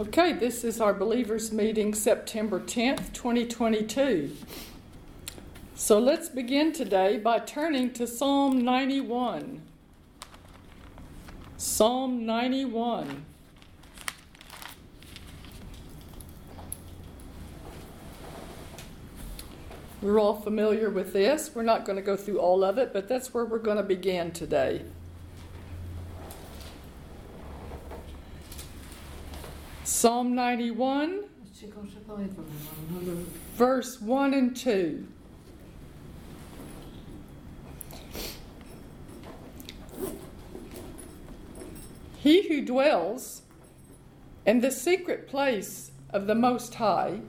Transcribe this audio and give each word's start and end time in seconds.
Okay, 0.00 0.32
this 0.32 0.64
is 0.64 0.80
our 0.80 0.94
believers 0.94 1.52
meeting 1.52 1.92
September 1.92 2.58
10th, 2.58 3.12
2022. 3.12 4.34
So 5.74 5.98
let's 5.98 6.30
begin 6.30 6.72
today 6.72 7.18
by 7.18 7.38
turning 7.40 7.92
to 7.92 8.06
Psalm 8.06 8.64
91. 8.64 9.60
Psalm 11.58 12.24
91. 12.24 13.26
We're 20.00 20.18
all 20.18 20.40
familiar 20.40 20.88
with 20.88 21.12
this. 21.12 21.50
We're 21.54 21.62
not 21.62 21.84
going 21.84 21.96
to 21.96 22.02
go 22.02 22.16
through 22.16 22.38
all 22.38 22.64
of 22.64 22.78
it, 22.78 22.94
but 22.94 23.06
that's 23.06 23.34
where 23.34 23.44
we're 23.44 23.58
going 23.58 23.76
to 23.76 23.82
begin 23.82 24.32
today. 24.32 24.82
Psalm 30.00 30.34
91, 30.34 31.24
verse 33.54 34.00
1 34.00 34.32
and 34.32 34.56
2. 34.56 35.06
He 42.16 42.48
who 42.48 42.64
dwells 42.64 43.42
in 44.46 44.62
the 44.62 44.70
secret 44.70 45.28
place 45.28 45.90
of 46.08 46.26
the 46.26 46.34
Most 46.34 46.76
High 46.76 47.20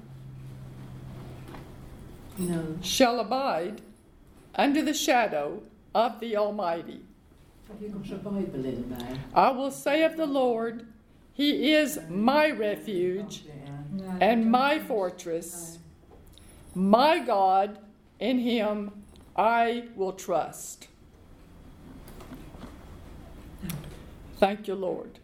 No. 2.38 2.77
shall 2.81 3.20
abide 3.20 3.81
under 4.55 4.81
the 4.81 4.93
shadow 4.93 5.62
of 5.93 6.21
the 6.21 6.38
Almighty. 6.38 7.01
Have 7.67 7.81
you 7.81 7.90
got 7.90 8.12
a 8.12 8.15
Bible 8.15 8.63
in 8.63 8.95
there? 8.98 9.17
I 9.35 9.51
will 9.51 9.71
say 9.71 10.05
of 10.05 10.15
the 10.15 10.26
Lord, 10.26 10.85
He 11.34 11.73
is 11.73 11.99
my 12.09 12.52
refuge 12.52 13.44
and 14.20 14.51
my 14.51 14.79
fortress, 14.79 15.79
my 16.76 17.20
God, 17.20 17.79
in 18.20 18.40
Him 18.40 18.91
I 19.35 19.85
will 19.96 20.13
trust. 20.13 20.87
Thank 24.37 24.68
you, 24.68 24.76
Lord. 24.76 25.20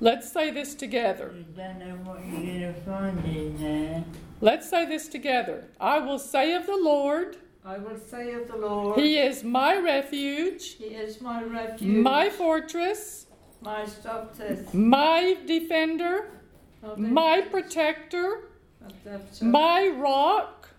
Let's 0.00 0.30
say 0.30 0.50
this 0.50 0.74
together. 0.74 1.32
You 1.34 1.44
don't 1.56 1.78
know 1.78 1.94
what 2.04 2.24
you're 2.26 2.40
going 2.40 2.60
to 2.60 2.80
find 2.82 3.24
in 3.24 3.56
there. 3.58 4.04
Let's 4.40 4.68
say 4.68 4.84
this 4.84 5.08
together. 5.08 5.64
I 5.80 5.98
will 5.98 6.18
say 6.18 6.52
of 6.54 6.66
the 6.66 6.76
Lord, 6.76 7.38
I 7.64 7.78
will 7.78 7.98
say 7.98 8.32
of 8.34 8.48
the 8.48 8.56
Lord, 8.56 8.98
He 8.98 9.18
is 9.18 9.42
my 9.42 9.78
refuge, 9.78 10.74
He 10.74 10.84
is 10.84 11.20
my 11.20 11.42
refuge, 11.42 11.88
my 12.02 12.28
fortress, 12.28 13.25
my 13.60 13.86
fortress, 13.86 14.72
my 14.74 15.36
defender, 15.46 16.30
of 16.82 17.00
the- 17.00 17.08
my 17.08 17.40
protector, 17.40 18.48
my 19.42 19.88
rock, 19.88 20.70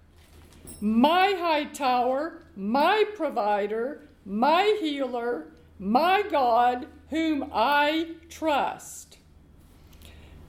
my 0.81 1.33
high 1.33 1.65
tower, 1.65 2.43
my 2.55 3.03
provider, 3.15 4.07
my 4.25 4.77
healer, 4.79 5.47
my 5.79 6.21
God, 6.23 6.87
whom 7.09 7.49
I 7.53 8.15
trust. 8.29 9.17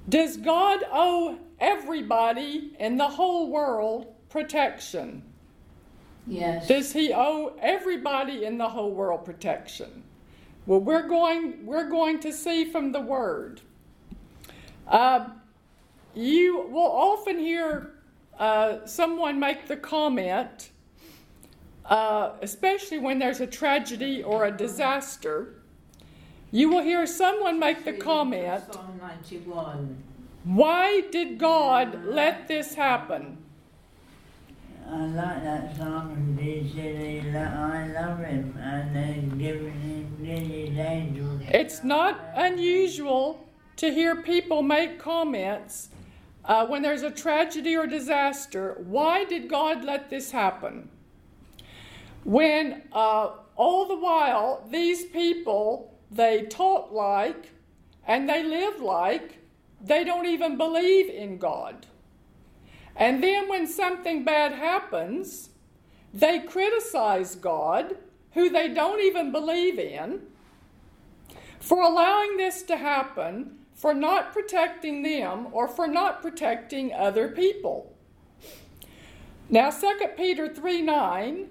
Does 0.09 0.37
God 0.39 0.85
owe 0.91 1.39
everybody 1.61 2.75
in 2.79 2.97
the 2.97 3.09
whole 3.09 3.49
world 3.51 4.07
protection? 4.31 5.23
Yes. 6.27 6.67
Does 6.69 6.93
he 6.93 7.13
owe 7.13 7.55
everybody 7.61 8.45
in 8.45 8.59
the 8.59 8.69
whole 8.71 8.91
world 8.91 9.25
protection? 9.25 10.05
Well, 10.69 10.81
we're 10.81 11.09
going, 11.09 11.65
we're 11.65 11.89
going 11.89 12.21
to 12.21 12.31
see 12.31 12.67
from 12.67 12.93
the 12.93 13.01
word. 13.01 13.63
Uh, 14.87 15.29
you 16.15 16.67
will 16.69 16.93
often 16.93 17.39
hear 17.39 17.93
uh, 18.39 18.85
someone 18.85 19.41
make 19.41 19.67
the 19.67 19.79
comment, 19.79 20.69
uh, 21.87 22.33
especially 22.43 22.99
when 22.99 23.19
there's 23.19 23.41
a 23.41 23.47
tragedy 23.47 24.23
or 24.23 24.45
a 24.45 24.51
disaster. 24.51 25.55
You 26.51 26.69
will 26.69 26.83
hear 26.83 27.07
someone 27.07 27.59
make 27.59 27.87
the 27.87 27.95
comment, 27.95 28.71
Psalm 28.71 29.01
91. 29.01 29.97
Why 30.45 31.01
did 31.11 31.39
God 31.39 32.05
let 32.05 32.47
this 32.47 32.75
happen? 32.75 33.39
I 34.91 35.07
like 35.07 35.43
that 35.45 35.77
song. 35.77 36.39
He 36.41 36.73
said 36.75 37.37
I 37.37 37.89
love 37.89 38.19
him 38.21 38.59
and 38.59 38.97
they're 38.97 39.37
giving 39.39 39.81
him. 39.81 39.99
It's 41.51 41.85
not 41.85 42.21
unusual 42.35 43.49
to 43.77 43.93
hear 43.93 44.17
people 44.23 44.63
make 44.63 44.99
comments 44.99 45.91
uh, 46.45 46.67
when 46.67 46.83
there's 46.83 47.03
a 47.03 47.11
tragedy 47.11 47.77
or 47.77 47.87
disaster. 47.87 48.77
Why 48.79 49.25
did 49.25 49.49
God 49.49 49.85
let 49.85 50.11
this 50.11 50.31
happen? 50.31 50.89
When 52.25 52.83
uh, 52.93 53.31
all 53.57 53.87
the 53.87 53.97
while 53.97 54.67
these 54.71 55.05
people 55.07 55.95
they 56.11 56.43
talk 56.43 56.91
like 56.93 57.51
and 58.07 58.29
they 58.29 58.43
live 58.43 58.81
like 58.81 59.39
they 59.81 60.05
don't 60.05 60.27
even 60.27 60.57
believe 60.57 61.09
in 61.11 61.39
God. 61.39 61.87
And 62.99 63.23
then 63.23 63.49
when 63.49 63.69
something 63.69 64.25
bad 64.25 64.53
happens, 64.53 65.51
they 66.13 66.41
criticize 66.41 67.37
God, 67.37 67.97
who 68.33 68.51
they 68.51 68.69
don't 68.69 69.01
even 69.01 69.31
believe 69.31 69.79
in, 69.79 70.23
for 71.61 71.81
allowing 71.81 72.37
this 72.37 72.63
to 72.65 72.77
happen, 72.77 73.59
for 73.73 73.95
not 73.95 74.33
protecting 74.33 75.05
them, 75.05 75.47
or 75.53 75.69
for 75.69 75.87
not 75.87 76.21
protecting 76.21 76.93
other 76.93 77.29
people. 77.29 77.95
Now, 79.49 79.71
2 79.71 79.99
Peter 80.17 80.53
3 80.53 80.83
9, 80.83 81.49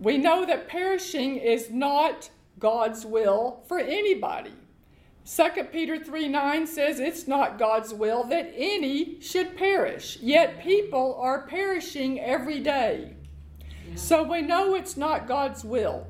we 0.00 0.18
know 0.18 0.44
that 0.44 0.68
perishing 0.68 1.36
is 1.36 1.70
not 1.70 2.30
God's 2.58 3.06
will 3.06 3.62
for 3.68 3.78
anybody. 3.78 4.52
2 5.36 5.64
Peter 5.70 5.96
3 5.96 6.26
9 6.26 6.66
says 6.66 6.98
it's 6.98 7.28
not 7.28 7.56
God's 7.56 7.94
will 7.94 8.24
that 8.24 8.52
any 8.56 9.20
should 9.20 9.56
perish, 9.56 10.18
yet 10.20 10.60
people 10.60 11.16
are 11.20 11.46
perishing 11.46 12.18
every 12.18 12.58
day. 12.58 13.14
So 13.94 14.24
we 14.24 14.42
know 14.42 14.74
it's 14.74 14.96
not 14.96 15.28
God's 15.28 15.64
will. 15.64 16.08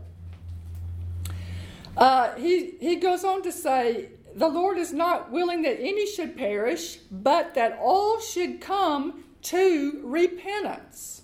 Uh, 1.97 2.35
he, 2.37 2.77
he 2.81 2.97
goes 2.97 3.23
on 3.23 3.43
to 3.43 3.53
say, 3.53 4.11
The 4.35 4.49
Lord 4.49 4.79
is 4.79 4.93
not 4.93 5.31
willing 5.31 5.63
that 5.63 5.79
any 5.79 6.07
should 6.07 6.35
perish, 6.35 6.97
but 7.11 7.55
that 7.55 7.79
all 7.79 8.21
should 8.21 8.63
come 8.63 9.25
to 9.43 10.01
repentance. 10.03 11.23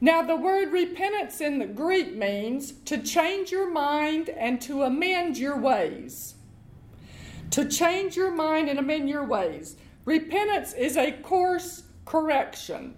Now, 0.00 0.22
the 0.22 0.36
word 0.36 0.72
repentance 0.72 1.40
in 1.40 1.58
the 1.58 1.66
Greek 1.66 2.14
means 2.14 2.72
to 2.84 2.98
change 2.98 3.50
your 3.50 3.68
mind 3.68 4.28
and 4.28 4.60
to 4.62 4.84
amend 4.84 5.38
your 5.38 5.58
ways. 5.58 6.35
To 7.50 7.68
change 7.68 8.16
your 8.16 8.30
mind 8.30 8.68
and 8.68 8.78
amend 8.78 9.08
your 9.08 9.24
ways. 9.24 9.76
Repentance 10.04 10.72
is 10.72 10.96
a 10.96 11.12
course 11.12 11.84
correction. 12.04 12.96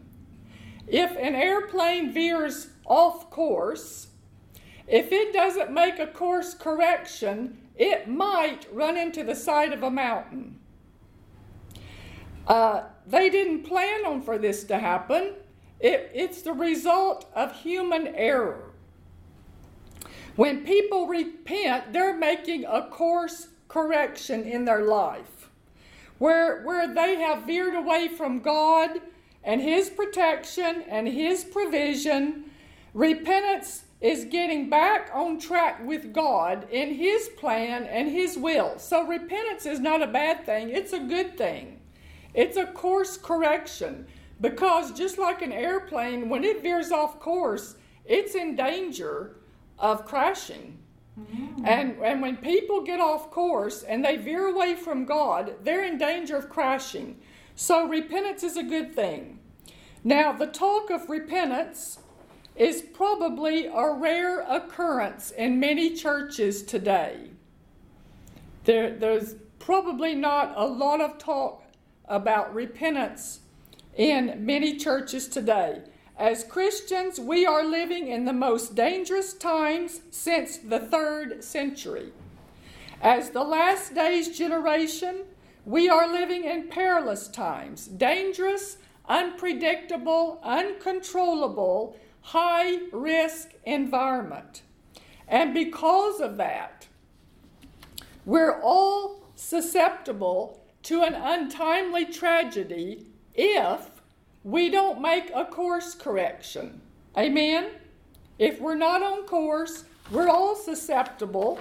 If 0.86 1.10
an 1.12 1.34
airplane 1.34 2.12
veers 2.12 2.68
off 2.84 3.30
course, 3.30 4.08
if 4.86 5.12
it 5.12 5.32
doesn't 5.32 5.70
make 5.70 5.98
a 5.98 6.06
course 6.06 6.54
correction, 6.54 7.58
it 7.76 8.08
might 8.08 8.66
run 8.72 8.96
into 8.96 9.22
the 9.22 9.34
side 9.34 9.72
of 9.72 9.82
a 9.82 9.90
mountain. 9.90 10.58
Uh, 12.46 12.84
they 13.06 13.28
didn't 13.28 13.64
plan 13.64 14.06
on 14.06 14.22
for 14.22 14.38
this 14.38 14.64
to 14.64 14.78
happen. 14.78 15.34
It, 15.78 16.10
it's 16.14 16.42
the 16.42 16.54
result 16.54 17.26
of 17.34 17.54
human 17.54 18.08
error. 18.08 18.72
When 20.36 20.64
people 20.64 21.06
repent, 21.06 21.92
they're 21.92 22.16
making 22.16 22.64
a 22.64 22.88
course 22.88 23.48
correction 23.68 24.44
in 24.44 24.64
their 24.64 24.82
life 24.82 25.38
where, 26.18 26.62
where 26.62 26.92
they 26.92 27.16
have 27.16 27.44
veered 27.44 27.74
away 27.74 28.08
from 28.08 28.40
God 28.40 29.00
and 29.44 29.60
His 29.60 29.88
protection 29.88 30.84
and 30.88 31.08
His 31.08 31.44
provision. 31.44 32.50
Repentance 32.92 33.84
is 34.00 34.24
getting 34.24 34.68
back 34.68 35.10
on 35.12 35.38
track 35.38 35.84
with 35.86 36.12
God 36.12 36.68
in 36.70 36.94
His 36.94 37.28
plan 37.30 37.84
and 37.84 38.08
His 38.08 38.36
will. 38.36 38.78
So, 38.78 39.06
repentance 39.06 39.66
is 39.66 39.80
not 39.80 40.02
a 40.02 40.06
bad 40.06 40.44
thing, 40.44 40.70
it's 40.70 40.92
a 40.92 41.00
good 41.00 41.36
thing. 41.36 41.80
It's 42.34 42.56
a 42.56 42.66
course 42.66 43.16
correction 43.16 44.06
because, 44.40 44.92
just 44.92 45.18
like 45.18 45.42
an 45.42 45.52
airplane, 45.52 46.28
when 46.28 46.44
it 46.44 46.62
veers 46.62 46.92
off 46.92 47.18
course, 47.18 47.76
it's 48.04 48.34
in 48.34 48.54
danger 48.54 49.36
of 49.78 50.04
crashing. 50.04 50.78
Mm. 51.18 51.66
And, 51.66 52.02
and 52.02 52.22
when 52.22 52.36
people 52.36 52.82
get 52.82 53.00
off 53.00 53.30
course 53.30 53.82
and 53.82 54.04
they 54.04 54.16
veer 54.16 54.46
away 54.46 54.74
from 54.74 55.04
God, 55.04 55.54
they're 55.62 55.84
in 55.84 55.98
danger 55.98 56.36
of 56.36 56.48
crashing. 56.48 57.18
So 57.54 57.88
repentance 57.88 58.42
is 58.42 58.56
a 58.56 58.62
good 58.62 58.94
thing. 58.94 59.40
Now, 60.04 60.32
the 60.32 60.46
talk 60.46 60.90
of 60.90 61.10
repentance 61.10 61.98
is 62.56 62.82
probably 62.82 63.66
a 63.66 63.92
rare 63.92 64.40
occurrence 64.40 65.30
in 65.30 65.60
many 65.60 65.94
churches 65.94 66.62
today. 66.62 67.30
There, 68.64 68.96
there's 68.96 69.36
probably 69.58 70.14
not 70.14 70.52
a 70.56 70.66
lot 70.66 71.00
of 71.00 71.18
talk 71.18 71.62
about 72.06 72.54
repentance 72.54 73.40
in 73.96 74.44
many 74.44 74.76
churches 74.76 75.28
today. 75.28 75.82
As 76.18 76.42
Christians, 76.42 77.20
we 77.20 77.46
are 77.46 77.64
living 77.64 78.08
in 78.08 78.24
the 78.24 78.32
most 78.32 78.74
dangerous 78.74 79.32
times 79.32 80.00
since 80.10 80.56
the 80.56 80.80
third 80.80 81.44
century. 81.44 82.12
As 83.00 83.30
the 83.30 83.44
last 83.44 83.94
days 83.94 84.36
generation, 84.36 85.18
we 85.64 85.88
are 85.88 86.10
living 86.10 86.42
in 86.42 86.66
perilous 86.66 87.28
times, 87.28 87.86
dangerous, 87.86 88.78
unpredictable, 89.08 90.40
uncontrollable, 90.42 91.96
high 92.20 92.78
risk 92.90 93.50
environment. 93.64 94.62
And 95.28 95.54
because 95.54 96.20
of 96.20 96.36
that, 96.38 96.88
we're 98.24 98.60
all 98.60 99.22
susceptible 99.36 100.60
to 100.82 101.02
an 101.02 101.14
untimely 101.14 102.06
tragedy 102.06 103.06
if 103.34 103.97
we 104.44 104.70
don't 104.70 105.00
make 105.00 105.30
a 105.34 105.44
course 105.44 105.94
correction. 105.94 106.80
Amen? 107.16 107.70
If 108.38 108.60
we're 108.60 108.76
not 108.76 109.02
on 109.02 109.24
course, 109.24 109.84
we're 110.10 110.28
all 110.28 110.54
susceptible 110.54 111.60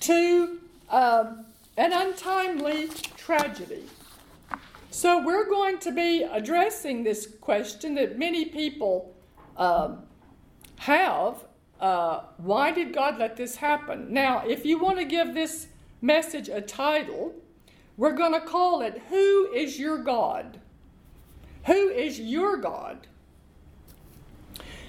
to 0.00 0.60
um, 0.90 1.46
an 1.76 1.92
untimely 1.92 2.88
tragedy. 3.16 3.84
So, 4.90 5.24
we're 5.24 5.48
going 5.48 5.78
to 5.78 5.90
be 5.90 6.22
addressing 6.22 7.02
this 7.02 7.26
question 7.40 7.94
that 7.94 8.18
many 8.18 8.44
people 8.44 9.14
um, 9.56 10.02
have. 10.80 11.44
Uh, 11.80 12.20
why 12.36 12.72
did 12.72 12.92
God 12.92 13.18
let 13.18 13.36
this 13.36 13.56
happen? 13.56 14.12
Now, 14.12 14.46
if 14.46 14.66
you 14.66 14.78
want 14.78 14.98
to 14.98 15.06
give 15.06 15.32
this 15.32 15.68
message 16.02 16.50
a 16.50 16.60
title, 16.60 17.34
we're 17.96 18.12
going 18.12 18.32
to 18.32 18.40
call 18.40 18.82
it 18.82 19.00
Who 19.08 19.50
is 19.52 19.78
Your 19.78 19.96
God? 19.96 20.60
Who 21.66 21.88
is 21.90 22.18
your 22.18 22.56
God? 22.56 23.06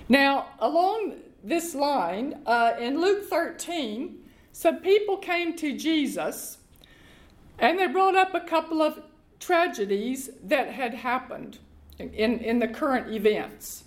Now, 0.10 0.48
along 0.60 1.16
this 1.44 1.76
line, 1.76 2.42
uh, 2.46 2.74
in 2.80 3.00
Luke 3.00 3.30
13, 3.30 4.18
some 4.52 4.78
people 4.78 5.18
came 5.18 5.56
to 5.58 5.78
Jesus 5.78 6.58
and 7.60 7.78
they 7.78 7.88
brought 7.88 8.16
up 8.16 8.34
a 8.34 8.40
couple 8.40 8.82
of 8.82 9.02
tragedies 9.40 10.30
that 10.44 10.70
had 10.70 10.94
happened 10.94 11.60
in, 12.00 12.40
in 12.40 12.60
the 12.60 12.68
current 12.68 13.14
events. 13.14 13.84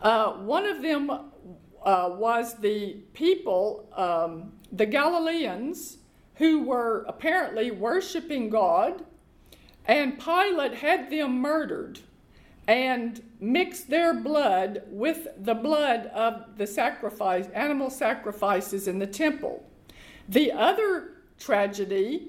Uh, 0.00 0.32
one 0.32 0.66
of 0.66 0.82
them 0.82 1.10
uh, 1.10 2.10
was 2.12 2.54
the 2.58 2.96
people, 3.14 3.88
um, 3.96 4.52
the 4.72 4.86
Galileans, 4.86 5.98
who 6.36 6.62
were 6.62 7.04
apparently 7.08 7.70
worshiping 7.70 8.50
God 8.50 9.04
and 9.86 10.18
Pilate 10.18 10.74
had 10.74 11.10
them 11.10 11.40
murdered 11.40 12.00
and 12.68 13.22
mixed 13.40 13.90
their 13.90 14.14
blood 14.14 14.82
with 14.86 15.28
the 15.36 15.54
blood 15.54 16.06
of 16.14 16.56
the 16.56 16.66
sacrifice, 16.66 17.48
animal 17.48 17.90
sacrifices 17.90 18.86
in 18.86 18.98
the 18.98 19.06
temple. 19.06 19.68
The 20.28 20.52
other 20.52 21.14
tragedy 21.38 22.28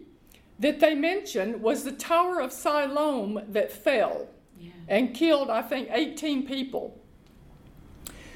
that 0.57 0.79
they 0.79 0.95
mentioned 0.95 1.61
was 1.61 1.83
the 1.83 1.91
Tower 1.91 2.39
of 2.39 2.51
Siloam 2.51 3.41
that 3.49 3.71
fell 3.71 4.27
yeah. 4.59 4.71
and 4.87 5.13
killed, 5.13 5.49
I 5.49 5.61
think, 5.61 5.89
18 5.91 6.47
people. 6.47 6.99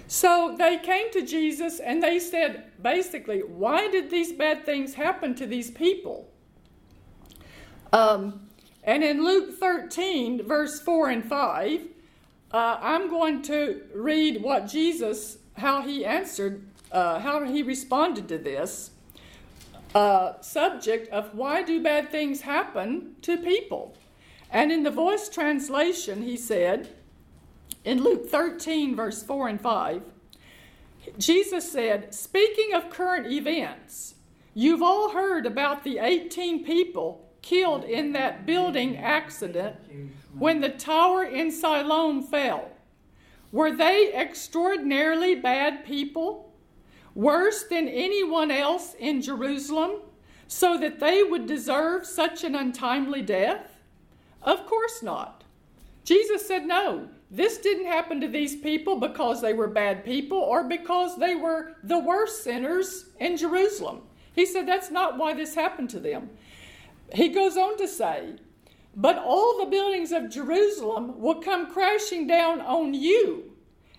So 0.08 0.56
they 0.58 0.78
came 0.78 1.12
to 1.12 1.26
Jesus 1.26 1.80
and 1.80 2.02
they 2.02 2.20
said, 2.20 2.72
basically, 2.82 3.40
why 3.40 3.90
did 3.90 4.10
these 4.10 4.32
bad 4.32 4.66
things 4.66 4.94
happen 4.94 5.36
to 5.36 5.46
these 5.46 5.70
people? 5.70 6.30
Um, 7.92 8.47
and 8.88 9.04
in 9.04 9.22
Luke 9.22 9.60
13, 9.60 10.48
verse 10.48 10.80
4 10.80 11.10
and 11.10 11.26
5, 11.26 11.82
uh, 12.54 12.78
I'm 12.82 13.10
going 13.10 13.42
to 13.44 13.82
read 13.94 14.42
what 14.42 14.66
Jesus, 14.66 15.40
how 15.58 15.82
he 15.82 16.06
answered, 16.06 16.66
uh, 16.94 17.20
how 17.20 17.44
he 17.44 17.64
responded 17.64 18.30
to 18.30 18.38
this 18.38 18.92
uh, 19.94 20.40
subject 20.40 21.10
of 21.12 21.36
why 21.36 21.64
do 21.64 21.84
bad 21.84 22.10
things 22.10 22.40
happen 22.40 23.18
to 23.24 23.36
people. 23.36 23.98
And 24.52 24.72
in 24.72 24.84
the 24.84 24.92
voice 24.92 25.28
translation, 25.28 26.22
he 26.22 26.38
said, 26.38 26.88
in 27.84 28.02
Luke 28.02 28.30
13, 28.30 28.96
verse 28.96 29.22
4 29.22 29.50
and 29.50 29.60
5, 29.60 30.02
Jesus 31.18 31.70
said, 31.70 32.14
Speaking 32.14 32.74
of 32.74 32.90
current 32.90 33.30
events, 33.30 34.16
you've 34.54 34.82
all 34.82 35.10
heard 35.10 35.46
about 35.46 35.84
the 35.84 35.98
18 35.98 36.64
people 36.64 37.27
killed 37.48 37.86
in 37.86 38.12
that 38.12 38.46
building 38.46 38.98
accident 38.98 39.76
when 40.38 40.60
the 40.60 40.70
tower 40.70 41.24
in 41.24 41.50
Siloam 41.50 42.22
fell. 42.22 42.70
Were 43.52 43.72
they 43.72 44.14
extraordinarily 44.14 45.36
bad 45.36 45.86
people, 45.86 46.54
worse 47.16 47.64
than 47.64 47.88
anyone 47.88 48.52
else 48.52 48.96
in 49.00 49.22
Jerusalem, 49.22 50.02
so 50.48 50.78
that 50.78 51.00
they 51.00 51.24
would 51.24 51.46
deserve 51.46 52.06
such 52.06 52.44
an 52.44 52.54
untimely 52.54 53.22
death? 53.22 53.78
Of 54.42 54.66
course 54.66 55.02
not. 55.02 55.46
Jesus 56.04 56.46
said, 56.46 56.66
No, 56.66 57.08
this 57.32 57.58
didn't 57.58 57.88
happen 57.88 58.20
to 58.22 58.28
these 58.28 58.58
people 58.58 59.00
because 59.00 59.42
they 59.42 59.54
were 59.54 59.68
bad 59.68 60.04
people 60.04 60.38
or 60.38 60.64
because 60.64 61.18
they 61.18 61.36
were 61.36 61.76
the 61.84 62.00
worst 62.00 62.44
sinners 62.44 63.06
in 63.20 63.38
Jerusalem. 63.38 64.02
He 64.34 64.46
said, 64.46 64.68
That's 64.68 64.92
not 64.92 65.18
why 65.18 65.34
this 65.34 65.56
happened 65.56 65.90
to 65.92 66.00
them. 66.00 66.30
He 67.14 67.30
goes 67.30 67.58
on 67.58 67.78
to 67.78 67.88
say, 67.88 68.36
But 68.96 69.18
all 69.18 69.58
the 69.60 69.70
buildings 69.70 70.12
of 70.12 70.30
Jerusalem 70.30 71.20
will 71.20 71.42
come 71.42 71.72
crashing 71.72 72.28
down 72.28 72.62
on 72.62 72.94
you 72.94 73.52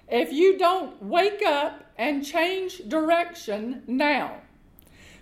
if 0.08 0.32
you 0.32 0.58
don't 0.58 1.02
wake 1.02 1.42
up 1.44 1.84
and 1.96 2.24
change 2.24 2.88
direction 2.88 3.82
now. 3.86 4.40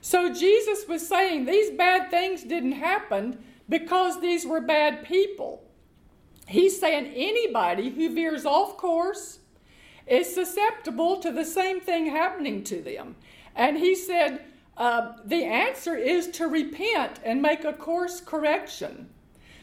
So 0.01 0.33
Jesus 0.33 0.87
was 0.87 1.07
saying 1.07 1.45
these 1.45 1.71
bad 1.71 2.11
things 2.11 2.45
didn't 2.45 2.73
happen 2.73 3.43
because 3.69 4.21
these 4.21 4.47
were 4.47 4.61
bad 4.61 5.05
people. 5.05 5.65
He's 6.47 6.79
saying 6.79 7.13
anybody 7.15 7.91
who 7.91 8.15
veers 8.15 8.47
off 8.47 8.77
course 8.77 9.41
is 10.07 10.33
susceptible 10.33 11.17
to 11.17 11.33
the 11.33 11.45
same 11.45 11.81
thing 11.81 12.07
happening 12.07 12.63
to 12.65 12.81
them. 12.81 13.17
And 13.57 13.79
he 13.79 13.97
said, 13.97 14.45
uh, 14.77 15.13
the 15.25 15.45
answer 15.45 15.95
is 15.97 16.29
to 16.29 16.47
repent 16.47 17.21
and 17.25 17.41
make 17.41 17.65
a 17.65 17.73
course 17.73 18.21
correction. 18.21 19.09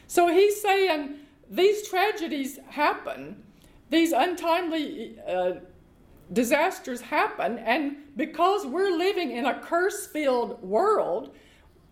So 0.06 0.28
he's 0.28 0.60
saying 0.60 1.16
these 1.50 1.88
tragedies 1.88 2.58
happen, 2.68 3.42
these 3.90 4.12
untimely 4.12 5.16
uh, 5.26 5.52
disasters 6.32 7.00
happen, 7.00 7.58
and 7.58 7.96
because 8.16 8.66
we're 8.66 8.96
living 8.96 9.30
in 9.30 9.46
a 9.46 9.60
curse 9.60 10.06
filled 10.06 10.62
world, 10.62 11.34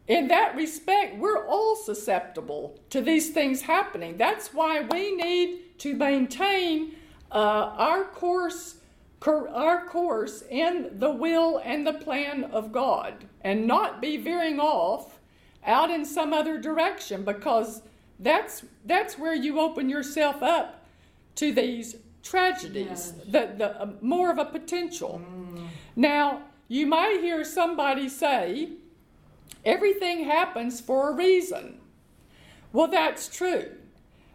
in 0.09 0.29
that 0.29 0.57
respect, 0.57 1.17
we're 1.19 1.47
all 1.47 1.77
susceptible 1.77 2.79
to 2.91 3.01
these 3.01 3.31
things 3.31 3.63
happening. 3.63 4.17
That's 4.17 4.53
why 4.53 4.81
we 4.81 5.15
need 5.15 5.79
to 5.79 5.95
maintain 5.95 6.97
uh, 7.31 7.35
our 7.77 8.05
course 8.05 8.77
our 9.27 9.87
course 9.87 10.43
in 10.51 10.91
the 10.99 11.11
will 11.11 11.61
and 11.65 11.87
the 11.87 11.93
plan 11.93 12.45
of 12.45 12.73
God 12.73 13.27
and 13.43 13.67
not 13.67 14.01
be 14.01 14.17
veering 14.17 14.59
off 14.59 15.21
out 15.65 15.91
in 15.91 16.05
some 16.05 16.33
other 16.33 16.59
direction 16.59 17.25
because 17.25 17.83
that's 18.19 18.65
that's 18.85 19.19
where 19.19 19.35
you 19.35 19.61
open 19.61 19.89
yourself 19.89 20.43
up 20.43 20.85
to 21.37 21.53
these 21.53 21.97
tragedies 22.23 22.87
yes. 22.87 23.13
the, 23.27 23.55
the 23.57 23.81
uh, 23.81 23.91
more 24.01 24.31
of 24.31 24.39
a 24.39 24.45
potential 24.45 25.21
mm. 25.25 25.67
now 25.97 26.43
you 26.69 26.87
might 26.87 27.21
hear 27.21 27.45
somebody 27.45 28.09
say 28.09 28.71
everything 29.65 30.25
happens 30.25 30.81
for 30.81 31.11
a 31.11 31.15
reason 31.15 31.79
well 32.73 32.89
that's 32.89 33.29
true 33.29 33.73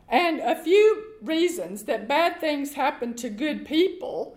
and 0.09 0.39
a 0.39 0.55
few 0.55 1.03
reasons 1.21 1.83
that 1.83 2.07
bad 2.07 2.39
things 2.39 2.73
happen 2.73 3.13
to 3.13 3.29
good 3.29 3.65
people 3.65 4.36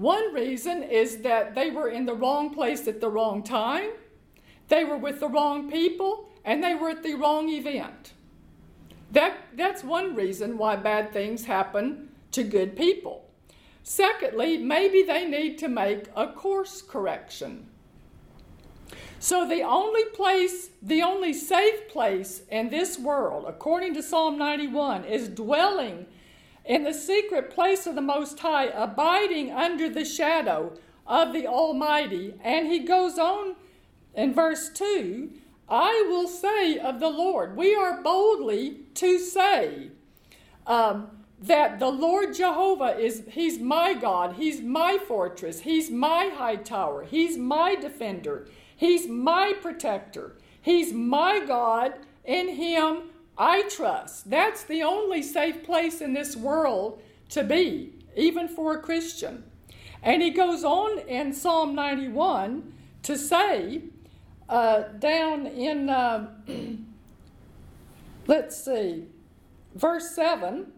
one 0.00 0.32
reason 0.32 0.82
is 0.82 1.18
that 1.18 1.54
they 1.54 1.70
were 1.70 1.90
in 1.90 2.06
the 2.06 2.14
wrong 2.14 2.54
place 2.54 2.88
at 2.88 3.02
the 3.02 3.10
wrong 3.10 3.42
time, 3.42 3.90
they 4.68 4.82
were 4.82 4.96
with 4.96 5.20
the 5.20 5.28
wrong 5.28 5.70
people, 5.70 6.30
and 6.42 6.64
they 6.64 6.74
were 6.74 6.88
at 6.88 7.02
the 7.02 7.12
wrong 7.16 7.50
event. 7.50 8.14
That, 9.12 9.36
that's 9.54 9.84
one 9.84 10.14
reason 10.14 10.56
why 10.56 10.76
bad 10.76 11.12
things 11.12 11.44
happen 11.44 12.08
to 12.32 12.42
good 12.42 12.78
people. 12.78 13.28
Secondly, 13.82 14.56
maybe 14.56 15.02
they 15.02 15.26
need 15.26 15.58
to 15.58 15.68
make 15.68 16.06
a 16.16 16.28
course 16.28 16.80
correction. 16.80 17.66
So, 19.18 19.46
the 19.46 19.60
only 19.60 20.06
place, 20.14 20.70
the 20.80 21.02
only 21.02 21.34
safe 21.34 21.88
place 21.88 22.40
in 22.50 22.70
this 22.70 22.98
world, 22.98 23.44
according 23.46 23.92
to 23.94 24.02
Psalm 24.02 24.38
91, 24.38 25.04
is 25.04 25.28
dwelling 25.28 26.06
in 26.64 26.84
the 26.84 26.94
secret 26.94 27.50
place 27.50 27.86
of 27.86 27.94
the 27.94 28.00
Most 28.00 28.38
High, 28.38 28.66
abiding 28.66 29.50
under 29.50 29.88
the 29.88 30.04
shadow 30.04 30.72
of 31.06 31.32
the 31.32 31.46
Almighty. 31.46 32.34
And 32.42 32.66
he 32.66 32.80
goes 32.80 33.18
on 33.18 33.56
in 34.14 34.34
verse 34.34 34.70
2 34.70 35.30
I 35.70 36.04
will 36.08 36.26
say 36.26 36.78
of 36.78 36.98
the 36.98 37.08
Lord. 37.10 37.56
We 37.56 37.76
are 37.76 38.02
boldly 38.02 38.80
to 38.94 39.20
say 39.20 39.92
um, 40.66 41.08
that 41.40 41.78
the 41.78 41.88
Lord 41.88 42.34
Jehovah 42.34 42.98
is, 42.98 43.22
He's 43.30 43.60
my 43.60 43.94
God, 43.94 44.34
He's 44.34 44.60
my 44.60 44.98
fortress, 44.98 45.60
He's 45.60 45.88
my 45.88 46.32
high 46.34 46.56
tower, 46.56 47.04
He's 47.04 47.38
my 47.38 47.76
defender, 47.76 48.48
He's 48.76 49.06
my 49.06 49.54
protector, 49.62 50.36
He's 50.60 50.92
my 50.92 51.38
God, 51.38 51.94
in 52.24 52.48
Him 52.48 53.09
I 53.40 53.62
trust. 53.62 54.28
That's 54.28 54.64
the 54.64 54.82
only 54.82 55.22
safe 55.22 55.64
place 55.64 56.02
in 56.02 56.12
this 56.12 56.36
world 56.36 57.02
to 57.30 57.42
be, 57.42 57.94
even 58.14 58.48
for 58.48 58.74
a 58.74 58.78
Christian. 58.78 59.44
And 60.02 60.20
he 60.20 60.28
goes 60.28 60.62
on 60.62 60.98
in 61.08 61.32
Psalm 61.32 61.74
91 61.74 62.70
to 63.04 63.16
say, 63.16 63.80
uh, 64.46 64.82
down 64.98 65.46
in, 65.46 65.88
uh, 65.88 66.28
let's 68.26 68.62
see, 68.62 69.06
verse 69.74 70.14
7, 70.14 70.70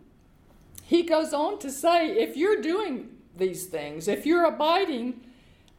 he 0.85 1.02
goes 1.02 1.33
on 1.33 1.59
to 1.59 1.71
say, 1.71 2.11
if 2.11 2.37
you're 2.37 2.62
doing 2.62 3.09
these 3.37 3.66
things, 3.66 4.07
if 4.07 4.25
you're 4.25 4.45
abiding 4.45 5.21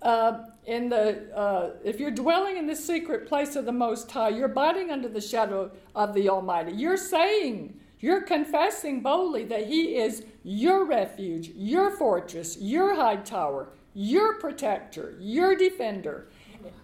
uh, 0.01 0.47
in 0.65 0.89
the, 0.89 1.35
uh, 1.35 1.71
if 1.83 1.99
you're 1.99 2.11
dwelling 2.11 2.57
in 2.57 2.67
the 2.67 2.75
secret 2.75 3.27
place 3.27 3.55
of 3.55 3.65
the 3.65 3.71
Most 3.71 4.09
High, 4.09 4.29
you're 4.29 4.45
abiding 4.45 4.91
under 4.91 5.09
the 5.09 5.21
shadow 5.21 5.71
of 5.95 6.13
the 6.13 6.29
Almighty, 6.29 6.71
you're 6.71 6.97
saying, 6.97 7.79
you're 7.99 8.21
confessing 8.21 9.01
boldly 9.01 9.45
that 9.45 9.67
He 9.67 9.95
is 9.95 10.25
your 10.43 10.85
refuge, 10.85 11.51
your 11.55 11.91
fortress, 11.91 12.57
your 12.57 12.95
high 12.95 13.15
tower, 13.17 13.69
your 13.93 14.39
protector, 14.39 15.15
your 15.19 15.55
defender. 15.55 16.27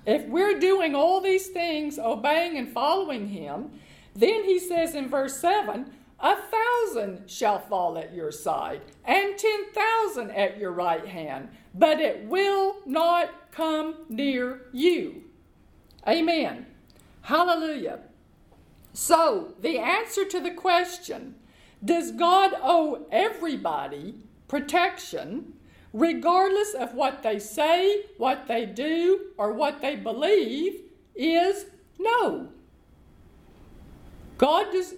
If 0.06 0.26
we're 0.28 0.60
doing 0.60 0.96
all 0.96 1.20
these 1.20 1.48
things, 1.48 2.00
obeying 2.00 2.58
and 2.58 2.72
following 2.72 3.28
Him, 3.28 3.72
then 4.16 4.46
He 4.46 4.60
says 4.60 4.96
in 4.96 5.10
verse 5.10 5.38
7 5.38 5.92
a 6.22 6.36
thousand 6.36 7.30
shall 7.30 7.60
fall 7.60 7.98
at 7.98 8.14
your 8.14 8.32
side, 8.32 8.82
and 9.06 9.38
ten 9.38 9.72
thousand 9.72 10.32
at 10.32 10.58
your 10.58 10.72
right 10.72 11.06
hand, 11.08 11.50
but 11.74 12.00
it 12.00 12.26
will 12.26 12.78
not 12.86 13.52
come 13.52 13.96
near 14.10 14.62
you. 14.72 15.24
Amen. 16.08 16.66
Hallelujah. 17.22 18.00
So, 18.94 19.54
the 19.62 19.78
answer 19.78 20.26
to 20.26 20.40
the 20.40 20.52
question 20.52 21.36
Does 21.84 22.12
God 22.12 22.54
owe 22.62 23.08
everybody 23.12 24.16
protection, 24.48 25.54
regardless 25.94 26.74
of 26.74 26.94
what 26.94 27.24
they 27.24 27.40
say, 27.40 28.04
what 28.18 28.48
they 28.48 28.66
do, 28.66 29.28
or 29.38 29.54
what 29.54 29.82
they 29.82 29.96
believe? 29.96 30.82
is 31.20 31.66
no. 32.00 32.48
God 34.40 34.72
does 34.72 34.94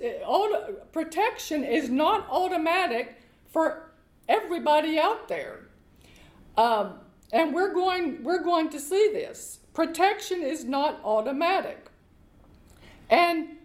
protection 0.91 1.63
is 1.63 1.89
not 1.89 2.27
automatic 2.29 3.15
for 3.49 3.91
everybody 4.29 4.99
out 4.99 5.27
there, 5.27 5.61
um, 6.57 6.99
and 7.33 7.51
we're 7.51 7.73
going 7.73 8.23
we're 8.23 8.43
going 8.43 8.69
to 8.69 8.79
see 8.79 9.09
this. 9.11 9.59
Protection 9.73 10.43
is 10.43 10.63
not 10.63 11.01
automatic, 11.03 11.87
and 13.09 13.57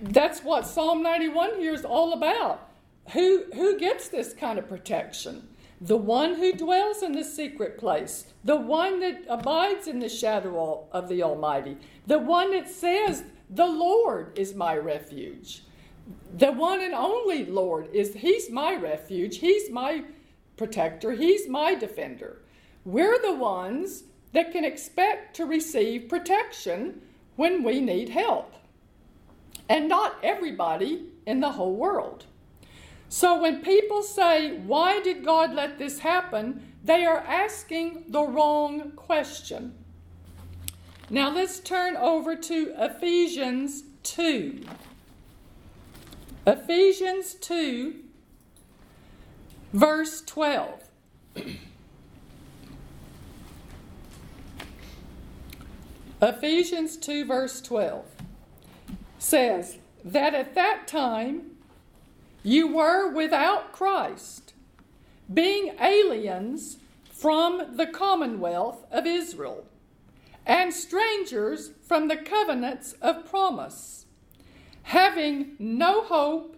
that's 0.00 0.40
what 0.42 0.66
Psalm 0.66 1.02
91 1.02 1.56
here 1.58 1.74
is 1.74 1.84
all 1.84 2.14
about. 2.14 2.70
Who 3.12 3.44
who 3.52 3.78
gets 3.78 4.08
this 4.08 4.32
kind 4.32 4.58
of 4.58 4.66
protection? 4.66 5.46
The 5.78 5.98
one 5.98 6.36
who 6.36 6.54
dwells 6.54 7.02
in 7.02 7.12
the 7.12 7.22
secret 7.22 7.76
place, 7.76 8.32
the 8.42 8.56
one 8.56 9.00
that 9.00 9.24
abides 9.28 9.86
in 9.86 9.98
the 9.98 10.08
shadow 10.08 10.86
of 10.90 11.10
the 11.10 11.22
Almighty, 11.22 11.76
the 12.06 12.18
one 12.18 12.50
that 12.52 12.68
says 12.70 13.24
the 13.50 13.66
Lord 13.66 14.38
is 14.38 14.54
my 14.54 14.76
refuge. 14.76 15.62
The 16.36 16.52
one 16.52 16.80
and 16.80 16.94
only 16.94 17.44
Lord 17.44 17.88
is 17.92 18.14
He's 18.14 18.50
my 18.50 18.76
refuge. 18.76 19.38
He's 19.38 19.70
my 19.70 20.04
protector. 20.56 21.12
He's 21.12 21.48
my 21.48 21.74
defender. 21.74 22.42
We're 22.84 23.20
the 23.20 23.34
ones 23.34 24.04
that 24.32 24.52
can 24.52 24.64
expect 24.64 25.36
to 25.36 25.46
receive 25.46 26.08
protection 26.08 27.00
when 27.36 27.62
we 27.62 27.80
need 27.80 28.10
help. 28.10 28.54
And 29.68 29.88
not 29.88 30.16
everybody 30.22 31.06
in 31.26 31.40
the 31.40 31.52
whole 31.52 31.74
world. 31.74 32.24
So 33.08 33.40
when 33.40 33.62
people 33.62 34.02
say, 34.02 34.58
Why 34.58 35.00
did 35.00 35.24
God 35.24 35.54
let 35.54 35.78
this 35.78 36.00
happen? 36.00 36.62
they 36.84 37.04
are 37.04 37.18
asking 37.18 38.04
the 38.08 38.22
wrong 38.22 38.92
question. 38.92 39.74
Now 41.10 41.30
let's 41.30 41.58
turn 41.58 41.96
over 41.96 42.36
to 42.36 42.74
Ephesians 42.76 43.82
2. 44.02 44.62
Ephesians 46.46 47.32
2, 47.34 47.94
verse 49.72 50.20
12. 50.20 50.84
Ephesians 56.20 56.96
2, 56.98 57.24
verse 57.24 57.60
12 57.62 58.04
says 59.18 59.78
that 60.04 60.34
at 60.34 60.54
that 60.56 60.86
time 60.86 61.52
you 62.42 62.74
were 62.74 63.10
without 63.10 63.72
Christ, 63.72 64.52
being 65.32 65.74
aliens 65.80 66.76
from 67.10 67.76
the 67.76 67.86
commonwealth 67.86 68.84
of 68.90 69.06
Israel 69.06 69.67
and 70.48 70.72
strangers 70.72 71.72
from 71.82 72.08
the 72.08 72.16
covenants 72.16 72.94
of 73.02 73.28
promise, 73.28 74.06
having 74.84 75.54
no 75.58 76.02
hope 76.02 76.56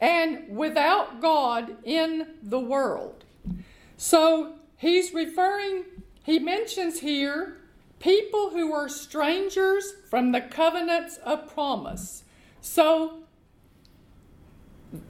and 0.00 0.56
without 0.56 1.20
God 1.20 1.76
in 1.84 2.26
the 2.42 2.58
world. 2.58 3.26
So 3.98 4.54
he's 4.78 5.12
referring, 5.12 5.84
he 6.24 6.38
mentions 6.38 7.00
here 7.00 7.58
people 7.98 8.50
who 8.50 8.72
are 8.72 8.88
strangers 8.88 9.92
from 10.08 10.32
the 10.32 10.40
covenants 10.40 11.18
of 11.18 11.52
promise. 11.52 12.24
So 12.62 13.24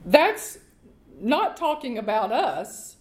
that's 0.05 0.57
not 1.21 1.55
talking 1.55 1.97
about 1.97 2.33
us 2.33 2.97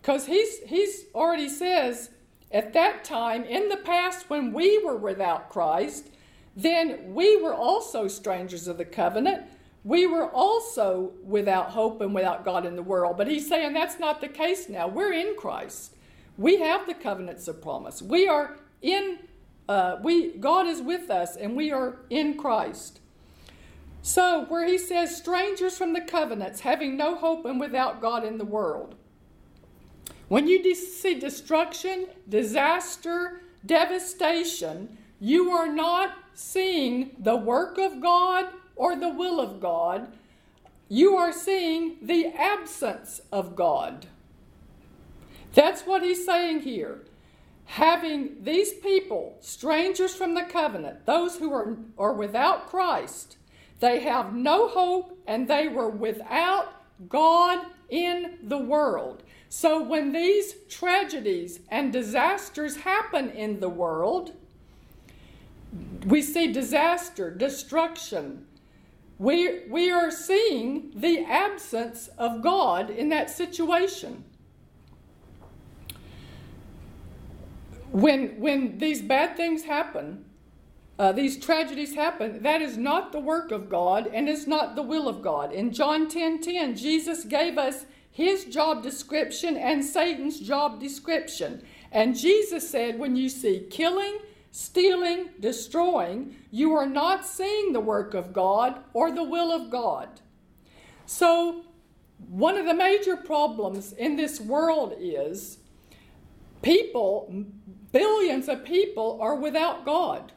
because 0.00 0.26
he's, 0.26 0.60
he's 0.60 1.04
already 1.14 1.48
says 1.50 2.10
at 2.50 2.72
that 2.74 3.04
time, 3.04 3.44
in 3.44 3.68
the 3.68 3.76
past, 3.76 4.30
when 4.30 4.52
we 4.52 4.82
were 4.84 4.96
without 4.96 5.50
Christ, 5.50 6.08
then 6.56 7.14
we 7.14 7.40
were 7.40 7.54
also 7.54 8.06
strangers 8.08 8.68
of 8.68 8.78
the 8.78 8.84
covenant. 8.84 9.44
We 9.82 10.06
were 10.06 10.28
also 10.28 11.12
without 11.22 11.70
hope 11.70 12.00
and 12.00 12.14
without 12.14 12.44
God 12.44 12.64
in 12.64 12.76
the 12.76 12.82
world. 12.82 13.16
But 13.16 13.28
he's 13.28 13.48
saying 13.48 13.72
that's 13.74 13.98
not 13.98 14.20
the 14.20 14.28
case 14.28 14.68
now. 14.68 14.88
We're 14.88 15.12
in 15.12 15.36
Christ. 15.36 15.94
We 16.38 16.60
have 16.60 16.86
the 16.86 16.94
covenants 16.94 17.48
of 17.48 17.60
promise. 17.60 18.00
We 18.00 18.26
are 18.28 18.56
in, 18.82 19.18
uh, 19.68 19.96
we, 20.02 20.36
God 20.36 20.66
is 20.66 20.80
with 20.80 21.10
us 21.10 21.36
and 21.36 21.56
we 21.56 21.70
are 21.70 21.98
in 22.08 22.36
Christ. 22.36 23.00
So, 24.00 24.44
where 24.46 24.66
he 24.66 24.76
says, 24.76 25.16
strangers 25.16 25.78
from 25.78 25.94
the 25.94 26.00
covenants, 26.00 26.60
having 26.60 26.96
no 26.96 27.14
hope 27.14 27.46
and 27.46 27.58
without 27.58 28.02
God 28.02 28.22
in 28.22 28.36
the 28.36 28.44
world. 28.44 28.96
When 30.34 30.48
you 30.48 30.74
see 30.74 31.14
destruction, 31.14 32.08
disaster, 32.28 33.42
devastation, 33.64 34.98
you 35.20 35.52
are 35.52 35.72
not 35.72 36.18
seeing 36.34 37.14
the 37.20 37.36
work 37.36 37.78
of 37.78 38.00
God 38.00 38.46
or 38.74 38.96
the 38.96 39.10
will 39.10 39.38
of 39.38 39.60
God. 39.60 40.12
You 40.88 41.14
are 41.14 41.32
seeing 41.32 41.98
the 42.02 42.32
absence 42.36 43.20
of 43.30 43.54
God. 43.54 44.06
That's 45.52 45.82
what 45.82 46.02
he's 46.02 46.26
saying 46.26 46.62
here. 46.62 47.02
Having 47.66 48.42
these 48.42 48.72
people, 48.72 49.36
strangers 49.38 50.16
from 50.16 50.34
the 50.34 50.42
covenant, 50.42 51.06
those 51.06 51.36
who 51.36 51.52
are, 51.52 51.76
are 51.96 52.12
without 52.12 52.66
Christ, 52.66 53.36
they 53.78 54.00
have 54.00 54.34
no 54.34 54.66
hope 54.66 55.16
and 55.28 55.46
they 55.46 55.68
were 55.68 55.90
without 55.90 56.74
God 57.08 57.66
in 57.88 58.38
the 58.42 58.58
world. 58.58 59.22
So 59.56 59.80
when 59.80 60.10
these 60.10 60.56
tragedies 60.68 61.60
and 61.68 61.92
disasters 61.92 62.78
happen 62.78 63.30
in 63.30 63.60
the 63.60 63.68
world, 63.68 64.32
we 66.04 66.22
see 66.22 66.52
disaster, 66.52 67.30
destruction. 67.30 68.46
We, 69.16 69.68
we 69.68 69.92
are 69.92 70.10
seeing 70.10 70.90
the 70.92 71.20
absence 71.20 72.08
of 72.18 72.42
God 72.42 72.90
in 72.90 73.10
that 73.10 73.30
situation. 73.30 74.24
When, 77.92 78.40
when 78.40 78.78
these 78.78 79.02
bad 79.02 79.36
things 79.36 79.62
happen, 79.62 80.24
uh, 80.98 81.12
these 81.12 81.38
tragedies 81.38 81.94
happen, 81.94 82.42
that 82.42 82.60
is 82.60 82.76
not 82.76 83.12
the 83.12 83.20
work 83.20 83.52
of 83.52 83.68
God 83.68 84.10
and 84.12 84.28
it's 84.28 84.48
not 84.48 84.74
the 84.74 84.82
will 84.82 85.08
of 85.08 85.22
God. 85.22 85.52
In 85.52 85.72
John 85.72 86.08
10 86.08 86.40
10, 86.40 86.74
Jesus 86.76 87.24
gave 87.24 87.56
us 87.56 87.86
his 88.14 88.44
job 88.44 88.80
description 88.80 89.56
and 89.56 89.84
Satan's 89.84 90.38
job 90.38 90.78
description. 90.78 91.64
And 91.90 92.16
Jesus 92.16 92.70
said, 92.70 92.96
when 92.96 93.16
you 93.16 93.28
see 93.28 93.66
killing, 93.68 94.18
stealing, 94.52 95.30
destroying, 95.40 96.36
you 96.52 96.72
are 96.74 96.86
not 96.86 97.26
seeing 97.26 97.72
the 97.72 97.80
work 97.80 98.14
of 98.14 98.32
God 98.32 98.78
or 98.92 99.10
the 99.10 99.24
will 99.24 99.50
of 99.50 99.68
God. 99.68 100.20
So, 101.06 101.64
one 102.28 102.56
of 102.56 102.66
the 102.66 102.74
major 102.74 103.16
problems 103.16 103.92
in 103.92 104.14
this 104.14 104.40
world 104.40 104.94
is 104.96 105.58
people, 106.62 107.44
billions 107.90 108.48
of 108.48 108.64
people, 108.64 109.18
are 109.20 109.34
without 109.34 109.84
God. 109.84 110.30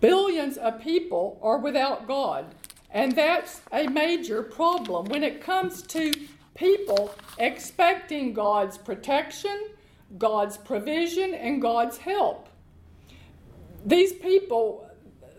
Billions 0.00 0.56
of 0.56 0.80
people 0.80 1.38
are 1.40 1.58
without 1.58 2.08
God. 2.08 2.56
And 2.94 3.10
that's 3.16 3.60
a 3.72 3.88
major 3.88 4.44
problem 4.44 5.06
when 5.06 5.24
it 5.24 5.40
comes 5.40 5.82
to 5.82 6.12
people 6.54 7.12
expecting 7.38 8.32
God's 8.32 8.78
protection, 8.78 9.68
God's 10.16 10.56
provision, 10.56 11.34
and 11.34 11.60
God's 11.60 11.98
help. 11.98 12.48
These 13.84 14.12
people, 14.12 14.88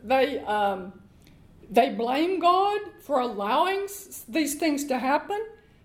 they, 0.04 0.40
um, 0.40 0.92
they 1.72 1.92
blame 1.92 2.40
God 2.40 2.82
for 3.00 3.22
allowing 3.22 3.88
these 4.28 4.56
things 4.56 4.84
to 4.88 5.00
happen, 5.00 5.42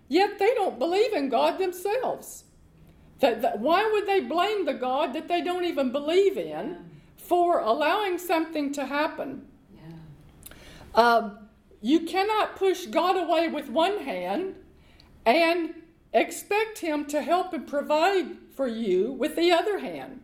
yet 0.09 0.41
they 0.41 0.53
don't 0.55 0.77
believe 0.77 1.13
in 1.13 1.29
God 1.29 1.59
themselves. 1.59 2.45
That, 3.21 3.43
that, 3.43 3.61
why 3.61 3.89
would 3.93 4.07
they 4.07 4.21
blame 4.21 4.65
the 4.65 4.75
God 4.75 5.13
that 5.13 5.29
they 5.29 5.41
don't 5.41 5.65
even 5.65 5.93
believe 5.93 6.37
in 6.37 6.79
for 7.17 7.61
allowing 7.61 8.19
something 8.19 8.73
to 8.73 8.87
happen? 8.87 9.47
Yeah. 9.77 9.93
Um, 10.95 11.39
you 11.81 12.01
cannot 12.01 12.57
push 12.57 12.87
God 12.87 13.17
away 13.17 13.49
with 13.49 13.69
one 13.69 14.01
hand 14.01 14.55
and 15.25 15.75
expect 16.13 16.79
Him 16.81 17.05
to 17.07 17.23
help 17.23 17.53
and 17.53 17.67
provide 17.67 18.37
for 18.55 18.67
you 18.67 19.13
with 19.13 19.37
the 19.37 19.53
other 19.53 19.79
hand. 19.79 20.21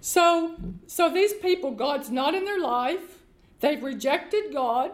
So, 0.00 0.56
so 0.86 1.08
these 1.08 1.32
people, 1.34 1.72
God's 1.72 2.10
not 2.10 2.34
in 2.34 2.44
their 2.44 2.60
life. 2.60 3.22
They've 3.60 3.82
rejected 3.82 4.52
God. 4.52 4.92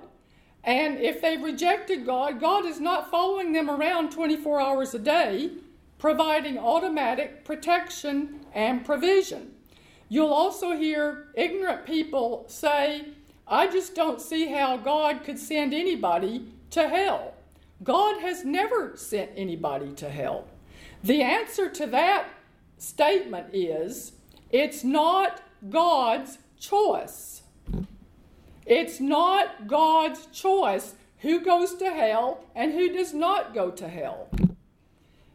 And 0.64 0.98
if 0.98 1.20
they've 1.20 1.42
rejected 1.42 2.06
God, 2.06 2.40
God 2.40 2.64
is 2.64 2.78
not 2.78 3.10
following 3.10 3.52
them 3.52 3.68
around 3.68 4.12
24 4.12 4.60
hours 4.60 4.94
a 4.94 4.98
day, 4.98 5.50
providing 5.98 6.56
automatic 6.56 7.44
protection 7.44 8.46
and 8.54 8.84
provision. 8.84 9.52
You'll 10.08 10.32
also 10.32 10.76
hear 10.76 11.28
ignorant 11.34 11.84
people 11.84 12.44
say, 12.46 13.06
I 13.52 13.66
just 13.66 13.94
don't 13.94 14.18
see 14.18 14.46
how 14.46 14.78
God 14.78 15.24
could 15.24 15.38
send 15.38 15.74
anybody 15.74 16.46
to 16.70 16.88
hell. 16.88 17.34
God 17.84 18.22
has 18.22 18.46
never 18.46 18.96
sent 18.96 19.30
anybody 19.36 19.92
to 19.96 20.08
hell. 20.08 20.46
The 21.04 21.20
answer 21.20 21.68
to 21.68 21.86
that 21.88 22.28
statement 22.78 23.48
is 23.52 24.12
it's 24.50 24.82
not 24.82 25.42
God's 25.68 26.38
choice. 26.58 27.42
It's 28.64 29.00
not 29.00 29.66
God's 29.66 30.24
choice 30.32 30.94
who 31.18 31.44
goes 31.44 31.74
to 31.74 31.90
hell 31.90 32.46
and 32.54 32.72
who 32.72 32.90
does 32.90 33.12
not 33.12 33.52
go 33.52 33.70
to 33.70 33.86
hell. 33.86 34.30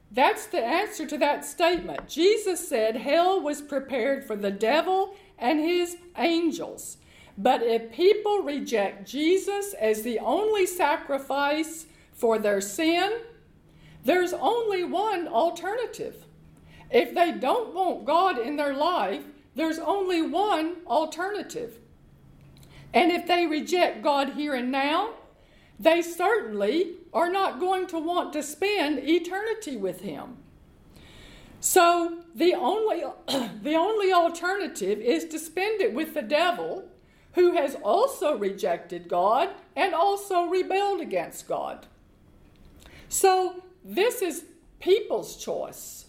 That's 0.10 0.48
the 0.48 0.66
answer 0.66 1.06
to 1.06 1.20
that 1.20 1.46
statement. 1.46 2.08
Jesus 2.08 2.68
said 2.68 2.96
hell 2.96 3.40
was 3.40 3.62
prepared 3.62 4.24
for 4.26 4.36
the 4.36 4.50
devil 4.50 5.14
and 5.38 5.60
his 5.60 5.98
angels. 6.18 6.98
But 7.38 7.62
if 7.62 7.92
people 7.92 8.40
reject 8.40 9.08
Jesus 9.08 9.74
as 9.80 10.02
the 10.02 10.20
only 10.20 10.66
sacrifice 10.66 11.86
for 12.14 12.40
their 12.40 12.62
sin, 12.62 13.20
there's 14.04 14.34
only 14.34 14.84
one 14.84 15.28
alternative. 15.28 16.26
If 16.90 17.14
they 17.14 17.34
don't 17.34 17.76
want 17.76 18.06
God 18.06 18.40
in 18.40 18.56
their 18.56 18.74
life, 18.74 19.24
there's 19.56 19.80
only 19.80 20.22
one 20.22 20.78
alternative. 20.88 21.78
And 22.94 23.12
if 23.12 23.28
they 23.28 23.46
reject 23.46 24.02
God 24.02 24.30
here 24.34 24.56
and 24.56 24.72
now, 24.72 25.12
they 25.80 26.02
certainly 26.02 26.94
are 27.14 27.30
not 27.30 27.60
going 27.60 27.88
to 27.88 28.00
want 28.00 28.34
to 28.34 28.42
spend 28.42 29.00
eternity 29.00 29.78
with 29.78 30.02
Him. 30.02 30.38
So 31.60 32.20
the 32.34 32.54
only, 32.54 33.04
the 33.62 33.76
only 33.76 34.12
alternative 34.12 35.00
is 35.00 35.26
to 35.26 35.40
spend 35.40 35.82
it 35.82 35.94
with 35.94 36.14
the 36.14 36.22
devil, 36.22 36.86
who 37.38 37.52
has 37.52 37.76
also 37.84 38.36
rejected 38.36 39.08
God 39.08 39.50
and 39.76 39.94
also 39.94 40.48
rebelled 40.48 41.02
against 41.02 41.48
God. 41.48 41.86
So 43.10 43.64
this 43.86 44.24
is 44.24 44.46
people's 44.80 45.38
choice. 45.38 46.06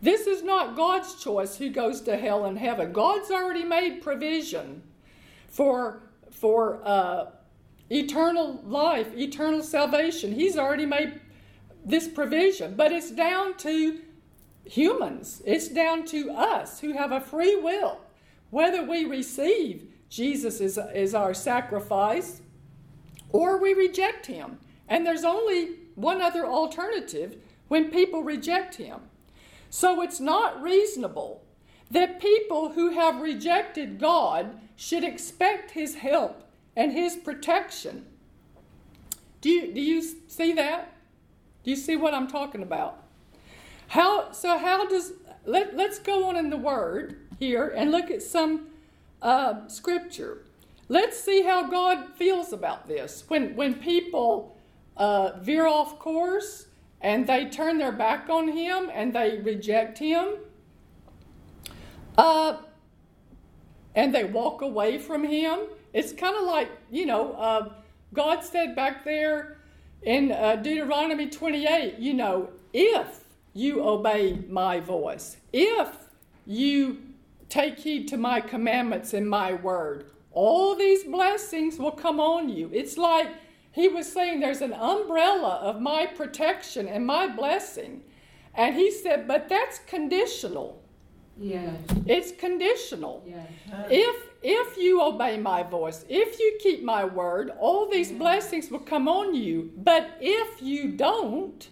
This 0.00 0.28
is 0.28 0.44
not 0.44 0.76
God's 0.76 1.16
choice 1.16 1.56
who 1.56 1.68
goes 1.68 2.00
to 2.02 2.16
hell 2.16 2.44
and 2.44 2.56
heaven. 2.56 2.92
God's 2.92 3.32
already 3.32 3.64
made 3.64 4.02
provision 4.02 4.84
for, 5.48 6.00
for 6.30 6.80
uh, 6.84 7.32
eternal 7.90 8.62
life, 8.64 9.12
eternal 9.16 9.64
salvation. 9.64 10.32
He's 10.32 10.56
already 10.56 10.86
made 10.86 11.20
this 11.84 12.06
provision. 12.06 12.76
But 12.76 12.92
it's 12.92 13.10
down 13.10 13.56
to 13.58 13.98
humans, 14.64 15.42
it's 15.44 15.66
down 15.66 16.06
to 16.06 16.30
us 16.30 16.78
who 16.78 16.92
have 16.92 17.10
a 17.10 17.20
free 17.20 17.56
will, 17.56 17.98
whether 18.50 18.84
we 18.84 19.04
receive 19.04 19.88
Jesus 20.12 20.60
is, 20.60 20.76
as 20.76 21.14
our 21.14 21.32
sacrifice 21.32 22.42
or 23.30 23.56
we 23.56 23.72
reject 23.72 24.26
him. 24.26 24.58
And 24.86 25.06
there's 25.06 25.24
only 25.24 25.70
one 25.94 26.20
other 26.20 26.46
alternative 26.46 27.36
when 27.68 27.90
people 27.90 28.22
reject 28.22 28.74
him. 28.74 29.00
So 29.70 30.02
it's 30.02 30.20
not 30.20 30.60
reasonable 30.60 31.42
that 31.90 32.20
people 32.20 32.72
who 32.72 32.90
have 32.90 33.22
rejected 33.22 33.98
God 33.98 34.60
should 34.76 35.02
expect 35.02 35.70
his 35.70 35.94
help 35.94 36.46
and 36.76 36.92
his 36.92 37.16
protection. 37.16 38.04
Do 39.40 39.48
you, 39.48 39.72
do 39.72 39.80
you 39.80 40.02
see 40.28 40.52
that? 40.52 40.94
Do 41.64 41.70
you 41.70 41.76
see 41.76 41.96
what 41.96 42.12
I'm 42.12 42.28
talking 42.28 42.62
about? 42.62 43.02
How 43.88 44.32
so 44.32 44.58
how 44.58 44.86
does 44.86 45.14
let, 45.46 45.74
let's 45.74 45.98
go 45.98 46.28
on 46.28 46.36
in 46.36 46.50
the 46.50 46.58
word 46.58 47.16
here 47.38 47.72
and 47.74 47.90
look 47.90 48.10
at 48.10 48.22
some 48.22 48.71
uh, 49.22 49.66
scripture. 49.68 50.42
Let's 50.88 51.18
see 51.18 51.42
how 51.42 51.68
God 51.68 52.14
feels 52.16 52.52
about 52.52 52.86
this. 52.88 53.24
When 53.28 53.56
when 53.56 53.74
people 53.74 54.56
uh, 54.96 55.38
veer 55.40 55.66
off 55.66 55.98
course 55.98 56.66
and 57.00 57.26
they 57.26 57.46
turn 57.46 57.78
their 57.78 57.92
back 57.92 58.28
on 58.28 58.48
him 58.48 58.90
and 58.92 59.14
they 59.14 59.38
reject 59.38 59.98
him, 59.98 60.34
uh, 62.18 62.56
and 63.94 64.14
they 64.14 64.24
walk 64.24 64.62
away 64.62 64.98
from 64.98 65.24
him. 65.24 65.60
It's 65.92 66.12
kind 66.12 66.36
of 66.36 66.44
like, 66.44 66.70
you 66.90 67.06
know, 67.06 67.32
uh, 67.32 67.70
God 68.14 68.42
said 68.44 68.74
back 68.74 69.04
there 69.04 69.58
in 70.02 70.32
uh, 70.32 70.56
Deuteronomy 70.56 71.28
28, 71.28 71.98
you 71.98 72.14
know, 72.14 72.50
if 72.72 73.24
you 73.52 73.82
obey 73.82 74.38
my 74.48 74.80
voice, 74.80 75.36
if 75.52 75.96
you 76.46 76.98
take 77.52 77.78
heed 77.78 78.08
to 78.08 78.16
my 78.16 78.40
commandments 78.40 79.12
and 79.12 79.28
my 79.28 79.52
word, 79.52 80.06
all 80.32 80.74
these 80.74 81.04
blessings 81.04 81.78
will 81.78 81.92
come 81.92 82.18
on 82.18 82.48
you. 82.48 82.70
It's 82.72 82.96
like 82.96 83.28
he 83.72 83.88
was 83.88 84.10
saying 84.10 84.40
there's 84.40 84.62
an 84.62 84.72
umbrella 84.72 85.56
of 85.56 85.80
my 85.80 86.06
protection 86.06 86.88
and 86.88 87.06
my 87.06 87.26
blessing. 87.26 88.02
And 88.54 88.74
he 88.74 88.90
said, 88.90 89.28
but 89.28 89.50
that's 89.50 89.80
conditional. 89.80 90.82
Yes. 91.38 91.76
It's 92.06 92.32
conditional. 92.32 93.22
Yes. 93.26 93.46
If 93.90 94.16
if 94.42 94.76
you 94.76 95.00
obey 95.02 95.38
my 95.38 95.62
voice, 95.62 96.04
if 96.08 96.38
you 96.38 96.58
keep 96.60 96.82
my 96.82 97.04
word, 97.04 97.52
all 97.60 97.88
these 97.88 98.10
blessings 98.10 98.70
will 98.70 98.80
come 98.80 99.08
on 99.08 99.34
you. 99.34 99.72
But 99.76 100.18
if 100.20 100.60
you 100.60 100.92
don't, 100.92 101.68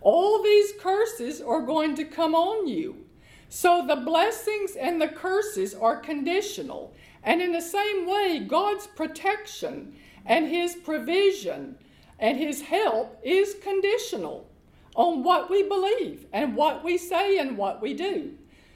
all 0.00 0.42
these 0.42 0.72
curses 0.78 1.40
are 1.40 1.62
going 1.62 1.96
to 1.96 2.04
come 2.04 2.34
on 2.34 2.68
you. 2.68 3.05
So 3.48 3.84
the 3.86 3.96
blessings 3.96 4.76
and 4.76 5.00
the 5.00 5.08
curses 5.08 5.74
are 5.74 5.96
conditional. 5.96 6.94
And 7.22 7.40
in 7.40 7.52
the 7.52 7.60
same 7.60 8.06
way, 8.06 8.44
God's 8.46 8.86
protection 8.86 9.94
and 10.24 10.48
his 10.48 10.74
provision 10.74 11.76
and 12.18 12.38
his 12.38 12.62
help 12.62 13.20
is 13.22 13.56
conditional 13.62 14.48
on 14.94 15.22
what 15.22 15.50
we 15.50 15.62
believe 15.62 16.26
and 16.32 16.56
what 16.56 16.82
we 16.82 16.96
say 16.96 17.38
and 17.38 17.56
what 17.58 17.82
we 17.82 17.94
do. 17.94 18.32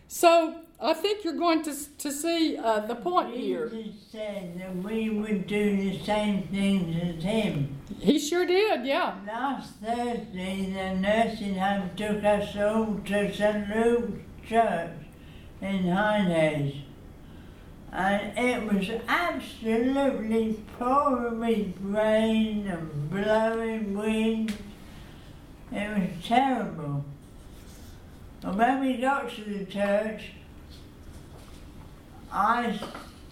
So 0.07 0.61
I 0.83 0.95
think 0.95 1.25
you're 1.25 1.35
going 1.35 1.63
to, 1.63 1.75
to 1.99 2.11
see 2.11 2.57
uh, 2.57 2.81
the 2.81 2.95
point 2.95 3.37
here. 3.37 3.69
Jesus 3.69 4.01
said 4.11 4.59
that 4.59 4.77
we 4.77 5.11
would 5.11 5.47
do 5.47 5.77
the 5.77 5.99
same 6.05 6.43
things 6.49 6.97
as 7.17 7.23
him. 7.23 7.77
He 7.99 8.19
sure 8.19 8.47
did, 8.47 8.87
yeah. 8.87 9.17
Last 9.27 9.75
Thursday, 9.83 10.73
the 10.73 10.99
nursing 10.99 11.57
home 11.57 11.91
took 11.97 12.25
us 12.25 12.57
all 12.57 12.99
to 13.05 13.35
St. 13.35 13.69
Luke's 13.75 14.23
Church 14.51 14.91
in 15.63 15.85
Hindhead. 15.85 16.83
And 17.93 18.37
it 18.37 18.73
was 18.73 18.91
absolutely 19.07 20.61
pouring 20.77 21.39
with 21.39 21.75
rain 21.81 22.67
and 22.67 23.11
blowing 23.11 23.97
wind. 23.97 24.53
It 25.71 25.97
was 25.97 26.25
terrible. 26.25 27.05
And 28.43 28.59
when 28.59 28.81
we 28.81 28.97
got 28.97 29.31
to 29.31 29.45
the 29.45 29.65
church, 29.67 30.33
I 32.33 32.77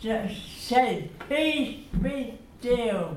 just 0.01 0.69
said, 0.69 1.11
Peace 1.29 1.85
be 2.01 2.39
still. 2.61 3.17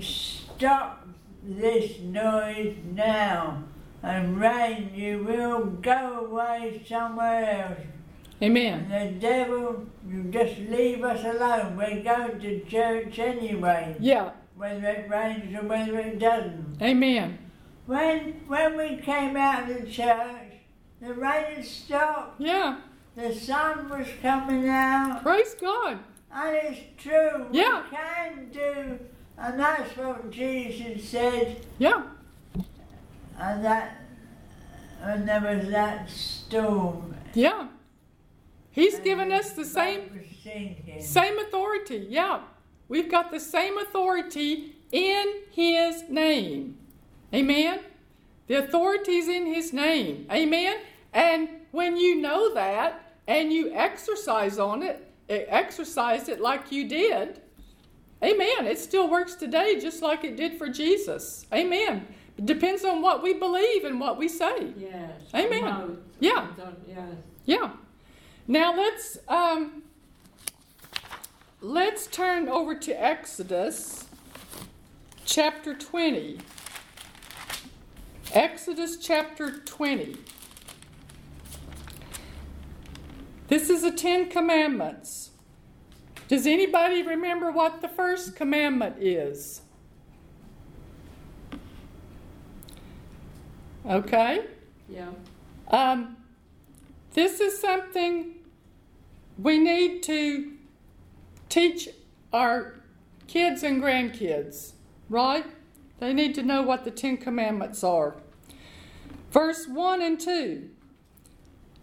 Stop 0.00 1.04
this 1.42 1.98
noise 1.98 2.76
now. 2.92 3.64
And 4.06 4.40
rain, 4.40 4.92
you 4.94 5.24
will 5.24 5.64
go 5.64 6.26
away 6.30 6.80
somewhere 6.88 7.66
else. 7.68 7.86
Amen. 8.40 8.88
And 8.90 9.16
the 9.16 9.20
devil, 9.20 9.86
you 10.08 10.24
just 10.24 10.58
leave 10.58 11.02
us 11.02 11.24
alone. 11.24 11.76
We're 11.76 12.02
going 12.02 12.38
to 12.40 12.64
church 12.66 13.18
anyway, 13.18 13.96
Yeah. 13.98 14.30
whether 14.56 14.86
it 14.86 15.10
rains 15.10 15.52
or 15.56 15.66
whether 15.66 15.98
it 15.98 16.18
doesn't. 16.20 16.76
Amen. 16.80 17.38
When 17.86 18.42
when 18.46 18.76
we 18.76 18.96
came 18.98 19.36
out 19.36 19.68
of 19.70 19.80
the 19.80 19.90
church, 19.90 20.52
the 21.00 21.14
rain 21.14 21.56
had 21.56 21.64
stopped. 21.64 22.40
Yeah. 22.40 22.78
The 23.16 23.34
sun 23.34 23.88
was 23.88 24.06
coming 24.22 24.68
out. 24.68 25.22
Praise 25.22 25.54
God. 25.54 25.98
And 26.32 26.56
it's 26.56 26.80
true. 27.02 27.46
Yeah. 27.50 27.82
We 27.90 27.96
can 27.96 28.48
do. 28.52 28.98
And 29.38 29.58
that's 29.58 29.96
what 29.96 30.30
Jesus 30.30 31.08
said. 31.08 31.64
Yeah. 31.78 32.02
And 33.38 33.64
that, 33.64 34.00
when 35.02 35.26
there 35.26 35.40
was 35.40 35.68
that 35.70 36.08
storm. 36.10 37.14
Yeah. 37.34 37.68
He's 38.70 38.98
given 39.00 39.32
us 39.32 39.52
the 39.52 39.64
same 39.64 40.20
same 41.00 41.38
authority. 41.38 42.06
Yeah. 42.08 42.40
We've 42.88 43.10
got 43.10 43.30
the 43.30 43.40
same 43.40 43.78
authority 43.78 44.76
in 44.92 45.26
his 45.50 46.04
name. 46.08 46.76
Amen. 47.34 47.80
The 48.46 48.64
authority's 48.64 49.28
in 49.28 49.46
his 49.46 49.72
name. 49.72 50.26
Amen. 50.30 50.76
And 51.12 51.48
when 51.72 51.96
you 51.96 52.16
know 52.16 52.54
that 52.54 53.14
and 53.26 53.52
you 53.52 53.72
exercise 53.72 54.58
on 54.58 54.82
it, 54.82 55.10
exercise 55.28 56.28
it 56.28 56.40
like 56.40 56.70
you 56.70 56.88
did, 56.88 57.40
amen. 58.22 58.66
It 58.66 58.78
still 58.78 59.10
works 59.10 59.34
today 59.34 59.80
just 59.80 60.00
like 60.02 60.22
it 60.22 60.36
did 60.36 60.56
for 60.56 60.68
Jesus. 60.68 61.46
Amen. 61.52 62.06
It 62.36 62.46
depends 62.46 62.84
on 62.84 63.00
what 63.00 63.22
we 63.22 63.32
believe 63.34 63.84
and 63.84 63.98
what 63.98 64.18
we 64.18 64.28
say. 64.28 64.72
Yes. 64.76 65.10
Amen. 65.34 65.64
No, 65.64 65.96
Yeah. 66.20 66.48
Yes. 66.86 66.98
Yeah. 67.44 67.70
Now 68.46 68.76
let's 68.76 69.18
um, 69.28 69.82
let's 71.60 72.06
turn 72.06 72.48
over 72.48 72.74
to 72.74 72.92
Exodus 72.92 74.06
chapter 75.24 75.74
20. 75.74 76.38
Exodus 78.32 78.98
chapter 78.98 79.50
20. 79.50 80.16
This 83.48 83.70
is 83.70 83.82
the 83.82 83.92
Ten 83.92 84.28
Commandments. 84.28 85.30
Does 86.28 86.46
anybody 86.46 87.02
remember 87.02 87.50
what 87.52 87.80
the 87.80 87.88
first 87.88 88.34
commandment 88.36 88.96
is? 88.98 89.62
Okay. 93.88 94.44
Yeah. 94.88 95.10
Um, 95.68 96.16
this 97.14 97.40
is 97.40 97.60
something 97.60 98.34
we 99.38 99.58
need 99.58 100.02
to 100.04 100.52
teach 101.48 101.88
our 102.32 102.80
kids 103.28 103.62
and 103.62 103.82
grandkids, 103.82 104.72
right? 105.08 105.46
They 105.98 106.12
need 106.12 106.34
to 106.34 106.42
know 106.42 106.62
what 106.62 106.84
the 106.84 106.90
Ten 106.90 107.16
Commandments 107.16 107.82
are. 107.84 108.16
Verse 109.30 109.66
1 109.66 110.02
and 110.02 110.20
2, 110.20 110.68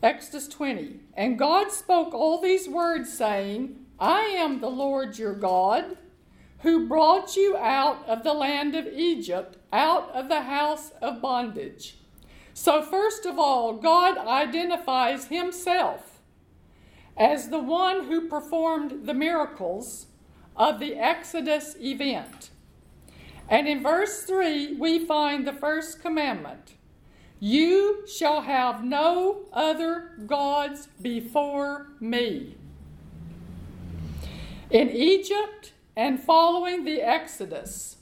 Exodus 0.02 0.48
20. 0.48 1.00
And 1.16 1.38
God 1.38 1.72
spoke 1.72 2.14
all 2.14 2.42
these 2.42 2.68
words, 2.68 3.12
saying, 3.12 3.86
I 4.00 4.22
am 4.22 4.60
the 4.60 4.70
Lord 4.70 5.18
your 5.18 5.34
God, 5.34 5.98
who 6.64 6.88
brought 6.88 7.36
you 7.36 7.58
out 7.58 8.08
of 8.08 8.24
the 8.24 8.34
land 8.34 8.74
of 8.74 8.88
Egypt, 8.88 9.58
out 9.72 10.10
of 10.12 10.30
the 10.30 10.42
house 10.42 10.92
of 11.02 11.22
bondage. 11.22 11.98
So, 12.54 12.82
first 12.82 13.26
of 13.26 13.38
all, 13.38 13.74
God 13.74 14.18
identifies 14.18 15.28
himself 15.28 16.22
as 17.18 17.50
the 17.50 17.60
one 17.60 18.06
who 18.06 18.30
performed 18.30 19.06
the 19.06 19.14
miracles 19.14 20.08
of 20.56 20.80
the 20.80 20.96
Exodus 20.96 21.76
event. 21.82 22.50
And 23.50 23.68
in 23.68 23.84
verse 23.84 24.24
3, 24.24 24.76
we 24.78 25.06
find 25.06 25.46
the 25.46 25.54
first 25.54 26.02
commandment 26.02 26.76
You 27.42 28.08
shall 28.08 28.42
have 28.42 28.86
no 28.86 29.48
other 29.52 30.12
gods 30.26 30.88
before 31.02 31.88
me. 32.00 32.56
In 34.72 34.90
Egypt 34.90 35.73
and 35.96 36.20
following 36.20 36.84
the 36.84 37.02
Exodus, 37.02 37.98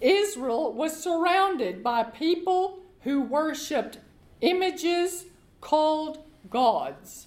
Israel 0.00 0.72
was 0.72 1.02
surrounded 1.02 1.82
by 1.82 2.02
people 2.02 2.80
who 3.00 3.20
worshiped 3.20 3.98
images 4.40 5.26
called 5.60 6.18
gods, 6.50 7.26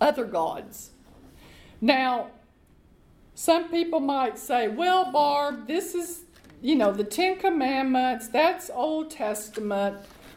other 0.00 0.24
gods. 0.24 0.90
Now, 1.80 2.30
some 3.34 3.68
people 3.70 4.00
might 4.00 4.38
say, 4.38 4.68
well, 4.68 5.10
Barb, 5.10 5.66
this 5.66 5.94
is, 5.94 6.24
you 6.60 6.76
know, 6.76 6.92
the 6.92 7.04
Ten 7.04 7.38
Commandments, 7.38 8.28
that's 8.28 8.70
Old 8.70 9.10
Testament. 9.10 9.96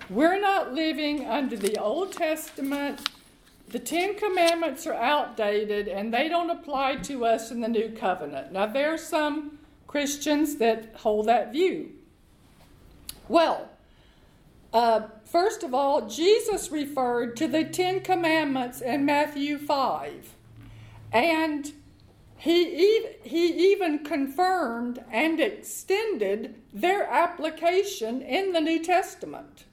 We're 0.10 0.39
not 0.39 0.73
living 0.73 1.25
under 1.25 1.56
the 1.56 1.78
Old 1.80 2.13
Testament. 2.13 3.10
The 3.75 3.81
Ten 3.81 4.15
Commandments 4.15 4.88
are 4.88 4.93
outdated 4.93 5.89
and 5.89 6.13
they 6.13 6.29
don't 6.29 6.49
apply 6.49 6.95
to 6.95 7.25
us 7.25 7.51
in 7.51 7.59
the 7.59 7.67
New 7.67 7.89
Covenant. 7.89 8.53
Now, 8.53 8.67
there 8.67 8.93
are 8.93 8.97
some 8.97 9.59
Christians 9.85 10.55
that 10.59 10.95
hold 10.95 11.25
that 11.25 11.51
view. 11.51 11.91
Well, 13.27 13.67
uh, 14.71 15.07
first 15.25 15.61
of 15.61 15.73
all, 15.73 16.07
Jesus 16.07 16.71
referred 16.71 17.35
to 17.35 17.49
the 17.49 17.65
Ten 17.65 17.99
Commandments 17.99 18.79
in 18.79 19.03
Matthew 19.03 19.57
5. 19.57 20.35
And 21.11 21.73
he, 22.38 23.09
he 23.23 23.73
even 23.73 24.05
confirmed 24.05 25.03
and 25.11 25.41
extended 25.41 26.55
their 26.71 27.09
application 27.09 28.21
in 28.21 28.53
the 28.53 28.61
New 28.61 28.81
Testament. 28.81 29.65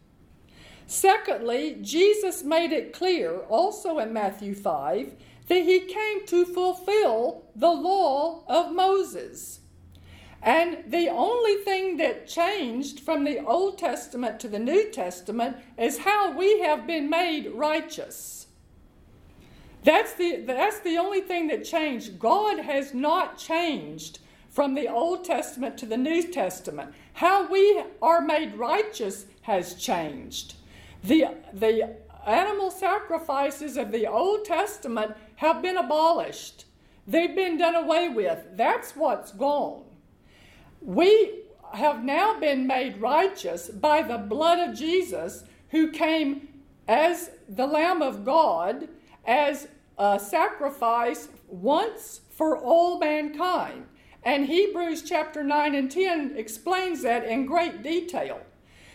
Secondly, 0.92 1.78
Jesus 1.80 2.44
made 2.44 2.70
it 2.70 2.92
clear, 2.92 3.38
also 3.48 3.98
in 3.98 4.12
Matthew 4.12 4.54
5, 4.54 5.14
that 5.48 5.62
he 5.62 5.80
came 5.80 6.26
to 6.26 6.44
fulfill 6.44 7.44
the 7.56 7.70
law 7.70 8.44
of 8.46 8.74
Moses. 8.74 9.60
And 10.42 10.84
the 10.86 11.08
only 11.08 11.54
thing 11.64 11.96
that 11.96 12.28
changed 12.28 13.00
from 13.00 13.24
the 13.24 13.38
Old 13.38 13.78
Testament 13.78 14.38
to 14.40 14.48
the 14.48 14.58
New 14.58 14.90
Testament 14.90 15.56
is 15.78 15.96
how 15.96 16.36
we 16.36 16.60
have 16.60 16.86
been 16.86 17.08
made 17.08 17.50
righteous. 17.52 18.48
That's 19.84 20.12
the, 20.12 20.42
that's 20.46 20.80
the 20.80 20.98
only 20.98 21.22
thing 21.22 21.46
that 21.46 21.64
changed. 21.64 22.18
God 22.18 22.58
has 22.58 22.92
not 22.92 23.38
changed 23.38 24.18
from 24.50 24.74
the 24.74 24.88
Old 24.88 25.24
Testament 25.24 25.78
to 25.78 25.86
the 25.86 25.96
New 25.96 26.22
Testament. 26.24 26.92
How 27.14 27.50
we 27.50 27.82
are 28.02 28.20
made 28.20 28.56
righteous 28.56 29.24
has 29.40 29.74
changed. 29.74 30.56
The, 31.02 31.34
the 31.52 31.96
animal 32.26 32.70
sacrifices 32.70 33.76
of 33.76 33.90
the 33.90 34.06
Old 34.06 34.44
Testament 34.44 35.16
have 35.36 35.60
been 35.60 35.76
abolished, 35.76 36.66
they've 37.06 37.34
been 37.34 37.58
done 37.58 37.74
away 37.74 38.08
with. 38.08 38.38
That's 38.54 38.94
what's 38.94 39.32
gone. 39.32 39.84
We 40.80 41.42
have 41.74 42.04
now 42.04 42.38
been 42.38 42.66
made 42.66 43.00
righteous 43.00 43.68
by 43.68 44.02
the 44.02 44.18
blood 44.18 44.58
of 44.58 44.76
Jesus, 44.76 45.44
who 45.70 45.90
came 45.90 46.48
as 46.86 47.30
the 47.48 47.66
Lamb 47.66 48.02
of 48.02 48.24
God, 48.24 48.88
as 49.24 49.68
a 49.98 50.18
sacrifice 50.18 51.28
once 51.48 52.20
for 52.30 52.58
all 52.58 52.98
mankind. 52.98 53.86
And 54.24 54.46
Hebrews 54.46 55.02
chapter 55.02 55.42
9 55.42 55.74
and 55.74 55.90
10 55.90 56.34
explains 56.36 57.02
that 57.02 57.24
in 57.24 57.46
great 57.46 57.82
detail. 57.82 58.40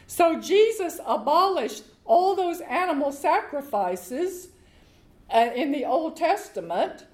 So 0.06 0.40
Jesus 0.40 1.00
abolished 1.06 1.84
all 2.08 2.36
those 2.36 2.62
animal 2.62 3.12
sacrifices 3.12 4.50
uh, 5.30 5.50
in 5.54 5.72
the 5.72 5.86
Old 5.86 6.16
Testament, 6.16 7.06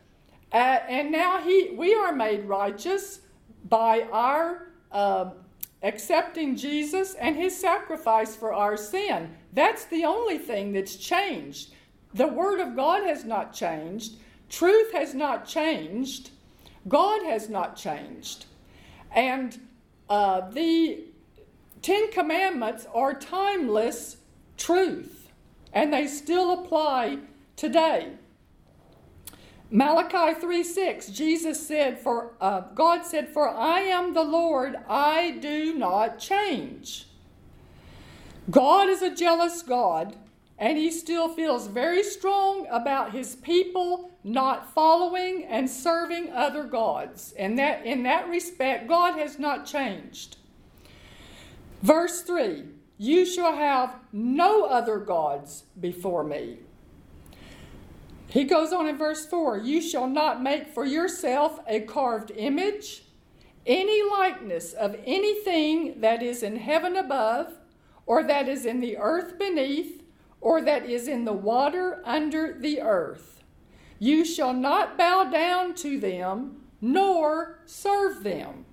uh, 0.51 0.79
and 0.87 1.11
now 1.11 1.41
he, 1.41 1.71
we 1.75 1.93
are 1.93 2.13
made 2.13 2.45
righteous 2.45 3.21
by 3.67 4.07
our 4.11 4.69
uh, 4.91 5.31
accepting 5.81 6.55
Jesus 6.55 7.15
and 7.15 7.35
his 7.35 7.59
sacrifice 7.59 8.35
for 8.35 8.53
our 8.53 8.77
sin. 8.77 9.35
That's 9.51 9.85
the 9.85 10.05
only 10.05 10.37
thing 10.37 10.71
that's 10.71 10.95
changed. 10.95 11.73
The 12.13 12.27
Word 12.27 12.59
of 12.59 12.75
God 12.75 13.03
has 13.03 13.25
not 13.25 13.53
changed, 13.53 14.17
truth 14.49 14.93
has 14.93 15.15
not 15.15 15.47
changed, 15.47 16.29
God 16.87 17.23
has 17.23 17.49
not 17.49 17.75
changed. 17.75 18.45
And 19.11 19.59
uh, 20.09 20.49
the 20.51 21.05
Ten 21.81 22.11
Commandments 22.11 22.85
are 22.93 23.13
timeless 23.13 24.17
truth, 24.57 25.31
and 25.71 25.93
they 25.93 26.07
still 26.07 26.51
apply 26.51 27.19
today. 27.55 28.13
Malachi 29.69 30.39
3 30.39 30.63
6, 30.63 31.07
Jesus 31.07 31.65
said, 31.67 31.99
For 31.99 32.33
uh, 32.39 32.61
God 32.75 33.05
said, 33.05 33.29
For 33.29 33.49
I 33.49 33.79
am 33.79 34.13
the 34.13 34.23
Lord, 34.23 34.75
I 34.87 35.31
do 35.41 35.73
not 35.73 36.19
change. 36.19 37.07
God 38.51 38.89
is 38.89 39.01
a 39.01 39.15
jealous 39.15 39.63
God, 39.63 40.15
and 40.59 40.77
he 40.77 40.91
still 40.91 41.27
feels 41.27 41.67
very 41.67 42.03
strong 42.03 42.67
about 42.69 43.13
his 43.13 43.35
people 43.37 44.11
not 44.23 44.73
following 44.73 45.43
and 45.45 45.69
serving 45.69 46.31
other 46.31 46.65
gods. 46.65 47.33
And 47.37 47.57
that 47.57 47.85
in 47.85 48.03
that 48.03 48.29
respect, 48.29 48.87
God 48.87 49.17
has 49.17 49.39
not 49.39 49.65
changed. 49.65 50.37
Verse 51.81 52.21
3 52.21 52.65
You 52.97 53.25
shall 53.25 53.55
have 53.55 53.95
no 54.11 54.65
other 54.65 54.97
gods 54.97 55.63
before 55.79 56.23
me. 56.23 56.59
He 58.27 58.45
goes 58.45 58.73
on 58.73 58.87
in 58.87 58.97
verse 58.97 59.25
4 59.25 59.57
You 59.57 59.81
shall 59.81 60.07
not 60.07 60.41
make 60.41 60.67
for 60.67 60.85
yourself 60.85 61.59
a 61.67 61.81
carved 61.81 62.31
image, 62.35 63.03
any 63.65 64.01
likeness 64.09 64.73
of 64.73 64.95
anything 65.05 66.01
that 66.01 66.23
is 66.23 66.43
in 66.43 66.57
heaven 66.57 66.95
above, 66.95 67.53
or 68.05 68.23
that 68.23 68.47
is 68.47 68.65
in 68.65 68.79
the 68.79 68.97
earth 68.97 69.37
beneath, 69.37 70.03
or 70.41 70.61
that 70.61 70.85
is 70.85 71.07
in 71.07 71.25
the 71.25 71.33
water 71.33 72.01
under 72.03 72.57
the 72.59 72.81
earth. 72.81 73.43
You 73.99 74.25
shall 74.25 74.53
not 74.53 74.97
bow 74.97 75.25
down 75.25 75.75
to 75.75 75.99
them, 75.99 76.63
nor 76.81 77.59
serve 77.65 78.23
them. 78.23 78.65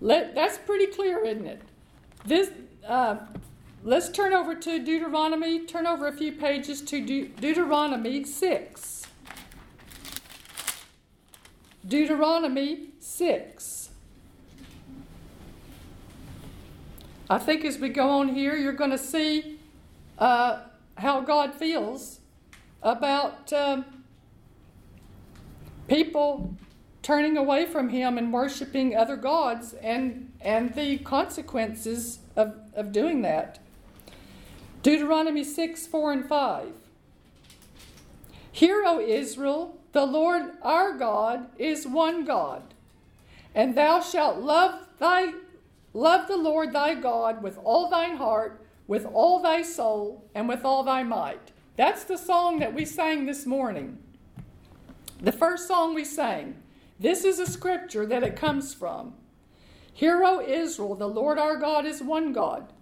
Let, 0.00 0.34
that's 0.34 0.58
pretty 0.58 0.86
clear, 0.86 1.24
isn't 1.24 1.46
it? 1.46 1.62
This, 2.26 2.50
uh, 2.86 3.16
Let's 3.86 4.08
turn 4.08 4.32
over 4.32 4.56
to 4.56 4.80
Deuteronomy. 4.80 5.64
Turn 5.64 5.86
over 5.86 6.08
a 6.08 6.12
few 6.12 6.32
pages 6.32 6.82
to 6.82 7.00
De- 7.00 7.28
Deuteronomy 7.28 8.24
6. 8.24 9.06
Deuteronomy 11.86 12.88
6. 12.98 13.90
I 17.30 17.38
think 17.38 17.64
as 17.64 17.78
we 17.78 17.90
go 17.90 18.10
on 18.10 18.30
here, 18.30 18.56
you're 18.56 18.72
going 18.72 18.90
to 18.90 18.98
see 18.98 19.60
uh, 20.18 20.62
how 20.98 21.20
God 21.20 21.54
feels 21.54 22.18
about 22.82 23.52
um, 23.52 23.84
people 25.86 26.56
turning 27.06 27.36
away 27.36 27.64
from 27.64 27.90
Him 27.90 28.18
and 28.18 28.32
worshiping 28.32 28.96
other 28.96 29.14
gods 29.14 29.74
and, 29.74 30.32
and 30.40 30.74
the 30.74 30.98
consequences 30.98 32.18
of, 32.34 32.56
of 32.74 32.90
doing 32.90 33.22
that. 33.22 33.60
Deuteronomy 34.82 35.44
6 35.44 35.86
4 35.86 36.12
and 36.12 36.28
5. 36.28 36.66
Hear, 38.50 38.82
O 38.84 38.98
Israel, 38.98 39.78
the 39.92 40.04
Lord 40.04 40.50
our 40.62 40.98
God 40.98 41.46
is 41.60 41.86
one 41.86 42.24
God, 42.24 42.74
and 43.54 43.76
thou 43.76 44.00
shalt 44.00 44.40
love 44.40 44.88
thy 44.98 45.32
love 45.94 46.26
the 46.26 46.36
Lord 46.36 46.72
thy 46.72 46.96
God 46.96 47.40
with 47.40 47.56
all 47.62 47.88
thine 47.88 48.16
heart, 48.16 48.66
with 48.88 49.06
all 49.06 49.40
thy 49.40 49.62
soul, 49.62 50.24
and 50.34 50.48
with 50.48 50.64
all 50.64 50.82
thy 50.82 51.04
might. 51.04 51.52
That's 51.76 52.02
the 52.02 52.18
song 52.18 52.58
that 52.58 52.74
we 52.74 52.84
sang 52.84 53.26
this 53.26 53.46
morning. 53.46 53.98
The 55.20 55.30
first 55.30 55.68
song 55.68 55.94
we 55.94 56.04
sang. 56.04 56.62
This 56.98 57.24
is 57.24 57.38
a 57.38 57.46
scripture 57.46 58.06
that 58.06 58.22
it 58.22 58.36
comes 58.36 58.72
from. 58.72 59.14
Hear, 59.92 60.22
O 60.24 60.40
Israel, 60.40 60.94
the 60.94 61.08
Lord 61.08 61.38
our 61.38 61.56
God 61.56 61.86
is 61.86 62.02
one 62.02 62.32
God. 62.32 62.72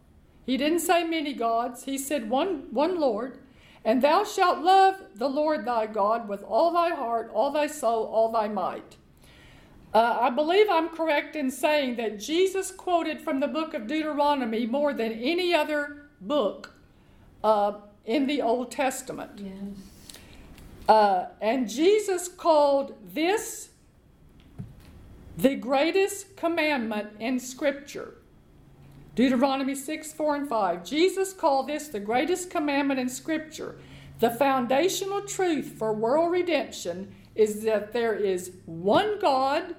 He 0.44 0.56
didn't 0.56 0.80
say 0.80 1.04
many 1.04 1.32
gods, 1.32 1.84
he 1.84 1.96
said 1.96 2.28
one, 2.28 2.64
one 2.70 3.00
Lord. 3.00 3.38
And 3.84 4.02
thou 4.02 4.24
shalt 4.24 4.60
love 4.60 4.96
the 5.14 5.28
Lord 5.28 5.64
thy 5.64 5.86
God 5.86 6.28
with 6.28 6.42
all 6.42 6.72
thy 6.72 6.90
heart, 6.90 7.30
all 7.34 7.50
thy 7.50 7.66
soul, 7.66 8.04
all 8.06 8.32
thy 8.32 8.48
might. 8.48 8.96
Uh, 9.92 10.18
I 10.22 10.30
believe 10.30 10.66
I'm 10.68 10.88
correct 10.88 11.36
in 11.36 11.50
saying 11.50 11.96
that 11.96 12.18
Jesus 12.18 12.72
quoted 12.72 13.20
from 13.20 13.40
the 13.40 13.46
book 13.46 13.74
of 13.74 13.86
Deuteronomy 13.86 14.66
more 14.66 14.92
than 14.92 15.12
any 15.12 15.54
other 15.54 16.08
book 16.20 16.74
uh, 17.44 17.74
in 18.04 18.26
the 18.26 18.42
Old 18.42 18.72
Testament. 18.72 19.32
Yes. 19.36 19.52
Uh, 20.88 21.26
and 21.40 21.68
Jesus 21.68 22.26
called 22.26 22.94
this 23.14 23.68
the 25.36 25.54
greatest 25.56 26.36
commandment 26.36 27.10
in 27.18 27.40
Scripture. 27.40 28.14
Deuteronomy 29.14 29.74
6, 29.74 30.12
4, 30.12 30.36
and 30.36 30.48
5. 30.48 30.84
Jesus 30.84 31.32
called 31.32 31.68
this 31.68 31.88
the 31.88 32.00
greatest 32.00 32.50
commandment 32.50 33.00
in 33.00 33.08
Scripture. 33.08 33.76
The 34.20 34.30
foundational 34.30 35.22
truth 35.22 35.74
for 35.78 35.92
world 35.92 36.32
redemption 36.32 37.14
is 37.34 37.62
that 37.64 37.92
there 37.92 38.14
is 38.14 38.52
one 38.66 39.18
God 39.18 39.74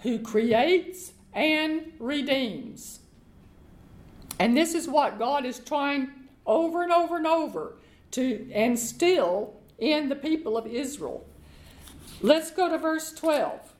who 0.00 0.18
creates 0.18 1.12
and 1.32 1.92
redeems. 1.98 3.00
And 4.38 4.56
this 4.56 4.74
is 4.74 4.88
what 4.88 5.18
God 5.18 5.44
is 5.44 5.58
trying 5.58 6.10
over 6.46 6.82
and 6.82 6.92
over 6.92 7.16
and 7.16 7.26
over 7.26 7.76
to 8.12 8.50
instill 8.50 9.54
in 9.78 10.08
the 10.08 10.16
people 10.16 10.56
of 10.56 10.66
Israel. 10.66 11.26
Let's 12.22 12.50
go 12.50 12.70
to 12.70 12.78
verse 12.78 13.12
12. 13.12 13.75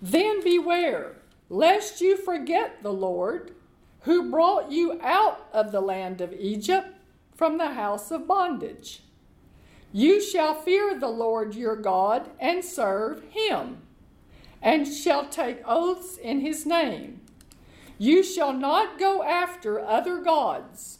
Then 0.00 0.42
beware, 0.42 1.16
lest 1.48 2.00
you 2.00 2.16
forget 2.16 2.82
the 2.82 2.92
Lord 2.92 3.52
who 4.00 4.30
brought 4.30 4.70
you 4.70 5.00
out 5.02 5.48
of 5.52 5.72
the 5.72 5.80
land 5.80 6.20
of 6.20 6.32
Egypt 6.32 6.88
from 7.34 7.58
the 7.58 7.72
house 7.72 8.10
of 8.10 8.26
bondage. 8.26 9.02
You 9.92 10.20
shall 10.20 10.54
fear 10.54 10.98
the 10.98 11.08
Lord 11.08 11.54
your 11.54 11.76
God 11.76 12.30
and 12.38 12.64
serve 12.64 13.22
him, 13.30 13.78
and 14.62 14.86
shall 14.86 15.28
take 15.28 15.62
oaths 15.66 16.16
in 16.18 16.40
his 16.40 16.66
name. 16.66 17.20
You 17.98 18.22
shall 18.22 18.52
not 18.52 18.98
go 18.98 19.22
after 19.22 19.80
other 19.80 20.18
gods, 20.18 20.98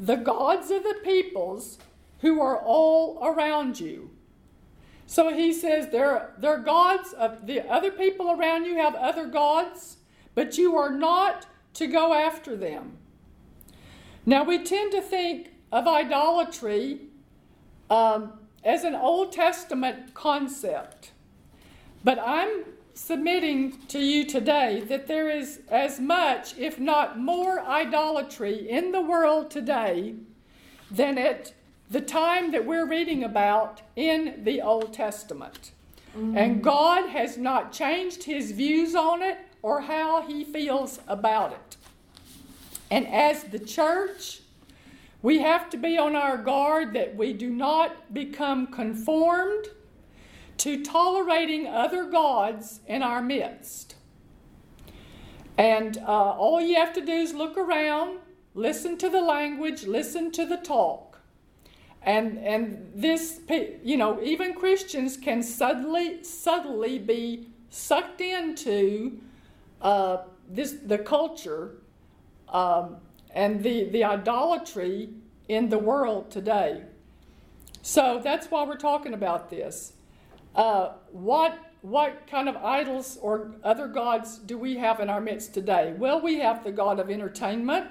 the 0.00 0.16
gods 0.16 0.70
of 0.70 0.82
the 0.82 0.96
peoples 1.04 1.78
who 2.20 2.40
are 2.40 2.58
all 2.58 3.18
around 3.22 3.78
you. 3.78 4.10
So 5.06 5.32
he 5.32 5.52
says 5.52 5.88
there, 5.88 6.32
there 6.38 6.54
are 6.54 6.58
gods 6.58 7.12
of 7.12 7.46
the 7.46 7.60
other 7.70 7.90
people 7.90 8.30
around 8.30 8.64
you 8.64 8.76
have 8.76 8.94
other 8.94 9.26
gods, 9.26 9.98
but 10.34 10.56
you 10.56 10.76
are 10.76 10.90
not 10.90 11.46
to 11.74 11.86
go 11.86 12.14
after 12.14 12.56
them. 12.56 12.98
Now, 14.26 14.44
we 14.44 14.62
tend 14.64 14.92
to 14.92 15.02
think 15.02 15.50
of 15.70 15.86
idolatry 15.86 17.00
um, 17.90 18.32
as 18.64 18.84
an 18.84 18.94
Old 18.94 19.32
Testament 19.32 20.14
concept, 20.14 21.12
but 22.02 22.18
I'm 22.18 22.64
submitting 22.94 23.78
to 23.88 23.98
you 23.98 24.24
today 24.24 24.80
that 24.88 25.06
there 25.06 25.28
is 25.28 25.60
as 25.68 26.00
much, 26.00 26.56
if 26.56 26.78
not 26.78 27.18
more, 27.18 27.60
idolatry 27.60 28.70
in 28.70 28.92
the 28.92 29.00
world 29.00 29.50
today 29.50 30.14
than 30.90 31.18
at 31.18 31.52
the 31.90 32.00
time 32.00 32.52
that 32.52 32.64
we're 32.64 32.86
reading 32.86 33.24
about 33.24 33.82
in 33.96 34.42
the 34.44 34.60
Old 34.60 34.92
Testament. 34.92 35.72
Mm-hmm. 36.16 36.36
And 36.36 36.62
God 36.62 37.08
has 37.10 37.36
not 37.36 37.72
changed 37.72 38.24
his 38.24 38.52
views 38.52 38.94
on 38.94 39.22
it 39.22 39.38
or 39.62 39.82
how 39.82 40.22
he 40.22 40.44
feels 40.44 41.00
about 41.08 41.52
it. 41.52 41.76
And 42.90 43.06
as 43.08 43.44
the 43.44 43.58
church, 43.58 44.42
we 45.22 45.38
have 45.38 45.70
to 45.70 45.76
be 45.76 45.96
on 45.96 46.14
our 46.14 46.36
guard 46.36 46.92
that 46.92 47.16
we 47.16 47.32
do 47.32 47.50
not 47.50 48.12
become 48.12 48.66
conformed 48.66 49.66
to 50.58 50.84
tolerating 50.84 51.66
other 51.66 52.04
gods 52.04 52.80
in 52.86 53.02
our 53.02 53.22
midst. 53.22 53.96
And 55.56 55.98
uh, 55.98 56.02
all 56.32 56.60
you 56.60 56.76
have 56.76 56.92
to 56.94 57.00
do 57.00 57.12
is 57.12 57.32
look 57.32 57.56
around, 57.56 58.18
listen 58.54 58.98
to 58.98 59.08
the 59.08 59.20
language, 59.20 59.84
listen 59.84 60.30
to 60.32 60.46
the 60.46 60.56
talk. 60.56 61.13
And, 62.04 62.38
and 62.38 62.92
this, 62.94 63.40
you 63.82 63.96
know, 63.96 64.22
even 64.22 64.54
Christians 64.54 65.16
can 65.16 65.42
suddenly, 65.42 66.22
subtly 66.22 66.98
be 66.98 67.48
sucked 67.70 68.20
into 68.20 69.20
uh, 69.80 70.18
this, 70.48 70.72
the 70.84 70.98
culture 70.98 71.76
um, 72.50 72.96
and 73.30 73.62
the, 73.62 73.88
the 73.88 74.04
idolatry 74.04 75.08
in 75.48 75.70
the 75.70 75.78
world 75.78 76.30
today. 76.30 76.82
So 77.80 78.20
that's 78.22 78.50
why 78.50 78.64
we're 78.64 78.76
talking 78.76 79.14
about 79.14 79.50
this. 79.50 79.94
Uh, 80.54 80.92
what, 81.10 81.58
what 81.80 82.26
kind 82.26 82.48
of 82.48 82.56
idols 82.56 83.18
or 83.20 83.52
other 83.64 83.88
gods 83.88 84.38
do 84.38 84.56
we 84.56 84.76
have 84.76 85.00
in 85.00 85.08
our 85.08 85.20
midst 85.20 85.54
today? 85.54 85.94
Well, 85.96 86.20
we 86.20 86.38
have 86.38 86.64
the 86.64 86.72
God 86.72 87.00
of 87.00 87.10
entertainment, 87.10 87.86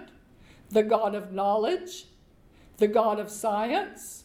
the 0.69 0.83
God 0.83 1.13
of 1.13 1.31
knowledge, 1.31 2.05
the 2.77 2.87
God 2.87 3.19
of 3.19 3.29
science, 3.29 4.23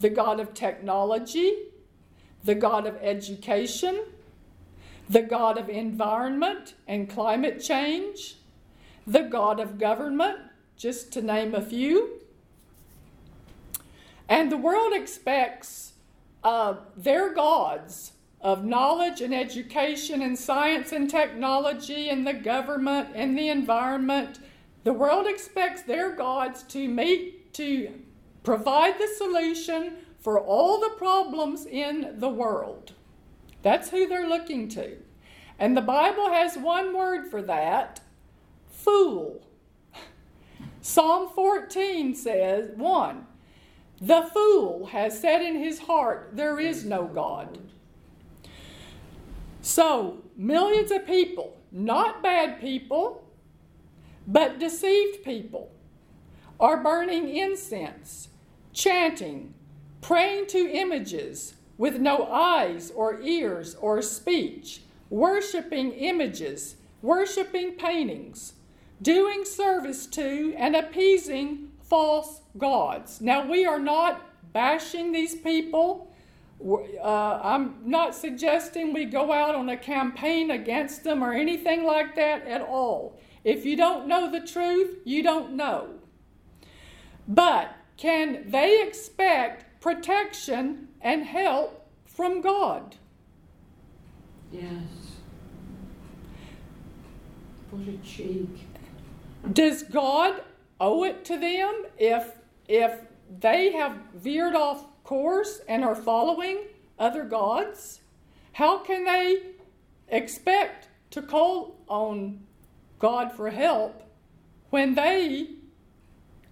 the 0.00 0.10
God 0.10 0.40
of 0.40 0.54
technology, 0.54 1.54
the 2.44 2.54
God 2.54 2.86
of 2.86 2.96
education, 3.00 4.04
the 5.08 5.22
God 5.22 5.58
of 5.58 5.68
environment 5.68 6.74
and 6.86 7.08
climate 7.08 7.62
change, 7.62 8.36
the 9.06 9.22
God 9.22 9.60
of 9.60 9.78
government, 9.78 10.38
just 10.76 11.12
to 11.12 11.22
name 11.22 11.54
a 11.54 11.62
few. 11.62 12.20
And 14.28 14.50
the 14.50 14.56
world 14.56 14.92
expects 14.92 15.92
uh, 16.42 16.76
their 16.96 17.32
gods 17.32 18.12
of 18.40 18.64
knowledge 18.64 19.20
and 19.20 19.34
education 19.34 20.22
and 20.22 20.38
science 20.38 20.92
and 20.92 21.10
technology 21.10 22.08
and 22.08 22.26
the 22.26 22.32
government 22.32 23.08
and 23.14 23.36
the 23.36 23.48
environment, 23.48 24.38
the 24.84 24.92
world 24.92 25.26
expects 25.26 25.82
their 25.82 26.14
gods 26.14 26.62
to 26.62 26.86
meet, 26.86 27.35
to 27.56 27.92
provide 28.42 28.98
the 28.98 29.08
solution 29.16 29.96
for 30.20 30.40
all 30.40 30.80
the 30.80 30.94
problems 30.96 31.66
in 31.66 32.14
the 32.18 32.28
world. 32.28 32.92
That's 33.62 33.90
who 33.90 34.06
they're 34.06 34.28
looking 34.28 34.68
to. 34.70 34.96
And 35.58 35.76
the 35.76 35.82
Bible 35.82 36.30
has 36.30 36.56
one 36.56 36.96
word 36.96 37.28
for 37.30 37.42
that 37.42 38.00
fool. 38.70 39.46
Psalm 40.80 41.30
14 41.34 42.14
says, 42.14 42.70
1. 42.76 43.26
The 44.00 44.30
fool 44.32 44.86
has 44.86 45.18
said 45.18 45.42
in 45.42 45.56
his 45.56 45.80
heart, 45.80 46.30
There 46.34 46.60
is 46.60 46.84
no 46.84 47.04
God. 47.04 47.58
So, 49.62 50.22
millions 50.36 50.92
of 50.92 51.06
people, 51.06 51.56
not 51.72 52.22
bad 52.22 52.60
people, 52.60 53.24
but 54.26 54.60
deceived 54.60 55.24
people, 55.24 55.72
are 56.58 56.82
burning 56.82 57.28
incense, 57.28 58.28
chanting, 58.72 59.54
praying 60.00 60.46
to 60.46 60.70
images 60.70 61.54
with 61.78 61.98
no 61.98 62.26
eyes 62.30 62.90
or 62.94 63.20
ears 63.20 63.74
or 63.80 64.00
speech, 64.00 64.80
worshiping 65.10 65.92
images, 65.92 66.76
worshiping 67.02 67.72
paintings, 67.72 68.54
doing 69.02 69.44
service 69.44 70.06
to 70.06 70.54
and 70.56 70.74
appeasing 70.74 71.70
false 71.82 72.40
gods. 72.56 73.20
Now, 73.20 73.46
we 73.46 73.66
are 73.66 73.78
not 73.78 74.22
bashing 74.52 75.12
these 75.12 75.34
people. 75.34 76.10
Uh, 76.60 77.40
I'm 77.42 77.76
not 77.84 78.14
suggesting 78.14 78.92
we 78.92 79.04
go 79.04 79.32
out 79.32 79.54
on 79.54 79.68
a 79.68 79.76
campaign 79.76 80.50
against 80.50 81.04
them 81.04 81.22
or 81.22 81.32
anything 81.34 81.84
like 81.84 82.16
that 82.16 82.46
at 82.46 82.62
all. 82.62 83.20
If 83.44 83.66
you 83.66 83.76
don't 83.76 84.08
know 84.08 84.30
the 84.30 84.40
truth, 84.40 84.96
you 85.04 85.22
don't 85.22 85.52
know. 85.52 85.95
But 87.28 87.74
can 87.96 88.50
they 88.50 88.82
expect 88.82 89.80
protection 89.80 90.88
and 91.00 91.24
help 91.24 91.88
from 92.04 92.40
God? 92.40 92.96
Yes. 94.52 95.16
What 97.70 97.88
a 97.88 97.96
cheek. 97.98 98.48
Does 99.52 99.82
God 99.82 100.42
owe 100.80 101.04
it 101.04 101.24
to 101.26 101.38
them 101.38 101.84
if 101.98 102.32
if 102.68 103.00
they 103.40 103.72
have 103.72 103.96
veered 104.14 104.54
off 104.54 104.84
course 105.04 105.60
and 105.68 105.84
are 105.84 105.94
following 105.94 106.58
other 106.98 107.24
gods? 107.24 108.00
How 108.52 108.78
can 108.78 109.04
they 109.04 109.42
expect 110.08 110.88
to 111.10 111.22
call 111.22 111.76
on 111.88 112.40
God 112.98 113.32
for 113.32 113.50
help 113.50 114.02
when 114.70 114.94
they 114.94 115.48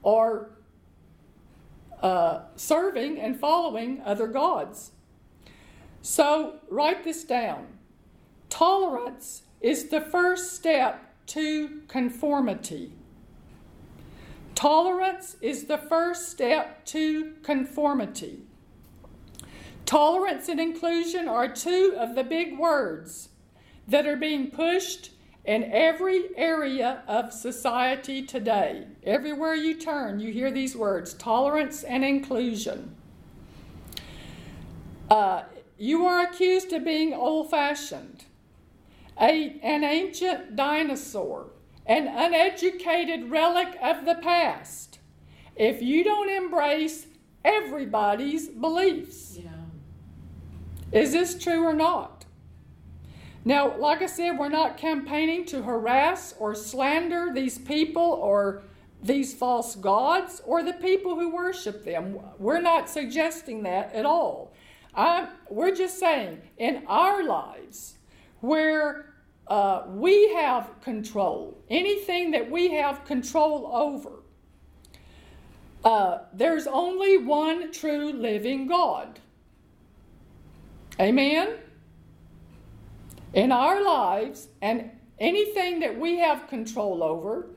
are 0.04 0.50
uh, 2.04 2.42
serving 2.54 3.18
and 3.18 3.40
following 3.40 4.02
other 4.04 4.26
gods? 4.26 4.92
So, 6.02 6.56
write 6.68 7.02
this 7.02 7.24
down. 7.24 7.66
Tolerance 8.50 9.44
is 9.62 9.88
the 9.88 10.02
first 10.02 10.52
step 10.52 11.14
to 11.28 11.80
conformity. 11.88 12.92
Tolerance 14.54 15.36
is 15.40 15.64
the 15.64 15.78
first 15.78 16.28
step 16.28 16.84
to 16.86 17.32
conformity. 17.42 18.42
Tolerance 19.86 20.50
and 20.50 20.60
inclusion 20.60 21.26
are 21.26 21.48
two 21.48 21.94
of 21.98 22.14
the 22.14 22.22
big 22.22 22.58
words 22.58 23.30
that 23.88 24.06
are 24.06 24.16
being 24.16 24.50
pushed 24.50 25.10
in 25.44 25.64
every 25.64 26.36
area 26.36 27.02
of 27.06 27.32
society 27.32 28.22
today. 28.22 28.86
Everywhere 29.02 29.54
you 29.54 29.78
turn, 29.78 30.20
you 30.20 30.32
hear 30.32 30.50
these 30.50 30.76
words 30.76 31.14
tolerance 31.14 31.82
and 31.82 32.04
inclusion. 32.04 32.94
Uh, 35.10 35.42
you 35.76 36.06
are 36.06 36.22
accused 36.22 36.72
of 36.72 36.84
being 36.84 37.12
old 37.12 37.50
fashioned, 37.50 38.24
an 39.18 39.84
ancient 39.84 40.56
dinosaur, 40.56 41.50
an 41.86 42.06
uneducated 42.08 43.30
relic 43.30 43.76
of 43.82 44.06
the 44.06 44.14
past 44.16 44.98
if 45.56 45.82
you 45.82 46.02
don't 46.02 46.30
embrace 46.30 47.06
everybody's 47.44 48.48
beliefs. 48.48 49.38
Yeah. 49.38 49.50
Is 50.92 51.12
this 51.12 51.38
true 51.42 51.64
or 51.64 51.74
not? 51.74 52.13
Now, 53.44 53.76
like 53.76 54.00
I 54.00 54.06
said, 54.06 54.38
we're 54.38 54.48
not 54.48 54.78
campaigning 54.78 55.44
to 55.46 55.62
harass 55.62 56.34
or 56.38 56.54
slander 56.54 57.30
these 57.34 57.58
people 57.58 58.02
or 58.02 58.62
these 59.02 59.34
false 59.34 59.76
gods 59.76 60.40
or 60.46 60.62
the 60.62 60.72
people 60.72 61.14
who 61.14 61.28
worship 61.30 61.84
them. 61.84 62.18
We're 62.38 62.62
not 62.62 62.88
suggesting 62.88 63.62
that 63.64 63.92
at 63.92 64.06
all. 64.06 64.54
I, 64.94 65.28
we're 65.50 65.74
just 65.74 65.98
saying 65.98 66.40
in 66.56 66.84
our 66.86 67.22
lives 67.22 67.96
where 68.40 69.14
uh, 69.48 69.82
we 69.88 70.32
have 70.34 70.80
control, 70.80 71.62
anything 71.68 72.30
that 72.30 72.50
we 72.50 72.72
have 72.72 73.04
control 73.04 73.70
over, 73.74 74.22
uh, 75.84 76.20
there's 76.32 76.66
only 76.66 77.18
one 77.18 77.70
true 77.72 78.10
living 78.10 78.66
God. 78.66 79.20
Amen? 80.98 81.58
In 83.34 83.50
our 83.50 83.82
lives, 83.82 84.48
and 84.62 84.90
anything 85.18 85.80
that 85.80 85.98
we 85.98 86.18
have 86.18 86.46
control 86.46 87.02
over, 87.02 87.48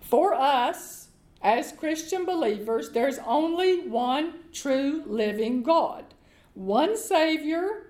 for 0.00 0.32
us 0.32 1.08
as 1.42 1.72
Christian 1.72 2.24
believers, 2.24 2.90
there's 2.90 3.18
only 3.26 3.86
one 3.86 4.32
true 4.52 5.02
living 5.06 5.62
God, 5.62 6.04
one 6.54 6.96
Savior, 6.96 7.86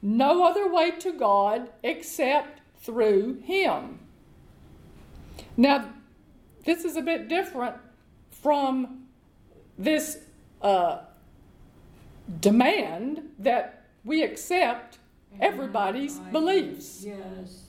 no 0.00 0.44
other 0.44 0.72
way 0.72 0.92
to 0.92 1.12
God 1.12 1.68
except 1.82 2.60
through 2.80 3.40
Him. 3.42 3.98
Now, 5.56 5.90
this 6.64 6.84
is 6.84 6.96
a 6.96 7.02
bit 7.02 7.28
different 7.28 7.74
from 8.30 9.06
this 9.76 10.18
uh, 10.62 10.98
demand 12.40 13.30
that 13.38 13.86
we 14.04 14.22
accept 14.22 14.97
everybody's 15.40 16.18
beliefs. 16.18 17.04
Yes. 17.04 17.64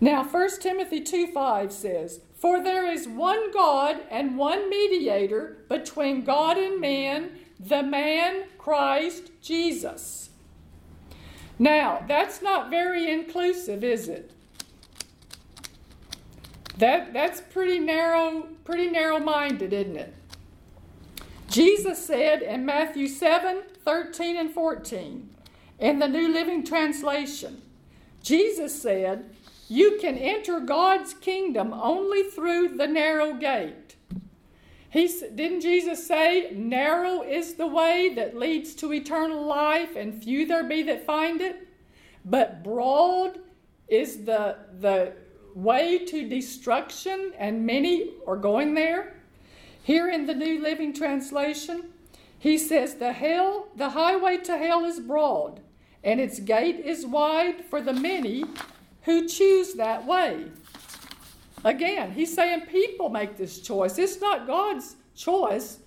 Now, 0.00 0.24
1 0.24 0.60
Timothy 0.60 1.00
2 1.00 1.28
5 1.28 1.72
says, 1.72 2.20
For 2.34 2.62
there 2.62 2.90
is 2.90 3.06
one 3.06 3.52
God 3.52 4.00
and 4.10 4.36
one 4.36 4.68
mediator 4.68 5.64
between 5.68 6.24
God 6.24 6.58
and 6.58 6.80
man, 6.80 7.30
the 7.60 7.82
man 7.82 8.44
Christ 8.58 9.30
Jesus. 9.40 10.30
Now, 11.58 12.04
that's 12.08 12.42
not 12.42 12.70
very 12.70 13.10
inclusive, 13.10 13.84
is 13.84 14.08
it? 14.08 14.32
That, 16.78 17.12
that's 17.12 17.40
pretty 17.40 17.78
narrow, 17.78 18.48
pretty 18.64 18.90
narrow-minded, 18.90 19.72
isn't 19.72 19.96
it? 19.96 20.14
Jesus 21.48 22.04
said 22.04 22.42
in 22.42 22.66
Matthew 22.66 23.06
7, 23.06 23.62
13 23.84 24.36
and 24.36 24.50
14, 24.50 25.31
in 25.82 25.98
the 25.98 26.06
New 26.06 26.32
Living 26.32 26.64
Translation, 26.64 27.60
Jesus 28.22 28.80
said, 28.80 29.34
You 29.68 29.98
can 30.00 30.16
enter 30.16 30.60
God's 30.60 31.12
kingdom 31.12 31.74
only 31.74 32.22
through 32.22 32.76
the 32.76 32.86
narrow 32.86 33.34
gate. 33.34 33.96
He, 34.90 35.08
didn't 35.34 35.62
Jesus 35.62 36.06
say, 36.06 36.52
Narrow 36.54 37.22
is 37.22 37.54
the 37.54 37.66
way 37.66 38.14
that 38.14 38.38
leads 38.38 38.74
to 38.76 38.92
eternal 38.92 39.44
life, 39.44 39.96
and 39.96 40.22
few 40.22 40.46
there 40.46 40.62
be 40.62 40.84
that 40.84 41.04
find 41.04 41.40
it? 41.40 41.66
But 42.24 42.62
broad 42.62 43.40
is 43.88 44.24
the, 44.24 44.58
the 44.78 45.14
way 45.56 46.04
to 46.04 46.28
destruction, 46.28 47.32
and 47.36 47.66
many 47.66 48.10
are 48.24 48.36
going 48.36 48.74
there. 48.74 49.16
Here 49.82 50.08
in 50.08 50.26
the 50.26 50.34
New 50.34 50.62
Living 50.62 50.92
Translation, 50.92 51.86
he 52.38 52.56
says, 52.56 52.94
The 52.94 53.12
hell, 53.12 53.66
the 53.74 53.90
highway 53.90 54.36
to 54.44 54.56
hell 54.56 54.84
is 54.84 55.00
broad, 55.00 55.60
and 56.04 56.20
its 56.20 56.40
gate 56.40 56.80
is 56.84 57.06
wide 57.06 57.64
for 57.64 57.80
the 57.80 57.92
many 57.92 58.44
who 59.02 59.28
choose 59.28 59.74
that 59.74 60.06
way. 60.06 60.46
Again, 61.64 62.12
he's 62.12 62.34
saying 62.34 62.62
people 62.62 63.08
make 63.08 63.36
this 63.36 63.60
choice. 63.60 63.98
It's 63.98 64.20
not 64.20 64.46
God's 64.46 64.96
choice 65.14 65.78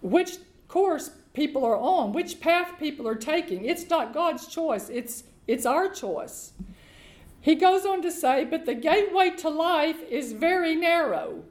which 0.00 0.36
course 0.68 1.10
people 1.32 1.64
are 1.64 1.76
on, 1.76 2.12
which 2.12 2.40
path 2.40 2.78
people 2.78 3.08
are 3.08 3.16
taking. 3.16 3.64
It's 3.64 3.88
not 3.90 4.14
God's 4.14 4.46
choice, 4.46 4.88
it's, 4.88 5.24
it's 5.46 5.66
our 5.66 5.88
choice. 5.88 6.52
He 7.40 7.54
goes 7.54 7.84
on 7.84 8.02
to 8.02 8.10
say, 8.10 8.44
But 8.44 8.66
the 8.66 8.74
gateway 8.74 9.30
to 9.38 9.48
life 9.48 10.00
is 10.08 10.32
very 10.32 10.74
narrow, 10.74 11.44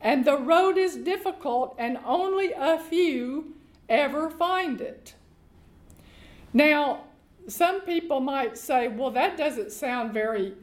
and 0.00 0.24
the 0.24 0.38
road 0.38 0.76
is 0.76 0.96
difficult, 0.96 1.74
and 1.78 1.98
only 2.04 2.52
a 2.56 2.78
few 2.78 3.54
ever 3.88 4.30
find 4.30 4.80
it. 4.80 5.14
Now, 6.52 7.04
some 7.48 7.80
people 7.82 8.20
might 8.20 8.56
say, 8.56 8.88
well, 8.88 9.10
that 9.10 9.36
doesn't 9.36 9.72
sound 9.72 10.12
very 10.12 10.54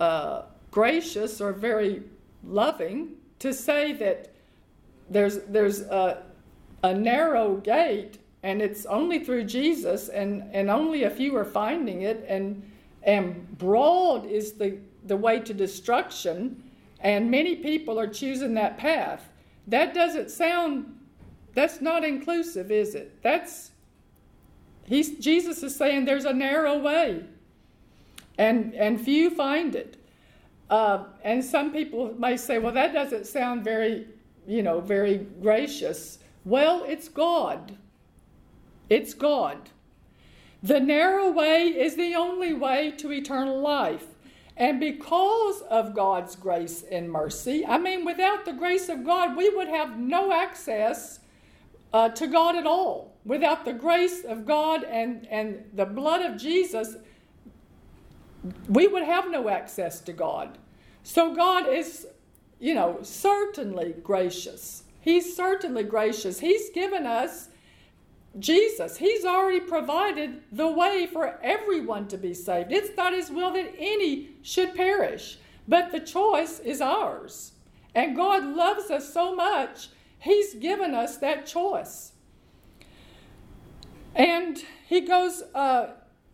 uh, 0.00 0.42
gracious 0.70 1.40
or 1.40 1.52
very 1.52 2.02
loving 2.44 3.12
to 3.38 3.52
say 3.52 3.92
that 3.92 4.32
there's, 5.10 5.38
there's 5.48 5.82
a, 5.82 6.22
a 6.82 6.94
narrow 6.94 7.56
gate 7.56 8.18
and 8.42 8.62
it's 8.62 8.86
only 8.86 9.24
through 9.24 9.44
Jesus 9.44 10.08
and, 10.08 10.44
and 10.52 10.70
only 10.70 11.04
a 11.04 11.10
few 11.10 11.36
are 11.36 11.44
finding 11.44 12.02
it 12.02 12.24
and, 12.28 12.62
and 13.02 13.58
broad 13.58 14.26
is 14.26 14.52
the, 14.52 14.78
the 15.04 15.16
way 15.16 15.40
to 15.40 15.54
destruction 15.54 16.62
and 17.00 17.30
many 17.30 17.56
people 17.56 17.98
are 17.98 18.06
choosing 18.06 18.54
that 18.54 18.78
path. 18.78 19.28
That 19.66 19.94
doesn't 19.94 20.30
sound, 20.30 20.98
that's 21.54 21.80
not 21.80 22.04
inclusive, 22.04 22.70
is 22.70 22.94
it? 22.94 23.22
That's 23.22 23.72
He's, 24.86 25.18
Jesus 25.18 25.62
is 25.62 25.74
saying 25.74 26.04
there's 26.04 26.24
a 26.24 26.32
narrow 26.32 26.78
way, 26.78 27.24
and, 28.38 28.74
and 28.74 29.00
few 29.00 29.30
find 29.30 29.74
it. 29.74 29.96
Uh, 30.70 31.04
and 31.22 31.44
some 31.44 31.72
people 31.72 32.14
may 32.18 32.36
say, 32.36 32.58
well, 32.58 32.72
that 32.72 32.92
doesn't 32.92 33.26
sound 33.26 33.64
very, 33.64 34.06
you 34.46 34.62
know, 34.62 34.80
very 34.80 35.26
gracious. 35.40 36.18
Well, 36.44 36.84
it's 36.86 37.08
God. 37.08 37.76
It's 38.88 39.14
God. 39.14 39.70
The 40.62 40.80
narrow 40.80 41.30
way 41.30 41.66
is 41.66 41.96
the 41.96 42.14
only 42.14 42.52
way 42.52 42.92
to 42.98 43.12
eternal 43.12 43.60
life. 43.60 44.06
And 44.56 44.80
because 44.80 45.62
of 45.62 45.94
God's 45.94 46.34
grace 46.34 46.82
and 46.90 47.10
mercy, 47.10 47.64
I 47.66 47.78
mean, 47.78 48.04
without 48.04 48.44
the 48.44 48.52
grace 48.52 48.88
of 48.88 49.04
God, 49.04 49.36
we 49.36 49.50
would 49.50 49.68
have 49.68 49.98
no 49.98 50.32
access 50.32 51.20
uh, 51.96 52.10
to 52.10 52.26
God 52.26 52.56
at 52.56 52.66
all. 52.66 53.16
Without 53.24 53.64
the 53.64 53.72
grace 53.72 54.22
of 54.22 54.44
God 54.44 54.84
and, 54.84 55.26
and 55.30 55.64
the 55.72 55.86
blood 55.86 56.20
of 56.20 56.36
Jesus, 56.36 56.96
we 58.68 58.86
would 58.86 59.02
have 59.02 59.30
no 59.30 59.48
access 59.48 60.00
to 60.02 60.12
God. 60.12 60.58
So 61.02 61.34
God 61.34 61.66
is, 61.66 62.06
you 62.60 62.74
know, 62.74 62.98
certainly 63.00 63.94
gracious. 64.02 64.82
He's 65.00 65.34
certainly 65.34 65.84
gracious. 65.84 66.38
He's 66.38 66.68
given 66.68 67.06
us 67.06 67.48
Jesus. 68.38 68.98
He's 68.98 69.24
already 69.24 69.60
provided 69.60 70.42
the 70.52 70.70
way 70.70 71.08
for 71.10 71.38
everyone 71.42 72.08
to 72.08 72.18
be 72.18 72.34
saved. 72.34 72.72
It's 72.72 72.94
not 72.94 73.14
His 73.14 73.30
will 73.30 73.54
that 73.54 73.72
any 73.78 74.32
should 74.42 74.74
perish, 74.74 75.38
but 75.66 75.92
the 75.92 76.00
choice 76.00 76.60
is 76.60 76.82
ours. 76.82 77.52
And 77.94 78.14
God 78.14 78.44
loves 78.44 78.90
us 78.90 79.14
so 79.14 79.34
much 79.34 79.88
He's 80.18 80.54
given 80.54 80.94
us 80.94 81.18
that 81.18 81.46
choice. 81.46 82.12
And 84.14 84.62
he 84.88 85.02
goes, 85.02 85.42
uh, 85.54 85.90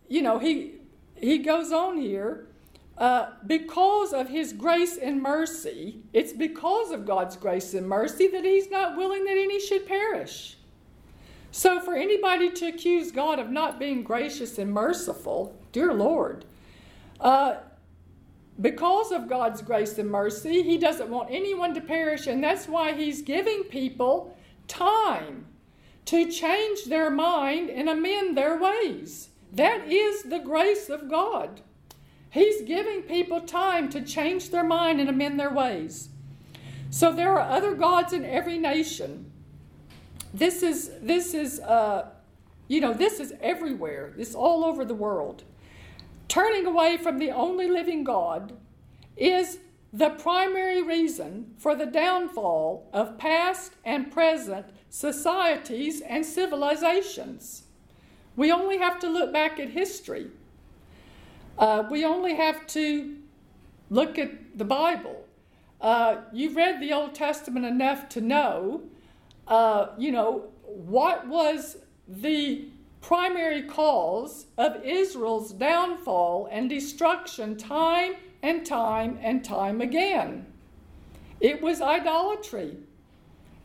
you 0.07 0.21
know, 0.21 0.39
he, 0.39 0.75
he 1.15 1.39
goes 1.39 1.71
on 1.71 1.97
here. 1.97 2.47
Uh, 2.95 3.31
because 3.47 4.13
of 4.13 4.29
his 4.29 4.53
grace 4.53 4.97
and 4.97 5.21
mercy, 5.21 5.99
it's 6.13 6.31
because 6.31 6.91
of 6.91 7.07
God's 7.07 7.35
grace 7.35 7.73
and 7.73 7.89
mercy 7.89 8.27
that 8.27 8.43
he's 8.43 8.69
not 8.69 8.95
willing 8.95 9.25
that 9.25 9.31
any 9.31 9.59
should 9.59 9.87
perish. 9.87 10.57
So, 11.49 11.79
for 11.79 11.95
anybody 11.95 12.51
to 12.51 12.67
accuse 12.67 13.11
God 13.11 13.39
of 13.39 13.49
not 13.49 13.79
being 13.79 14.03
gracious 14.03 14.59
and 14.59 14.71
merciful, 14.71 15.55
dear 15.71 15.93
Lord, 15.93 16.45
uh, 17.19 17.57
because 18.61 19.11
of 19.11 19.27
God's 19.27 19.61
grace 19.61 19.97
and 19.97 20.09
mercy, 20.09 20.61
He 20.61 20.77
doesn't 20.77 21.09
want 21.09 21.31
anyone 21.31 21.73
to 21.73 21.81
perish, 21.81 22.27
and 22.27 22.43
that's 22.43 22.67
why 22.67 22.93
He's 22.93 23.21
giving 23.21 23.63
people 23.63 24.37
time 24.67 25.45
to 26.05 26.29
change 26.29 26.85
their 26.85 27.09
mind 27.09 27.69
and 27.69 27.89
amend 27.89 28.37
their 28.37 28.57
ways. 28.57 29.29
That 29.53 29.87
is 29.87 30.23
the 30.23 30.39
grace 30.39 30.89
of 30.89 31.09
God. 31.09 31.61
He's 32.29 32.63
giving 32.63 33.03
people 33.03 33.41
time 33.41 33.89
to 33.89 34.01
change 34.01 34.49
their 34.49 34.63
mind 34.63 34.99
and 34.99 35.09
amend 35.09 35.39
their 35.39 35.51
ways. 35.51 36.09
So 36.89 37.11
there 37.11 37.37
are 37.37 37.49
other 37.49 37.75
gods 37.75 38.13
in 38.13 38.25
every 38.25 38.57
nation. 38.57 39.31
This 40.33 40.63
is 40.63 40.91
this 41.01 41.35
is 41.35 41.59
uh, 41.59 42.09
you 42.67 42.81
know 42.81 42.93
this 42.93 43.19
is 43.19 43.33
everywhere. 43.39 44.13
This 44.17 44.33
all 44.33 44.63
over 44.63 44.83
the 44.83 44.95
world. 44.95 45.43
Turning 46.33 46.65
away 46.65 46.97
from 46.97 47.19
the 47.19 47.29
only 47.29 47.69
living 47.69 48.03
God 48.03 48.53
is 49.15 49.59
the 49.93 50.09
primary 50.09 50.81
reason 50.81 51.53
for 51.59 51.75
the 51.75 51.85
downfall 51.85 52.89
of 52.91 53.19
past 53.19 53.73
and 53.85 54.11
present 54.11 54.65
societies 54.89 56.01
and 56.01 56.25
civilizations. 56.25 57.65
We 58.35 58.51
only 58.51 58.79
have 58.79 58.97
to 59.01 59.09
look 59.09 59.31
back 59.31 59.59
at 59.59 59.69
history. 59.69 60.31
Uh, 61.59 61.83
we 61.91 62.03
only 62.03 62.33
have 62.33 62.65
to 62.65 63.15
look 63.91 64.17
at 64.17 64.57
the 64.57 64.65
Bible. 64.65 65.27
Uh, 65.79 66.15
you've 66.31 66.55
read 66.55 66.81
the 66.81 66.93
Old 66.93 67.13
Testament 67.13 67.63
enough 67.63 68.09
to 68.09 68.21
know, 68.21 68.81
uh, 69.47 69.89
you 69.99 70.11
know, 70.11 70.45
what 70.63 71.27
was 71.27 71.77
the 72.07 72.69
primary 73.03 73.61
cause 73.61 74.45
of 74.57 74.83
Israel's 74.83 75.51
downfall 75.51 76.47
and 76.49 76.69
destruction 76.69 77.57
time 77.57 78.13
and 78.41 78.65
time 78.65 79.19
and 79.21 79.43
time 79.43 79.81
again. 79.81 80.45
It 81.41 81.61
was 81.61 81.81
idolatry. 81.81 82.77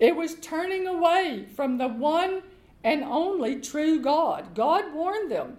It 0.01 0.17
was 0.17 0.35
turning 0.37 0.89
away 0.89 1.47
from 1.55 1.79
the 1.79 1.87
one 1.87 2.43
and 2.83 3.05
only 3.05 3.61
true 3.61 4.01
God. 4.01 4.55
God 4.55 4.93
warned 4.93 5.31
them. 5.31 5.57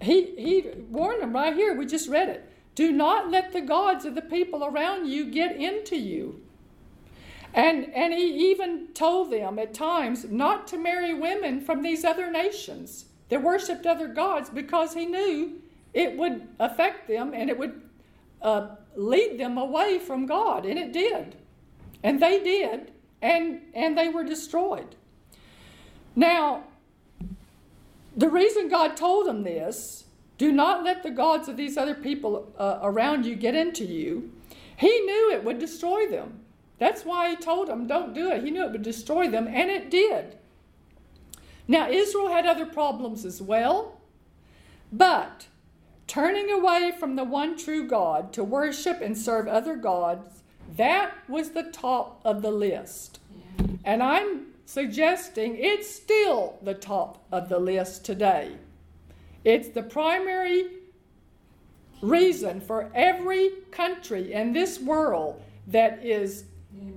He, 0.00 0.34
he 0.36 0.64
warned 0.88 1.22
them 1.22 1.34
right 1.34 1.54
here. 1.54 1.74
We 1.76 1.84
just 1.84 2.08
read 2.08 2.30
it. 2.30 2.50
Do 2.74 2.90
not 2.90 3.30
let 3.30 3.52
the 3.52 3.60
gods 3.60 4.06
of 4.06 4.14
the 4.14 4.22
people 4.22 4.64
around 4.64 5.06
you 5.06 5.30
get 5.30 5.56
into 5.56 5.96
you. 5.96 6.40
And, 7.58 7.92
and 7.92 8.14
he 8.14 8.52
even 8.52 8.86
told 8.94 9.32
them 9.32 9.58
at 9.58 9.74
times 9.74 10.24
not 10.30 10.68
to 10.68 10.78
marry 10.78 11.12
women 11.12 11.60
from 11.60 11.82
these 11.82 12.04
other 12.04 12.30
nations 12.30 13.06
that 13.30 13.42
worshiped 13.42 13.84
other 13.84 14.06
gods 14.06 14.48
because 14.48 14.94
he 14.94 15.06
knew 15.06 15.60
it 15.92 16.16
would 16.16 16.46
affect 16.60 17.08
them 17.08 17.32
and 17.34 17.50
it 17.50 17.58
would 17.58 17.82
uh, 18.42 18.76
lead 18.94 19.40
them 19.40 19.58
away 19.58 19.98
from 19.98 20.24
God. 20.24 20.66
And 20.66 20.78
it 20.78 20.92
did. 20.92 21.34
And 22.04 22.22
they 22.22 22.40
did. 22.40 22.92
And, 23.20 23.62
and 23.74 23.98
they 23.98 24.08
were 24.08 24.22
destroyed. 24.22 24.94
Now, 26.14 26.62
the 28.16 28.28
reason 28.28 28.68
God 28.68 28.96
told 28.96 29.26
them 29.26 29.42
this 29.42 30.04
do 30.38 30.52
not 30.52 30.84
let 30.84 31.02
the 31.02 31.10
gods 31.10 31.48
of 31.48 31.56
these 31.56 31.76
other 31.76 31.96
people 31.96 32.52
uh, 32.56 32.78
around 32.82 33.26
you 33.26 33.34
get 33.34 33.56
into 33.56 33.84
you. 33.84 34.30
He 34.76 35.00
knew 35.00 35.32
it 35.32 35.42
would 35.42 35.58
destroy 35.58 36.06
them. 36.06 36.37
That's 36.78 37.04
why 37.04 37.30
he 37.30 37.36
told 37.36 37.68
them, 37.68 37.86
don't 37.86 38.14
do 38.14 38.30
it. 38.30 38.44
He 38.44 38.50
knew 38.50 38.64
it 38.64 38.72
would 38.72 38.82
destroy 38.82 39.28
them, 39.28 39.48
and 39.48 39.70
it 39.70 39.90
did. 39.90 40.36
Now, 41.66 41.90
Israel 41.90 42.28
had 42.28 42.46
other 42.46 42.66
problems 42.66 43.24
as 43.24 43.42
well, 43.42 44.00
but 44.92 45.48
turning 46.06 46.50
away 46.50 46.92
from 46.98 47.16
the 47.16 47.24
one 47.24 47.56
true 47.56 47.86
God 47.86 48.32
to 48.32 48.42
worship 48.42 49.00
and 49.00 49.16
serve 49.16 49.46
other 49.46 49.76
gods, 49.76 50.42
that 50.76 51.12
was 51.28 51.50
the 51.50 51.64
top 51.64 52.20
of 52.24 52.42
the 52.42 52.50
list. 52.50 53.20
And 53.84 54.02
I'm 54.02 54.46
suggesting 54.64 55.56
it's 55.56 55.88
still 55.88 56.58
the 56.62 56.74
top 56.74 57.24
of 57.32 57.48
the 57.48 57.58
list 57.58 58.04
today. 58.04 58.56
It's 59.44 59.68
the 59.68 59.82
primary 59.82 60.64
reason 62.00 62.60
for 62.60 62.90
every 62.94 63.50
country 63.70 64.32
in 64.32 64.52
this 64.52 64.78
world 64.78 65.42
that 65.66 66.04
is 66.04 66.44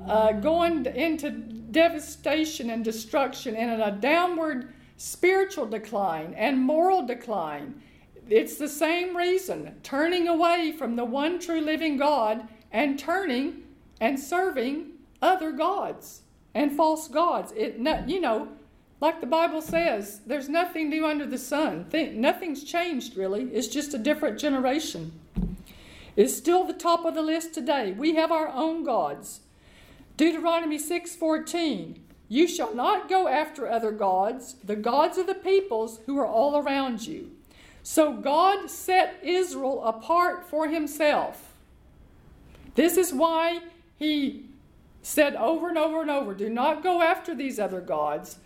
uh, 0.08 0.34
going 0.34 0.86
into 0.86 1.30
devastation 1.30 2.70
and 2.70 2.84
destruction 2.84 3.56
and 3.56 3.82
a 3.82 3.92
downward 3.92 4.74
spiritual 4.98 5.66
decline 5.66 6.34
and 6.36 6.60
moral 6.60 7.06
decline. 7.06 7.82
It's 8.30 8.56
the 8.58 8.70
same 8.70 9.18
reason 9.18 9.76
turning 9.84 10.28
away 10.28 10.74
from 10.78 10.96
the 10.96 11.06
one 11.06 11.40
true 11.40 11.62
living 11.62 11.98
God 11.98 12.48
and 12.72 13.00
turning 13.00 13.64
and 14.00 14.20
serving 14.20 14.92
other 15.22 15.52
gods 15.52 16.22
and 16.54 16.72
false 16.72 17.08
gods. 17.08 17.52
It, 17.56 17.78
you 18.08 18.22
know, 18.22 18.50
like 19.00 19.20
the 19.20 19.28
Bible 19.28 19.62
says, 19.62 20.22
there's 20.26 20.48
nothing 20.48 20.90
new 20.90 21.06
under 21.06 21.26
the 21.26 21.38
sun. 21.38 21.88
nothing's 22.14 22.64
changed 22.64 23.18
really. 23.18 23.46
It's 23.46 23.68
just 23.68 23.94
a 23.94 23.98
different 23.98 24.40
generation. 24.40 25.12
It's 26.16 26.36
still 26.36 26.66
the 26.66 26.74
top 26.74 27.06
of 27.06 27.16
the 27.16 27.22
list 27.22 27.54
today. 27.54 27.94
We 27.94 28.16
have 28.16 28.32
our 28.32 28.50
own 28.50 28.84
gods. 28.84 29.42
Deuteronomy 30.18 30.78
6:14 30.78 32.00
You 32.28 32.48
shall 32.48 32.74
not 32.74 33.10
go 33.10 33.28
after 33.28 33.70
other 33.70 33.92
gods, 33.92 34.56
the 34.64 34.76
gods 34.76 35.18
of 35.18 35.28
the 35.28 35.36
peoples 35.36 36.00
who 36.06 36.18
are 36.18 36.28
all 36.28 36.58
around 36.58 37.06
you. 37.06 37.32
So 37.84 38.14
God 38.14 38.70
set 38.70 39.20
Israel 39.24 39.84
apart 39.84 40.46
for 40.48 40.68
himself. 40.68 41.54
This 42.76 42.96
is 42.96 43.14
why 43.14 43.62
he 43.98 44.46
said 45.02 45.36
over 45.36 45.70
and 45.70 45.78
over 45.78 46.02
and 46.02 46.12
over 46.12 46.34
do 46.34 46.50
not 46.50 46.84
go 46.84 47.02
after 47.02 47.34
these 47.34 47.60
other 47.60 47.82
gods, 47.82 48.38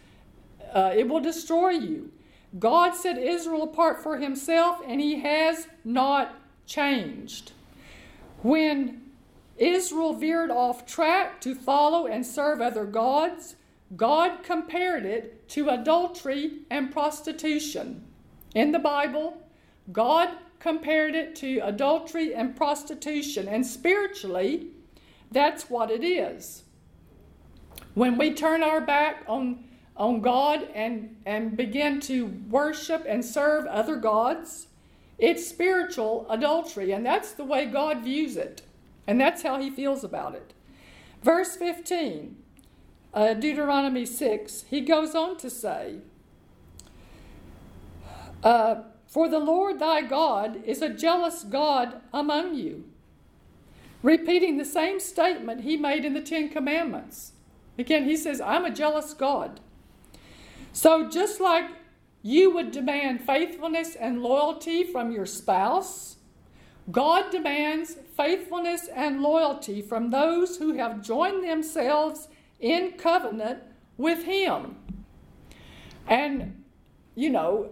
uh, 0.74 0.93
it 0.95 1.07
will 1.07 1.20
destroy 1.20 1.70
you. 1.70 2.11
God 2.57 2.95
set 2.95 3.18
Israel 3.18 3.63
apart 3.63 4.01
for 4.01 4.18
himself, 4.18 4.80
and 4.88 5.01
he 5.01 5.20
has 5.20 5.68
not 5.84 6.36
changed. 6.66 7.51
When 8.41 9.01
Israel 9.58 10.14
veered 10.14 10.51
off 10.51 10.86
track 10.86 11.39
to 11.41 11.56
follow 11.56 12.08
and 12.08 12.26
serve 12.26 12.62
other 12.62 12.86
gods, 12.86 13.56
God 13.95 14.43
compared 14.43 15.06
it 15.06 15.47
to 15.49 15.70
adultery 15.70 16.60
and 16.70 16.91
prostitution. 16.91 18.03
In 18.53 18.72
the 18.72 18.80
Bible, 18.80 19.38
God 19.91 20.30
compared 20.60 21.16
it 21.16 21.36
to 21.36 21.60
adultery 21.60 22.34
and 22.34 22.56
prostitution, 22.56 23.47
and 23.47 23.66
spiritually, 23.66 24.68
that's 25.32 25.70
what 25.70 25.91
it 25.91 26.03
is. 26.03 26.64
When 27.93 28.18
we 28.18 28.34
turn 28.34 28.64
our 28.64 28.82
back 28.82 29.24
on, 29.28 29.64
on 29.95 30.22
God 30.22 30.68
and, 30.74 31.16
and 31.26 31.56
begin 31.56 31.99
to 32.01 32.26
worship 32.49 33.06
and 33.08 33.24
serve 33.24 33.66
other 33.68 33.95
gods, 33.95 34.68
it's 35.18 35.47
spiritual 35.47 36.26
adultery, 36.30 36.91
and 36.91 37.06
that's 37.06 37.34
the 37.34 37.45
way 37.45 37.68
God 37.68 38.03
views 38.03 38.36
it, 38.36 38.64
and 39.08 39.20
that's 39.20 39.43
how 39.43 39.60
He 39.60 39.70
feels 39.70 40.03
about 40.03 40.36
it. 40.36 40.53
Verse 41.24 41.56
15 41.56 42.38
uh, 43.16 43.34
Deuteronomy 43.34 44.06
6, 44.06 44.66
he 44.70 44.82
goes 44.82 45.16
on 45.16 45.38
to 45.38 45.49
say, 45.49 45.99
uh, 48.43 48.76
For 49.08 49.30
the 49.30 49.39
Lord 49.39 49.80
thy 49.80 50.01
God 50.01 50.62
is 50.66 50.82
a 50.82 50.89
jealous 50.89 51.43
God 51.43 52.01
among 52.14 52.56
you. 52.56 52.84
Repeating 54.03 54.58
the 54.58 54.66
same 54.66 54.99
statement 54.99 55.62
he 55.62 55.78
made 55.78 56.03
in 56.03 56.14
the 56.14 56.22
Ten 56.22 56.49
Commandments. 56.49 57.32
Again, 57.80 58.03
he 58.03 58.18
says, 58.18 58.41
I'm 58.41 58.66
a 58.66 58.70
jealous 58.70 59.14
God. 59.14 59.62
So 60.74 61.10
just 61.10 61.39
like 61.39 61.66
you 62.22 62.53
would 62.53 62.72
demand 62.72 63.22
faithfulness 63.22 63.95
and 63.95 64.22
loyalty 64.22 64.84
from 64.84 65.12
your 65.12 65.26
spouse, 65.26 66.14
God 66.92 67.32
demands 67.32 67.98
faithfulness 68.16 68.88
and 68.94 69.22
loyalty 69.22 69.82
from 69.82 70.12
those 70.12 70.58
who 70.58 70.74
have 70.74 71.02
joined 71.02 71.44
themselves 71.44 72.28
in 72.60 72.92
covenant 72.92 73.64
with 73.98 74.24
Him. 74.24 74.78
And, 76.08 76.64
you 77.16 77.30
know, 77.30 77.72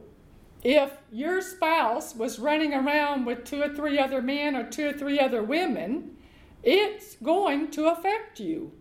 if 0.64 0.92
your 1.12 1.42
spouse 1.42 2.16
was 2.16 2.40
running 2.40 2.74
around 2.74 3.26
with 3.26 3.44
two 3.44 3.62
or 3.62 3.76
three 3.76 4.00
other 4.00 4.22
men 4.22 4.56
or 4.56 4.64
two 4.64 4.90
or 4.90 4.94
three 4.94 5.20
other 5.20 5.44
women, 5.44 6.18
it's 6.64 7.16
going 7.16 7.70
to 7.72 7.88
affect 7.88 8.40
you. 8.40 8.72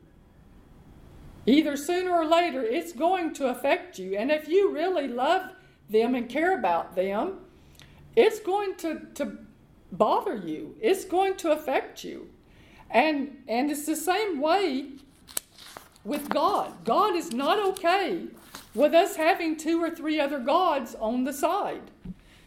Either 1.44 1.76
sooner 1.76 2.12
or 2.12 2.24
later, 2.24 2.62
it's 2.62 2.92
going 2.92 3.34
to 3.34 3.48
affect 3.48 3.98
you. 3.98 4.16
And 4.16 4.30
if 4.30 4.48
you 4.48 4.72
really 4.72 5.08
love 5.08 5.50
them 5.90 6.14
and 6.14 6.28
care 6.28 6.56
about 6.56 6.94
them, 6.94 7.40
it's 8.14 8.38
going 8.38 8.76
to, 8.76 9.00
to 9.14 9.38
bother 9.92 10.34
you. 10.34 10.74
It's 10.80 11.04
going 11.04 11.36
to 11.36 11.52
affect 11.52 12.02
you. 12.02 12.28
And, 12.90 13.42
and 13.46 13.70
it's 13.70 13.86
the 13.86 13.96
same 13.96 14.40
way 14.40 14.88
with 16.04 16.28
God. 16.28 16.84
God 16.84 17.14
is 17.14 17.32
not 17.32 17.58
okay 17.58 18.26
with 18.74 18.94
us 18.94 19.16
having 19.16 19.56
two 19.56 19.82
or 19.82 19.90
three 19.90 20.18
other 20.18 20.40
gods 20.40 20.94
on 20.94 21.24
the 21.24 21.32
side. 21.32 21.90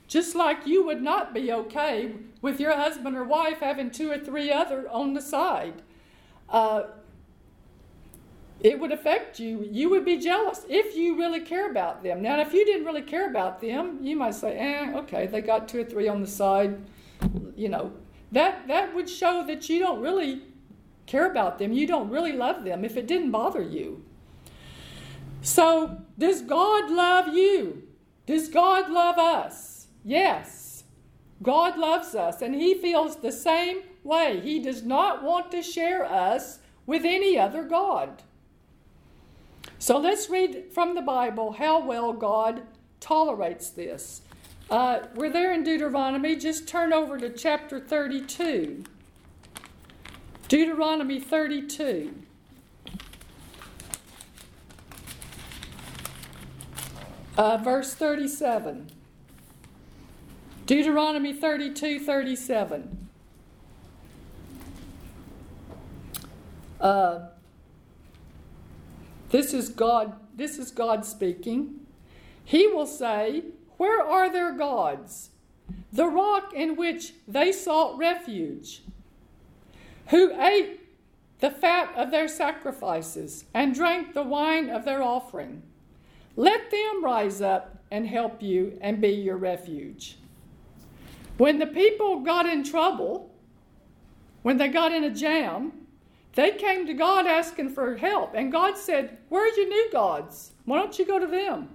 Just 0.08 0.36
like 0.36 0.68
you 0.68 0.86
would 0.86 1.02
not 1.02 1.34
be 1.34 1.52
okay 1.52 2.14
with 2.42 2.60
your 2.60 2.76
husband 2.76 3.16
or 3.16 3.24
wife 3.24 3.60
having 3.60 3.90
two 3.90 4.12
or 4.12 4.20
three 4.20 4.52
other 4.52 4.90
on 4.90 5.14
the 5.14 5.22
side. 5.22 5.82
Uh, 6.50 6.84
it 8.60 8.80
would 8.80 8.92
affect 8.92 9.40
you. 9.40 9.68
You 9.72 9.90
would 9.90 10.06
be 10.06 10.18
jealous 10.18 10.66
if 10.70 10.96
you 10.96 11.18
really 11.18 11.42
care 11.42 11.70
about 11.70 12.04
them. 12.04 12.22
Now, 12.22 12.40
if 12.40 12.54
you 12.54 12.66
didn't 12.66 12.86
really 12.86 13.02
care 13.02 13.30
about 13.30 13.62
them, 13.62 14.00
you 14.02 14.16
might 14.16 14.36
say, 14.36 14.58
eh, 14.58 14.94
okay, 14.96 15.28
they 15.28 15.42
got 15.42 15.68
two 15.68 15.82
or 15.82 15.84
three 15.84 16.08
on 16.08 16.22
the 16.22 16.28
side. 16.28 16.80
You 17.56 17.70
know, 17.70 17.94
that, 18.32 18.68
that 18.68 18.94
would 18.96 19.10
show 19.10 19.46
that 19.48 19.70
you 19.70 19.80
don't 19.80 20.02
really 20.02 20.42
care 21.06 21.30
about 21.30 21.60
them, 21.60 21.72
you 21.72 21.88
don't 21.88 22.10
really 22.10 22.32
love 22.32 22.64
them 22.64 22.84
if 22.84 22.98
it 22.98 23.08
didn't 23.08 23.32
bother 23.32 23.62
you. 23.62 24.04
So, 25.42 26.02
does 26.18 26.42
God 26.42 26.90
love 26.90 27.28
you? 27.28 27.84
Does 28.26 28.50
God 28.50 28.90
love 28.90 29.20
us? 29.20 29.88
Yes. 30.04 30.84
God 31.44 31.78
loves 31.78 32.16
us, 32.16 32.42
and 32.42 32.56
He 32.56 32.74
feels 32.74 33.18
the 33.18 33.32
same 33.32 33.82
way. 34.04 34.40
He 34.40 34.60
does 34.60 34.84
not 34.84 35.22
want 35.22 35.52
to 35.52 35.62
share 35.62 36.04
us 36.04 36.60
with 36.86 37.04
any 37.06 37.38
other 37.38 37.64
God. 37.64 38.24
So 39.80 39.98
let's 39.98 40.30
read 40.30 40.72
from 40.72 40.96
the 40.96 41.02
Bible 41.02 41.54
how 41.54 41.86
well 41.86 42.14
God 42.14 42.64
tolerates 43.00 43.70
this. 43.70 44.22
Uh, 44.70 45.00
we're 45.14 45.30
there 45.30 45.54
in 45.54 45.64
Deuteronomy. 45.64 46.36
Just 46.36 46.68
turn 46.68 46.92
over 46.92 47.20
to 47.20 47.30
chapter 47.30 47.80
32. 47.80 48.84
Deuteronomy 50.48 51.20
32. 51.20 52.14
Uh, 57.38 57.58
verse 57.58 57.94
37. 57.94 58.90
Deuteronomy 60.66 61.34
32 61.34 62.00
37. 62.00 63.08
Uh, 66.82 67.20
this 69.30 69.54
is 69.54 69.70
God 69.70 70.16
this 70.36 70.58
is 70.58 70.72
God 70.72 71.06
speaking. 71.06 71.82
He 72.44 72.68
will 72.68 72.86
say, 72.86 73.44
Where 73.78 74.02
are 74.02 74.32
their 74.32 74.54
gods? 74.54 75.30
The 75.92 76.08
rock 76.08 76.54
in 76.54 76.76
which 76.76 77.14
they 77.28 77.52
sought 77.52 77.98
refuge 77.98 78.82
who 80.08 80.40
ate 80.40 80.82
the 81.40 81.50
fat 81.50 81.94
of 81.96 82.12
their 82.12 82.28
sacrifices 82.28 83.46
and 83.54 83.74
drank 83.74 84.14
the 84.14 84.24
wine 84.24 84.70
of 84.70 84.86
their 84.86 85.02
offering. 85.02 85.64
Let 86.36 86.70
them 86.72 87.04
rise 87.04 87.42
up 87.42 87.84
and 87.92 88.08
help 88.08 88.42
you 88.42 88.78
and 88.82 89.02
be 89.02 89.10
your 89.10 89.38
refuge. 89.38 90.18
When 91.38 91.60
the 91.60 91.68
people 91.68 92.22
got 92.22 92.46
in 92.46 92.64
trouble, 92.64 93.34
when 94.42 94.58
they 94.58 94.68
got 94.68 94.94
in 94.94 95.04
a 95.04 95.10
jam, 95.10 95.74
they 96.34 96.52
came 96.52 96.86
to 96.86 96.94
God 96.94 97.26
asking 97.26 97.70
for 97.70 97.96
help. 97.96 98.34
And 98.36 98.52
God 98.52 98.78
said, 98.78 99.18
Where's 99.30 99.58
your 99.58 99.68
new 99.68 99.90
gods? 99.92 100.52
Why 100.66 100.78
don't 100.78 100.98
you 101.00 101.06
go 101.06 101.20
to 101.20 101.28
them? 101.28 101.70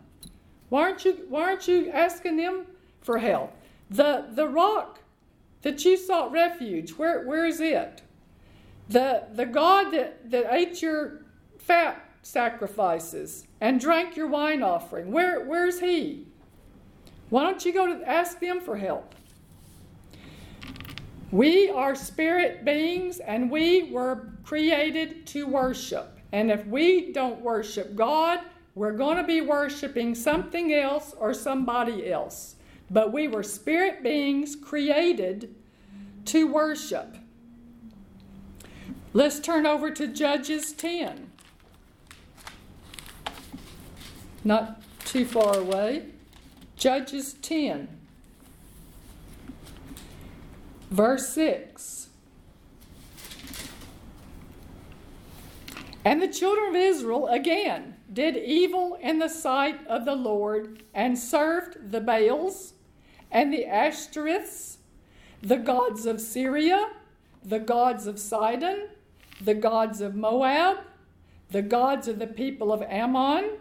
Why 0.70 0.82
aren't 0.82 1.04
you, 1.04 1.26
why 1.28 1.42
aren't 1.42 1.68
you 1.68 1.90
asking 1.90 2.36
them 2.36 2.64
for 3.02 3.18
help? 3.18 3.52
The, 3.90 4.26
the 4.32 4.48
rock 4.48 5.00
that 5.62 5.84
you 5.84 5.96
sought 5.96 6.32
refuge, 6.32 6.92
where, 6.92 7.26
where 7.26 7.44
is 7.44 7.60
it? 7.60 8.02
The, 8.88 9.24
the 9.34 9.46
God 9.46 9.90
that, 9.92 10.30
that 10.30 10.46
ate 10.52 10.80
your 10.80 11.22
fat 11.58 12.08
sacrifices 12.22 13.46
and 13.60 13.80
drank 13.80 14.16
your 14.16 14.28
wine 14.28 14.62
offering, 14.62 15.12
where, 15.12 15.44
where's 15.44 15.80
he? 15.80 16.26
Why 17.28 17.44
don't 17.44 17.64
you 17.64 17.72
go 17.72 17.86
to 17.86 18.08
ask 18.08 18.40
them 18.40 18.60
for 18.60 18.76
help? 18.76 19.14
We 21.32 21.68
are 21.70 21.94
spirit 21.94 22.64
beings 22.64 23.20
and 23.20 23.50
we 23.50 23.90
were 23.92 24.32
created 24.44 25.26
to 25.28 25.46
worship. 25.46 26.18
And 26.32 26.50
if 26.50 26.66
we 26.66 27.12
don't 27.12 27.40
worship 27.40 27.94
God, 27.94 28.40
we're 28.74 28.92
going 28.92 29.16
to 29.16 29.24
be 29.24 29.40
worshiping 29.40 30.14
something 30.14 30.72
else 30.72 31.14
or 31.18 31.34
somebody 31.34 32.10
else. 32.10 32.56
But 32.90 33.12
we 33.12 33.28
were 33.28 33.42
spirit 33.42 34.02
beings 34.02 34.56
created 34.56 35.54
to 36.26 36.46
worship. 36.46 37.16
Let's 39.12 39.40
turn 39.40 39.66
over 39.66 39.90
to 39.90 40.06
Judges 40.06 40.72
10. 40.72 41.30
Not 44.44 44.82
too 45.04 45.24
far 45.24 45.58
away. 45.58 46.06
Judges 46.76 47.34
10, 47.34 47.88
verse 50.90 51.28
6. 51.34 52.08
And 56.04 56.22
the 56.22 56.28
children 56.28 56.68
of 56.68 56.76
Israel 56.76 57.26
again 57.26 57.96
did 58.12 58.36
evil 58.36 58.98
in 59.00 59.18
the 59.18 59.28
sight 59.28 59.86
of 59.86 60.04
the 60.04 60.14
Lord 60.14 60.82
and 60.94 61.18
served 61.18 61.92
the 61.92 62.00
Baals 62.00 62.74
and 63.30 63.52
the 63.52 63.64
Ashtoreths, 63.64 64.78
the 65.42 65.56
gods 65.56 66.06
of 66.06 66.20
Syria, 66.20 66.90
the 67.44 67.60
gods 67.60 68.06
of 68.06 68.18
Sidon, 68.18 68.88
the 69.40 69.54
gods 69.54 70.00
of 70.00 70.14
Moab, 70.14 70.78
the 71.50 71.62
gods 71.62 72.08
of 72.08 72.18
the 72.18 72.26
people 72.26 72.72
of 72.72 72.82
Ammon, 72.82 73.58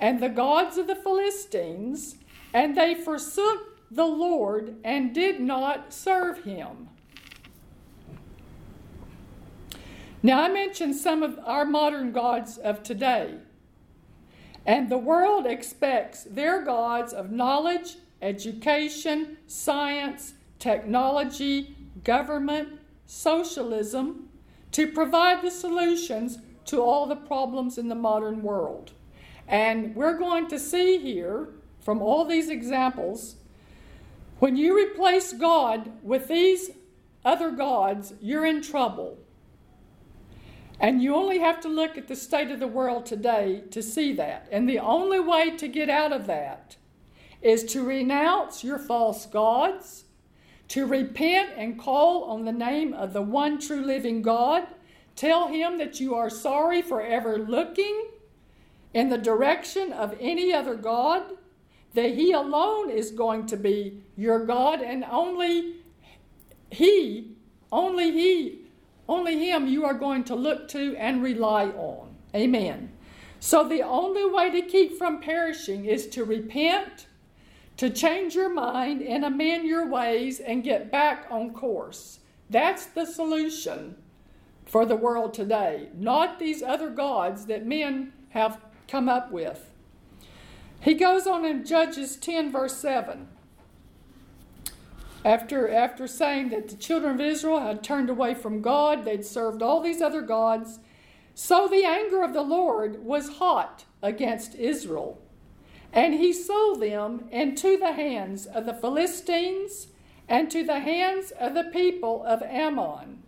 and 0.00 0.20
the 0.20 0.28
gods 0.28 0.78
of 0.78 0.86
the 0.86 0.96
Philistines, 0.96 2.16
and 2.52 2.76
they 2.76 2.94
forsook 2.94 3.78
the 3.90 4.06
Lord 4.06 4.76
and 4.82 5.14
did 5.14 5.40
not 5.40 5.92
serve 5.92 6.44
him. 6.44 6.88
Now, 10.22 10.42
I 10.42 10.48
mentioned 10.48 10.96
some 10.96 11.22
of 11.22 11.38
our 11.44 11.64
modern 11.64 12.12
gods 12.12 12.56
of 12.56 12.82
today. 12.82 13.34
And 14.64 14.88
the 14.88 14.98
world 14.98 15.46
expects 15.46 16.24
their 16.24 16.62
gods 16.62 17.12
of 17.12 17.30
knowledge, 17.30 17.96
education, 18.20 19.38
science, 19.46 20.34
technology, 20.58 21.76
government, 22.04 22.80
socialism 23.06 24.28
to 24.70 24.86
provide 24.86 25.42
the 25.42 25.50
solutions 25.50 26.38
to 26.66 26.80
all 26.80 27.06
the 27.06 27.16
problems 27.16 27.76
in 27.76 27.88
the 27.88 27.94
modern 27.94 28.42
world. 28.42 28.92
And 29.48 29.94
we're 29.94 30.16
going 30.16 30.48
to 30.48 30.58
see 30.58 30.98
here 30.98 31.48
from 31.80 32.00
all 32.00 32.24
these 32.24 32.48
examples 32.48 33.36
when 34.38 34.56
you 34.56 34.76
replace 34.76 35.32
God 35.32 35.90
with 36.02 36.26
these 36.28 36.70
other 37.24 37.50
gods, 37.50 38.14
you're 38.20 38.44
in 38.44 38.60
trouble. 38.60 39.18
And 40.80 41.02
you 41.02 41.14
only 41.14 41.38
have 41.38 41.60
to 41.60 41.68
look 41.68 41.96
at 41.96 42.08
the 42.08 42.16
state 42.16 42.50
of 42.50 42.58
the 42.58 42.66
world 42.66 43.06
today 43.06 43.62
to 43.70 43.82
see 43.82 44.12
that. 44.14 44.48
And 44.50 44.68
the 44.68 44.80
only 44.80 45.20
way 45.20 45.56
to 45.56 45.68
get 45.68 45.88
out 45.88 46.12
of 46.12 46.26
that 46.26 46.76
is 47.40 47.64
to 47.64 47.84
renounce 47.84 48.64
your 48.64 48.78
false 48.78 49.26
gods, 49.26 50.04
to 50.68 50.86
repent 50.86 51.50
and 51.56 51.78
call 51.78 52.24
on 52.24 52.44
the 52.44 52.52
name 52.52 52.94
of 52.94 53.12
the 53.12 53.22
one 53.22 53.60
true 53.60 53.84
living 53.84 54.22
God. 54.22 54.66
Tell 55.14 55.48
him 55.48 55.78
that 55.78 56.00
you 56.00 56.14
are 56.14 56.30
sorry 56.30 56.82
for 56.82 57.02
ever 57.02 57.38
looking 57.38 58.08
in 58.94 59.08
the 59.08 59.18
direction 59.18 59.92
of 59.92 60.16
any 60.20 60.52
other 60.52 60.74
God, 60.74 61.22
that 61.94 62.14
he 62.14 62.32
alone 62.32 62.90
is 62.90 63.10
going 63.10 63.46
to 63.46 63.56
be 63.56 64.02
your 64.16 64.44
God, 64.44 64.80
and 64.80 65.04
only 65.04 65.76
he, 66.70 67.32
only 67.70 68.10
he 68.12 68.61
only 69.08 69.38
Him 69.38 69.66
you 69.66 69.84
are 69.84 69.94
going 69.94 70.24
to 70.24 70.34
look 70.34 70.68
to 70.68 70.96
and 70.96 71.22
rely 71.22 71.66
on. 71.66 72.14
Amen. 72.34 72.92
So 73.40 73.68
the 73.68 73.82
only 73.82 74.24
way 74.24 74.50
to 74.52 74.62
keep 74.62 74.96
from 74.96 75.20
perishing 75.20 75.84
is 75.84 76.06
to 76.08 76.24
repent, 76.24 77.06
to 77.76 77.90
change 77.90 78.34
your 78.34 78.52
mind 78.52 79.02
and 79.02 79.24
amend 79.24 79.66
your 79.66 79.88
ways 79.88 80.38
and 80.38 80.62
get 80.62 80.92
back 80.92 81.26
on 81.30 81.52
course. 81.52 82.20
That's 82.48 82.86
the 82.86 83.04
solution 83.04 83.96
for 84.64 84.86
the 84.86 84.96
world 84.96 85.34
today, 85.34 85.88
not 85.94 86.38
these 86.38 86.62
other 86.62 86.90
gods 86.90 87.46
that 87.46 87.66
men 87.66 88.12
have 88.30 88.60
come 88.86 89.08
up 89.08 89.32
with. 89.32 89.72
He 90.80 90.94
goes 90.94 91.26
on 91.26 91.44
in 91.44 91.64
Judges 91.64 92.16
10, 92.16 92.50
verse 92.50 92.76
7. 92.76 93.28
After, 95.24 95.68
after 95.68 96.06
saying 96.06 96.48
that 96.48 96.68
the 96.68 96.76
children 96.76 97.14
of 97.14 97.20
Israel 97.20 97.60
had 97.60 97.84
turned 97.84 98.10
away 98.10 98.34
from 98.34 98.60
God, 98.60 99.04
they'd 99.04 99.24
served 99.24 99.62
all 99.62 99.80
these 99.80 100.02
other 100.02 100.20
gods. 100.20 100.80
So 101.34 101.68
the 101.68 101.84
anger 101.84 102.22
of 102.22 102.32
the 102.32 102.42
Lord 102.42 103.04
was 103.04 103.36
hot 103.38 103.84
against 104.02 104.56
Israel, 104.56 105.22
and 105.92 106.14
he 106.14 106.32
sold 106.32 106.82
them 106.82 107.28
into 107.30 107.78
the 107.78 107.92
hands 107.92 108.46
of 108.46 108.66
the 108.66 108.74
Philistines 108.74 109.88
and 110.28 110.50
to 110.50 110.64
the 110.64 110.80
hands 110.80 111.30
of 111.32 111.54
the 111.54 111.64
people 111.64 112.24
of 112.24 112.42
Ammon. 112.42 113.22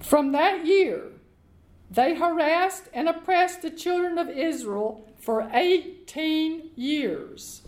From 0.00 0.32
that 0.32 0.66
year, 0.66 1.04
they 1.90 2.14
harassed 2.16 2.88
and 2.92 3.08
oppressed 3.08 3.62
the 3.62 3.70
children 3.70 4.18
of 4.18 4.28
Israel 4.28 5.08
for 5.18 5.48
18 5.52 6.70
years. 6.74 7.62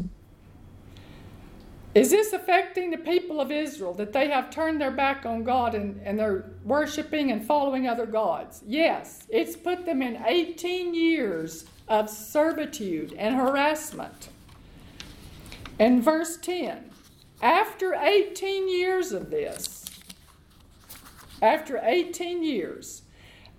Is 1.94 2.10
this 2.10 2.32
affecting 2.32 2.90
the 2.90 2.98
people 2.98 3.40
of 3.40 3.52
Israel 3.52 3.94
that 3.94 4.12
they 4.12 4.28
have 4.28 4.50
turned 4.50 4.80
their 4.80 4.90
back 4.90 5.24
on 5.24 5.44
God 5.44 5.76
and, 5.76 6.00
and 6.04 6.18
they're 6.18 6.50
worshiping 6.64 7.30
and 7.30 7.44
following 7.44 7.86
other 7.86 8.06
gods? 8.06 8.64
Yes, 8.66 9.26
it's 9.28 9.54
put 9.54 9.86
them 9.86 10.02
in 10.02 10.20
18 10.26 10.92
years 10.92 11.66
of 11.86 12.10
servitude 12.10 13.12
and 13.12 13.36
harassment. 13.36 14.30
In 15.78 16.02
verse 16.02 16.36
10, 16.36 16.90
after 17.40 17.94
18 17.94 18.68
years 18.68 19.12
of 19.12 19.30
this, 19.30 19.84
after 21.40 21.78
18 21.80 22.42
years, 22.42 23.02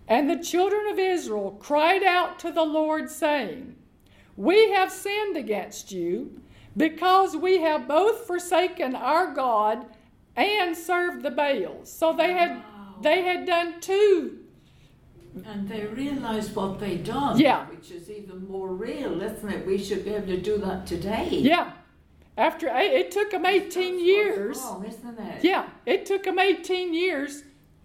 and 0.10 0.30
the 0.30 0.44
children 0.44 0.88
of 0.92 1.00
Israel 1.00 1.58
cried 1.62 2.04
out 2.04 2.38
to 2.40 2.52
the 2.52 2.64
Lord, 2.64 3.10
saying, 3.10 3.76
We 4.36 4.72
have 4.72 4.92
sinned 4.92 5.38
against 5.38 5.94
you 5.94 6.42
because 6.78 7.36
we 7.36 7.60
have 7.62 7.88
both 7.88 8.26
forsaken 8.28 8.96
our 8.96 9.34
God 9.34 9.86
and 10.36 10.76
served 10.76 11.24
the 11.24 11.32
Baals. 11.32 11.92
So 11.92 12.14
they 12.14 12.34
had 12.34 12.52
Wow. 12.58 12.96
they 13.02 13.22
had 13.24 13.46
done 13.46 13.80
two. 13.80 14.40
And 15.46 15.68
they 15.68 15.86
realised 15.86 16.56
what 16.56 16.80
they'd 16.80 17.04
done. 17.04 17.38
Yeah. 17.40 17.66
Which 17.68 17.92
is 17.92 18.10
even 18.10 18.48
more 18.48 18.70
real, 18.70 19.22
isn't 19.22 19.50
it? 19.50 19.66
We 19.66 19.78
should 19.78 20.06
be 20.06 20.12
able 20.14 20.28
to 20.28 20.40
do 20.42 20.58
that 20.60 20.88
today. 20.88 21.28
Yeah. 21.32 21.72
After 22.38 22.68
it 22.68 23.12
took 23.12 23.32
them 23.32 23.46
18 23.46 23.62
That's 23.64 23.74
what's 23.96 24.04
years. 24.06 24.58
Wrong, 24.64 24.86
isn't 24.86 25.20
it? 25.20 25.44
Yeah, 25.44 25.70
it 25.86 26.06
took 26.06 26.24
them 26.24 26.38
18 26.40 26.94
years 26.94 27.44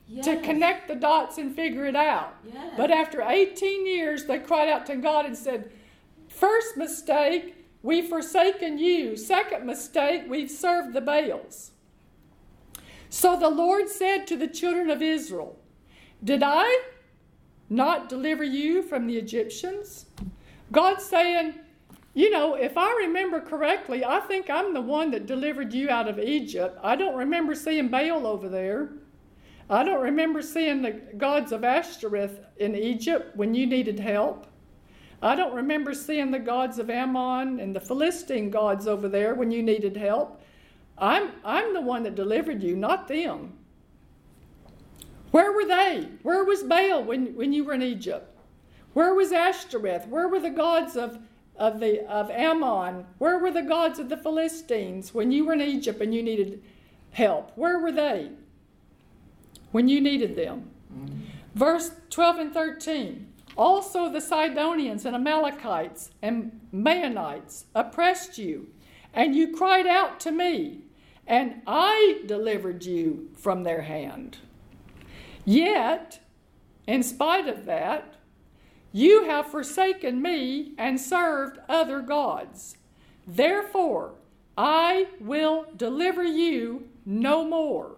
Yes. 0.09 0.24
to 0.24 0.36
connect 0.41 0.88
the 0.88 0.97
dots 0.97 1.38
and 1.38 1.55
figure 1.55 1.84
it 1.86 1.95
out. 1.95 2.34
Yes. 2.45 2.74
But 2.76 2.91
after 2.91 3.22
18 3.22 3.86
years, 3.86 4.24
they 4.26 4.41
cried 4.41 4.68
out 4.68 4.86
to 4.86 4.97
God 4.97 5.24
and 5.24 5.36
said, 5.36 5.70
First 6.28 6.76
mistake, 6.76 7.59
we've 7.83 8.09
forsaken 8.09 8.78
you. 8.78 9.16
Second 9.16 9.66
mistake, 9.66 10.24
we've 10.28 10.51
served 10.51 10.93
the 10.93 11.01
Baals. 11.01 11.72
So 13.09 13.37
the 13.37 13.51
Lord 13.51 13.89
said 13.89 14.26
to 14.28 14.37
the 14.37 14.47
children 14.47 14.89
of 14.89 15.03
Israel, 15.03 15.59
Did 16.22 16.43
I 16.45 16.85
not 17.68 18.09
deliver 18.09 18.45
you 18.45 18.83
from 18.83 19.07
the 19.07 19.16
Egyptians? 19.16 20.07
God's 20.70 21.05
saying, 21.05 21.55
You 22.14 22.31
know, 22.31 22.55
if 22.55 22.78
I 22.78 22.93
remember 22.95 23.41
correctly, 23.41 24.05
I 24.05 24.20
think 24.20 24.49
I'm 24.49 24.72
the 24.72 24.81
one 24.81 25.11
that 25.11 25.26
delivered 25.26 25.72
you 25.72 25.91
out 25.91 26.09
of 26.09 26.18
Egypt. 26.20 26.78
I 26.83 26.95
don't 26.95 27.16
remember 27.16 27.55
seeing 27.55 27.89
Baal 27.89 28.26
over 28.26 28.49
there. 28.49 28.93
I 29.68 29.85
don't 29.85 30.03
remember 30.03 30.43
seeing 30.43 30.83
the 30.83 30.93
gods 31.16 31.53
of 31.53 31.62
Ashtoreth 31.62 32.41
in 32.59 32.74
Egypt 32.74 33.37
when 33.37 33.55
you 33.55 33.66
needed 33.66 34.01
help. 34.01 34.47
I 35.23 35.35
don't 35.35 35.55
remember 35.55 35.93
seeing 35.93 36.31
the 36.31 36.39
gods 36.39 36.79
of 36.79 36.89
Ammon 36.89 37.61
and 37.61 37.77
the 37.77 37.81
Philistine 37.81 38.51
gods 38.51 38.87
over 38.87 39.09
there 39.09 39.35
when 39.35 39.51
you 39.51 39.62
needed 39.62 39.97
help. 39.97 40.43
I'm, 40.97 41.33
I'm 41.45 41.75
the 41.75 41.81
one 41.81 42.03
that 42.05 42.14
delivered 42.14 42.62
you, 42.62 42.77
not 42.77 43.09
them. 43.09 43.55
Where 45.31 45.53
were 45.53 45.66
they? 45.66 46.09
Where 46.23 46.45
was 46.45 46.62
Baal 46.62 47.05
when, 47.05 47.35
when 47.37 47.53
you 47.53 47.64
were 47.64 47.75
in 47.75 47.83
Egypt? 47.83 48.37
Where 48.95 49.14
was 49.14 49.33
Ashtoreth? 49.33 50.07
Where 50.09 50.29
were 50.29 50.41
the 50.41 50.51
gods 50.51 50.97
of, 50.97 51.18
of, 51.57 51.81
the, 51.81 52.05
of 52.11 52.31
Ammon? 52.31 53.07
Where 53.18 53.39
were 53.39 53.53
the 53.53 53.62
gods 53.62 53.99
of 53.99 54.09
the 54.09 54.16
Philistines 54.16 55.14
when 55.14 55.31
you 55.31 55.45
were 55.45 55.53
in 55.53 55.61
Egypt 55.61 56.01
and 56.01 56.14
you 56.14 56.23
needed 56.23 56.62
help? 57.12 57.53
Where 57.57 57.79
were 57.79 57.93
they 57.93 58.31
when 59.71 59.89
you 59.89 60.01
needed 60.01 60.35
them? 60.35 60.71
Mm-hmm. 60.93 61.16
Verse 61.55 61.93
12 62.11 62.39
and 62.39 62.53
13. 62.53 63.30
Also 63.57 64.11
the 64.11 64.20
Sidonians 64.20 65.05
and 65.05 65.14
Amalekites 65.14 66.11
and 66.22 66.61
Maonites 66.72 67.64
oppressed 67.74 68.38
you, 68.38 68.68
and 69.12 69.34
you 69.34 69.55
cried 69.55 69.86
out 69.86 70.20
to 70.20 70.30
me, 70.30 70.82
and 71.26 71.62
I 71.66 72.22
delivered 72.26 72.84
you 72.84 73.30
from 73.36 73.62
their 73.62 73.82
hand. 73.82 74.38
Yet, 75.44 76.20
in 76.86 77.03
spite 77.03 77.48
of 77.48 77.64
that, 77.66 78.14
you 78.92 79.24
have 79.24 79.46
forsaken 79.46 80.20
me 80.20 80.72
and 80.76 81.01
served 81.01 81.59
other 81.68 82.01
gods. 82.01 82.76
Therefore, 83.26 84.14
I 84.57 85.07
will 85.20 85.66
deliver 85.76 86.24
you 86.24 86.88
no 87.07 87.44
more. 87.44 87.96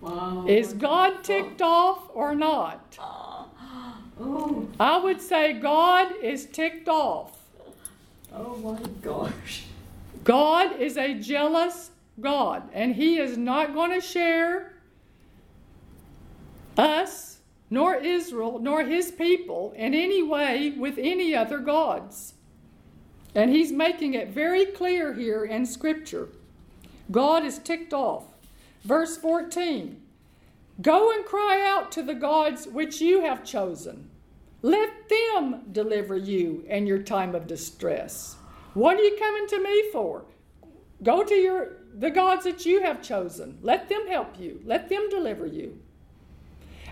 Wow. 0.00 0.46
Is 0.48 0.72
God 0.72 1.22
ticked 1.22 1.60
off 1.60 2.08
or 2.14 2.34
not? 2.34 2.96
Oh. 2.98 3.19
Oh, 4.20 4.68
I 4.78 4.98
would 4.98 5.20
say 5.20 5.54
God 5.54 6.12
is 6.22 6.44
ticked 6.46 6.88
off. 6.88 7.38
oh 8.34 8.56
my 8.56 8.78
gosh. 9.00 9.64
God 10.24 10.78
is 10.78 10.98
a 10.98 11.14
jealous 11.14 11.90
God, 12.20 12.68
and 12.74 12.94
He 12.94 13.18
is 13.18 13.38
not 13.38 13.72
going 13.72 13.92
to 13.98 14.06
share 14.06 14.74
us, 16.76 17.38
nor 17.70 17.94
Israel, 17.94 18.58
nor 18.58 18.84
His 18.84 19.10
people 19.10 19.72
in 19.74 19.94
any 19.94 20.22
way 20.22 20.70
with 20.70 20.98
any 20.98 21.34
other 21.34 21.58
gods. 21.58 22.34
And 23.34 23.50
He's 23.50 23.72
making 23.72 24.12
it 24.14 24.28
very 24.28 24.66
clear 24.66 25.14
here 25.14 25.46
in 25.46 25.64
Scripture. 25.64 26.28
God 27.10 27.44
is 27.44 27.58
ticked 27.58 27.94
off. 27.94 28.24
Verse 28.84 29.16
14 29.16 30.00
Go 30.82 31.12
and 31.12 31.24
cry 31.24 31.66
out 31.66 31.90
to 31.92 32.02
the 32.02 32.14
gods 32.14 32.66
which 32.66 33.00
you 33.00 33.22
have 33.22 33.44
chosen. 33.44 34.09
Let 34.62 35.08
them 35.08 35.62
deliver 35.72 36.16
you 36.16 36.64
in 36.68 36.86
your 36.86 37.02
time 37.02 37.34
of 37.34 37.46
distress. 37.46 38.36
What 38.74 38.98
are 38.98 39.02
you 39.02 39.16
coming 39.18 39.46
to 39.48 39.62
me 39.62 39.90
for? 39.90 40.24
Go 41.02 41.24
to 41.24 41.34
your 41.34 41.76
the 41.92 42.10
gods 42.10 42.44
that 42.44 42.64
you 42.64 42.82
have 42.82 43.02
chosen. 43.02 43.58
Let 43.62 43.88
them 43.88 44.06
help 44.06 44.38
you. 44.38 44.60
Let 44.64 44.88
them 44.88 45.08
deliver 45.08 45.46
you. 45.46 45.80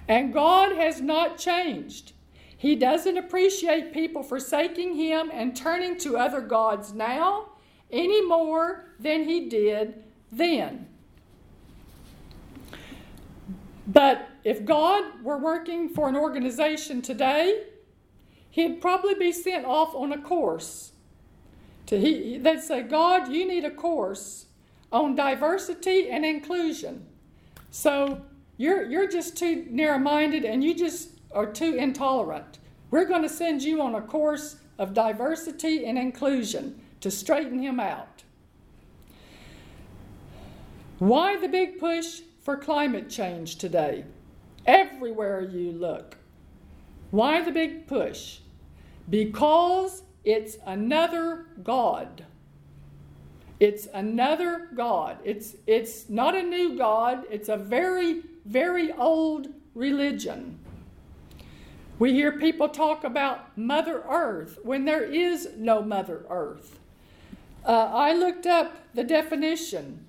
And 0.09 0.33
God 0.33 0.75
has 0.77 1.01
not 1.01 1.39
changed. 1.39 2.12
He 2.57 2.75
doesn't 2.75 3.16
appreciate 3.16 3.93
people 3.93 4.23
forsaking 4.25 4.97
him 4.97 5.31
and 5.33 5.55
turning 5.55 5.97
to 5.99 6.16
other 6.16 6.41
gods 6.41 6.93
now 6.93 7.51
any 7.91 8.25
more 8.27 8.95
than 8.99 9.25
he 9.25 9.49
did 9.49 10.03
then. 10.33 10.89
But 13.99 14.29
if 14.45 14.65
God 14.65 15.25
were 15.25 15.39
working 15.39 15.89
for 15.89 16.09
an 16.09 16.15
organization 16.15 17.03
today, 17.03 17.65
he'd 18.49 18.81
probably 18.81 19.15
be 19.15 19.33
sent 19.33 19.67
off 19.67 19.93
on 19.93 20.13
a 20.13 20.19
course. 20.23 20.93
To 21.87 21.99
he, 21.99 22.39
they'd 22.39 22.61
say, 22.61 22.85
God, 22.85 23.33
you 23.33 23.45
need 23.45 23.65
a 23.65 23.73
course 23.73 24.47
on 24.93 25.17
diversity 25.17 26.11
and 26.11 26.25
inclusion. 26.25 27.07
So 27.73 28.21
you're, 28.57 28.85
you're 28.85 29.09
just 29.09 29.37
too 29.37 29.67
narrow 29.69 29.99
minded 29.99 30.45
and 30.45 30.63
you 30.63 30.77
just 30.77 31.19
are 31.33 31.47
too 31.47 31.75
intolerant. 31.75 32.61
We're 32.93 33.07
going 33.07 33.23
to 33.23 33.29
send 33.29 33.65
you 33.65 33.83
on 33.83 33.97
a 33.97 34.01
course 34.01 34.59
of 34.79 34.95
diversity 34.95 35.87
and 35.87 35.99
inclusion 35.99 36.81
to 37.01 37.11
straighten 37.11 37.59
him 37.59 37.81
out. 37.81 38.23
Why 41.01 41.37
the 41.37 41.49
big 41.49 41.81
push 41.81 42.21
for 42.49 42.57
climate 42.57 43.11
change 43.11 43.57
today? 43.57 44.07
Everywhere 44.65 45.43
you 45.43 45.71
look. 45.71 46.17
Why 47.11 47.43
the 47.43 47.53
big 47.53 47.87
push? 47.87 48.39
Because 49.11 50.03
it's 50.25 50.57
another 50.65 51.45
God. 51.63 52.25
It's 53.61 53.87
another 53.93 54.71
God. 54.75 55.19
It's, 55.25 55.57
it's 55.67 56.09
not 56.09 56.35
a 56.35 56.43
new 56.43 56.79
God, 56.79 57.25
it's 57.31 57.51
a 57.51 57.59
very, 57.59 58.23
very 58.47 58.93
old 58.93 59.49
religion. 59.75 60.59
We 61.99 62.15
hear 62.15 62.33
people 62.33 62.71
talk 62.71 63.05
about 63.05 63.59
Mother 63.59 64.03
Earth 64.09 64.59
when 64.63 64.87
there 64.87 65.05
is 65.05 65.51
no 65.59 65.83
Mother 65.83 66.25
Earth. 66.31 66.79
Uh, 67.67 67.91
I 67.93 68.15
looked 68.15 68.47
up 68.47 68.75
the 68.95 69.05
definition 69.05 70.07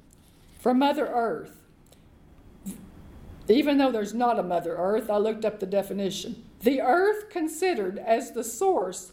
for 0.58 0.74
Mother 0.74 1.06
Earth. 1.06 1.59
Even 3.50 3.80
though 3.80 3.92
there's 3.92 4.14
not 4.14 4.38
a 4.38 4.44
Mother 4.44 4.76
Earth, 4.78 5.10
I 5.10 5.18
looked 5.18 5.44
up 5.44 5.60
the 5.60 5.66
definition. 5.66 6.44
The 6.62 6.82
earth 6.82 7.30
considered 7.30 7.98
as 7.98 8.32
the 8.32 8.44
source 8.44 9.12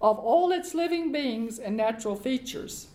of 0.00 0.18
all 0.20 0.52
its 0.52 0.72
living 0.72 1.10
beings 1.10 1.58
and 1.58 1.76
natural 1.76 2.14
features. 2.14 2.86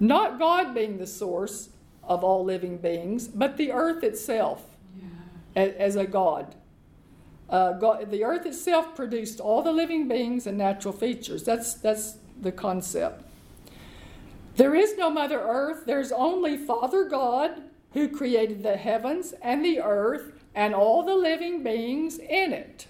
Not 0.00 0.38
God 0.38 0.74
being 0.74 0.96
the 0.96 1.06
source 1.06 1.68
of 2.02 2.24
all 2.24 2.42
living 2.42 2.78
beings, 2.78 3.28
but 3.28 3.58
the 3.58 3.70
earth 3.70 4.02
itself 4.02 4.64
yeah. 4.96 5.62
as 5.62 5.96
a 5.96 6.06
God. 6.06 6.54
Uh, 7.50 7.72
God, 7.72 8.10
the 8.10 8.24
earth 8.24 8.46
itself 8.46 8.96
produced 8.96 9.40
all 9.40 9.62
the 9.62 9.72
living 9.72 10.08
beings 10.08 10.46
and 10.46 10.56
natural 10.56 10.94
features. 10.94 11.42
That's, 11.42 11.74
that's 11.74 12.16
the 12.40 12.52
concept. 12.52 13.24
There 14.56 14.74
is 14.74 14.96
no 14.96 15.10
Mother 15.10 15.40
Earth, 15.40 15.84
there's 15.86 16.12
only 16.12 16.56
Father 16.56 17.04
God 17.04 17.62
who 17.92 18.08
created 18.08 18.62
the 18.62 18.76
heavens 18.76 19.34
and 19.42 19.64
the 19.64 19.80
earth 19.80 20.32
and 20.54 20.74
all 20.74 21.02
the 21.02 21.14
living 21.14 21.62
beings 21.62 22.18
in 22.18 22.52
it. 22.52 22.86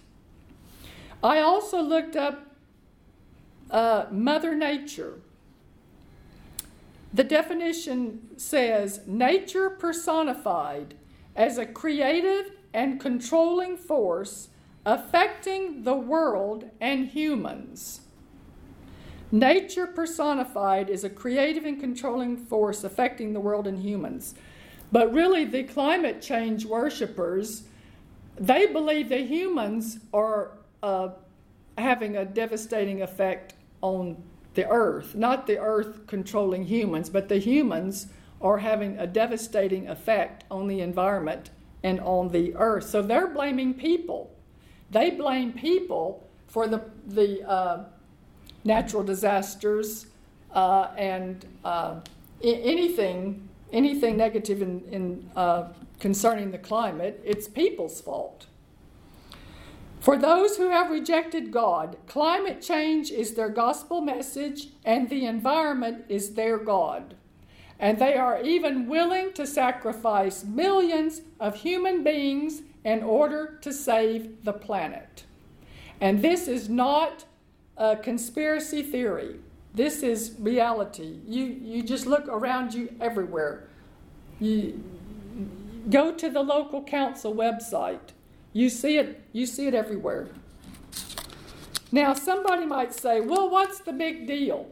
I 1.23 1.41
also 1.41 1.81
looked 1.81 2.17
up 2.17 2.47
uh, 3.71 4.07
Mother 4.11 4.55
Nature. 4.55 5.19
The 7.13 7.25
definition 7.25 8.37
says 8.37 9.01
nature 9.07 9.71
personified 9.71 10.95
as 11.35 11.59
a 11.59 11.67
creative 11.67 12.53
and 12.75 13.01
controlling 13.01 13.77
force 13.77 14.49
affecting 14.85 15.83
the 15.85 15.95
world 15.95 16.71
and 16.81 17.09
humans. 17.09 18.03
Nature 19.31 19.87
personified 19.87 20.89
is 20.89 21.05
a 21.05 21.11
creative 21.11 21.65
and 21.65 21.79
controlling 21.79 22.37
force 22.37 22.83
affecting 22.83 23.35
the 23.35 23.41
world 23.41 23.67
and 23.67 23.81
humans. 23.81 24.35
But 24.91 25.13
really, 25.13 25.45
the 25.45 25.65
climate 25.65 26.23
change 26.23 26.65
worshippers, 26.65 27.65
they 28.37 28.67
believe 28.67 29.09
the 29.09 29.25
humans 29.25 29.99
are 30.15 30.53
uh, 30.83 31.11
having 31.77 32.17
a 32.17 32.25
devastating 32.25 33.03
effect 33.03 33.55
on 33.83 34.23
the 34.55 34.69
earth. 34.69 35.15
Not 35.15 35.47
the 35.47 35.59
earth 35.59 36.07
controlling 36.07 36.65
humans, 36.65 37.11
but 37.11 37.29
the 37.29 37.39
humans 37.39 38.07
are 38.41 38.59
having 38.59 38.99
a 38.99 39.07
devastating 39.07 39.89
effect 39.89 40.45
on 40.51 40.69
the 40.69 40.81
environment 40.81 41.51
and 41.83 42.01
on 42.01 42.29
the 42.29 42.55
earth. 42.57 42.89
So 42.89 43.03
they're 43.03 43.29
blaming 43.29 43.75
people. 43.75 44.31
They 44.91 45.11
blame 45.11 45.53
people 45.53 46.27
for 46.47 46.67
the, 46.67 46.83
the 47.07 47.47
uh, 47.49 47.85
natural 48.65 49.03
disasters 49.03 50.07
uh, 50.53 50.89
and 50.97 51.45
uh, 51.65 52.01
anything, 52.43 53.48
anything 53.73 54.17
negative 54.17 54.63
in, 54.63 54.83
in 54.91 55.31
uh, 55.37 55.69
concerning 56.01 56.51
the 56.51 56.59
climate. 56.59 57.21
It's 57.25 57.49
people's 57.49 58.01
fault. 58.01 58.47
For 60.01 60.17
those 60.17 60.57
who 60.57 60.71
have 60.71 60.91
rejected 60.91 61.51
God, 61.51 61.97
climate 62.07 62.63
change 62.63 63.11
is 63.11 63.35
their 63.35 63.49
gospel 63.49 64.01
message 64.01 64.69
and 64.85 65.11
the 65.11 65.27
environment 65.27 66.05
is 66.09 66.35
their 66.35 66.57
God 66.57 67.17
and 67.79 67.99
they 67.99 68.15
are 68.15 68.43
even 68.43 68.89
willing 68.89 69.33
to 69.35 69.47
sacrifice 69.47 70.45
millions 70.45 71.23
of 71.39 71.55
human 71.57 72.03
beings 72.03 72.63
in 72.85 73.03
order 73.03 73.59
to 73.61 73.73
save 73.73 74.45
the 74.45 74.53
planet. 74.53 75.25
And 76.01 76.23
this 76.23 76.49
is 76.49 76.69
not 76.69 77.25
a 77.77 77.97
conspiracy 77.97 78.83
theory. 78.83 79.37
This 79.79 80.03
is 80.03 80.35
reality. 80.41 81.21
You, 81.25 81.45
you 81.45 81.85
just 81.85 82.05
look 82.05 82.27
around 82.27 82.75
you 82.75 82.93
everywhere. 83.01 83.69
You 84.41 84.83
go 85.89 86.13
to 86.13 86.29
the 86.29 86.43
local 86.43 86.83
council 86.83 87.33
website. 87.33 88.11
You 88.53 88.71
see 88.71 88.99
it, 88.99 89.23
you 89.33 89.47
see 89.47 89.69
it 89.69 89.75
everywhere. 89.75 90.31
Now 91.93 92.13
somebody 92.15 92.67
might 92.67 92.93
say, 92.93 93.21
"Well, 93.21 93.51
what's 93.51 93.79
the 93.79 93.93
big 93.93 94.27
deal?" 94.27 94.67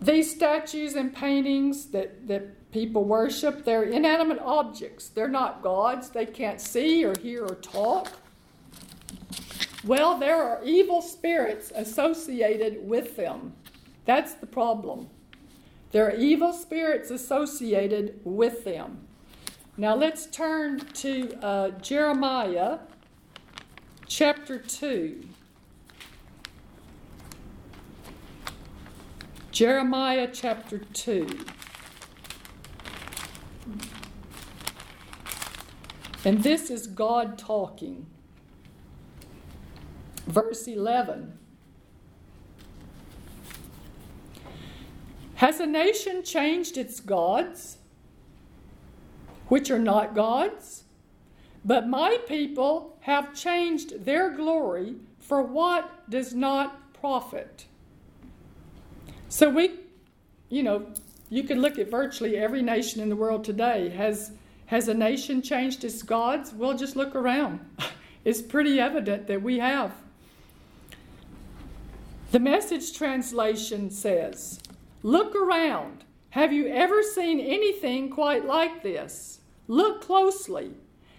These 0.00 0.34
statues 0.34 0.94
and 0.94 1.14
paintings 1.14 1.88
that, 1.88 2.26
that 2.28 2.70
people 2.70 3.04
worship, 3.04 3.66
they're 3.66 3.82
inanimate 3.82 4.38
objects. 4.38 5.10
They're 5.10 5.28
not 5.28 5.60
gods. 5.60 6.08
They 6.08 6.24
can't 6.24 6.62
see 6.62 7.04
or 7.04 7.12
hear 7.20 7.44
or 7.44 7.56
talk. 7.56 8.08
Well, 9.84 10.18
there 10.18 10.42
are 10.42 10.64
evil 10.64 11.02
spirits 11.02 11.72
associated 11.76 12.88
with 12.88 13.16
them. 13.16 13.52
That's 14.06 14.34
the 14.34 14.46
problem. 14.46 15.10
There 15.90 16.06
are 16.06 16.14
evil 16.14 16.52
spirits 16.52 17.10
associated 17.10 18.20
with 18.24 18.64
them. 18.64 19.06
Now 19.76 19.94
let's 19.94 20.26
turn 20.26 20.78
to 20.78 21.38
uh, 21.42 21.70
Jeremiah 21.80 22.78
chapter 24.06 24.58
2. 24.58 25.28
Jeremiah 29.50 30.28
chapter 30.32 30.78
2. 30.78 31.26
And 36.24 36.42
this 36.42 36.70
is 36.70 36.86
God 36.86 37.38
talking. 37.38 38.06
Verse 40.26 40.66
11. 40.66 41.35
Has 45.36 45.60
a 45.60 45.66
nation 45.66 46.22
changed 46.22 46.76
its 46.78 47.00
gods, 47.00 47.78
which 49.48 49.70
are 49.70 49.78
not 49.78 50.14
gods? 50.14 50.84
But 51.64 51.88
my 51.88 52.18
people 52.26 52.96
have 53.00 53.34
changed 53.34 54.04
their 54.04 54.30
glory 54.30 54.96
for 55.18 55.42
what 55.42 56.08
does 56.08 56.34
not 56.34 56.92
profit. 56.94 57.66
So 59.28 59.50
we, 59.50 59.72
you 60.48 60.62
know, 60.62 60.86
you 61.28 61.42
can 61.42 61.60
look 61.60 61.78
at 61.78 61.90
virtually 61.90 62.36
every 62.36 62.62
nation 62.62 63.02
in 63.02 63.08
the 63.08 63.16
world 63.16 63.44
today. 63.44 63.90
Has 63.90 64.32
has 64.66 64.88
a 64.88 64.94
nation 64.94 65.42
changed 65.42 65.84
its 65.84 66.02
gods? 66.02 66.52
Well, 66.52 66.76
just 66.76 66.96
look 66.96 67.14
around. 67.14 67.60
It's 68.24 68.42
pretty 68.42 68.80
evident 68.80 69.28
that 69.28 69.40
we 69.40 69.60
have. 69.60 69.92
The 72.32 72.40
message 72.40 72.92
translation 72.92 73.88
says, 73.88 74.58
Look 75.02 75.34
around. 75.34 76.04
Have 76.30 76.52
you 76.52 76.66
ever 76.66 77.02
seen 77.02 77.40
anything 77.40 78.10
quite 78.10 78.44
like 78.44 78.82
this? 78.82 79.40
Look 79.68 80.02
closely. 80.02 80.72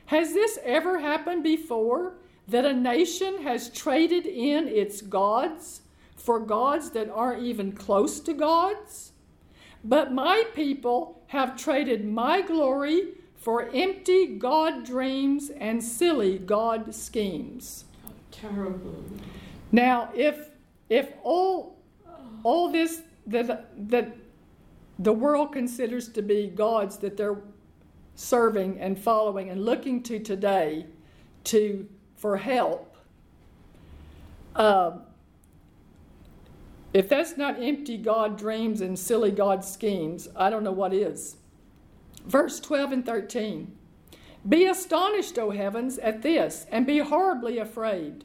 Has 0.08 0.34
this 0.34 0.60
ever 0.64 1.00
happened 1.00 1.44
before 1.44 2.16
that 2.48 2.66
a 2.66 2.74
nation 2.74 3.42
has 3.44 3.70
traded 3.70 4.26
in 4.26 4.68
its 4.68 5.02
gods 5.02 5.82
for 6.16 6.40
gods 6.40 6.92
that 6.92 7.10
aren't 7.10 7.44
even 7.44 7.72
close 7.72 8.20
to 8.22 8.34
gods. 8.34 9.12
But 9.84 10.14
my 10.14 10.44
people 10.56 11.22
have 11.28 11.58
traded 11.58 12.06
my 12.06 12.42
glory 12.42 13.14
for 13.36 13.70
empty 13.74 14.38
God 14.38 14.86
dreams 14.86 15.50
and 15.50 15.84
silly 15.84 16.38
God 16.38 16.94
schemes. 16.94 17.86
Terrible. 18.32 19.04
Now, 19.72 20.10
if 20.16 20.50
if 20.90 21.12
all 21.24 21.78
all 22.44 22.72
this 22.72 23.02
that 23.28 23.90
that 23.90 24.16
the 25.00 25.14
world 25.14 25.52
considers 25.52 26.10
to 26.10 26.22
be 26.22 26.48
gods 26.48 26.98
that 26.98 27.18
they're 27.18 27.38
serving 28.16 28.80
and 28.80 28.98
following 28.98 29.50
and 29.50 29.64
looking 29.64 30.02
to 30.04 30.20
today 30.20 30.88
to 31.44 31.88
for 32.16 32.38
help, 32.38 32.96
uh, 34.56 34.92
if 36.94 37.08
that's 37.08 37.38
not 37.38 37.62
empty 37.62 37.98
God 37.98 38.38
dreams 38.38 38.82
and 38.82 38.98
silly 38.98 39.30
God 39.30 39.64
schemes, 39.64 40.28
I 40.36 40.50
don't 40.50 40.64
know 40.64 40.72
what 40.72 40.94
is. 40.94 41.38
Verse 42.26 42.60
12 42.60 42.92
and 42.92 43.06
13. 43.06 43.78
Be 44.48 44.66
astonished, 44.66 45.38
O 45.38 45.52
heavens, 45.52 45.98
at 46.00 46.22
this, 46.22 46.66
and 46.72 46.88
be 46.88 47.00
horribly 47.00 47.60
afraid. 47.60 48.24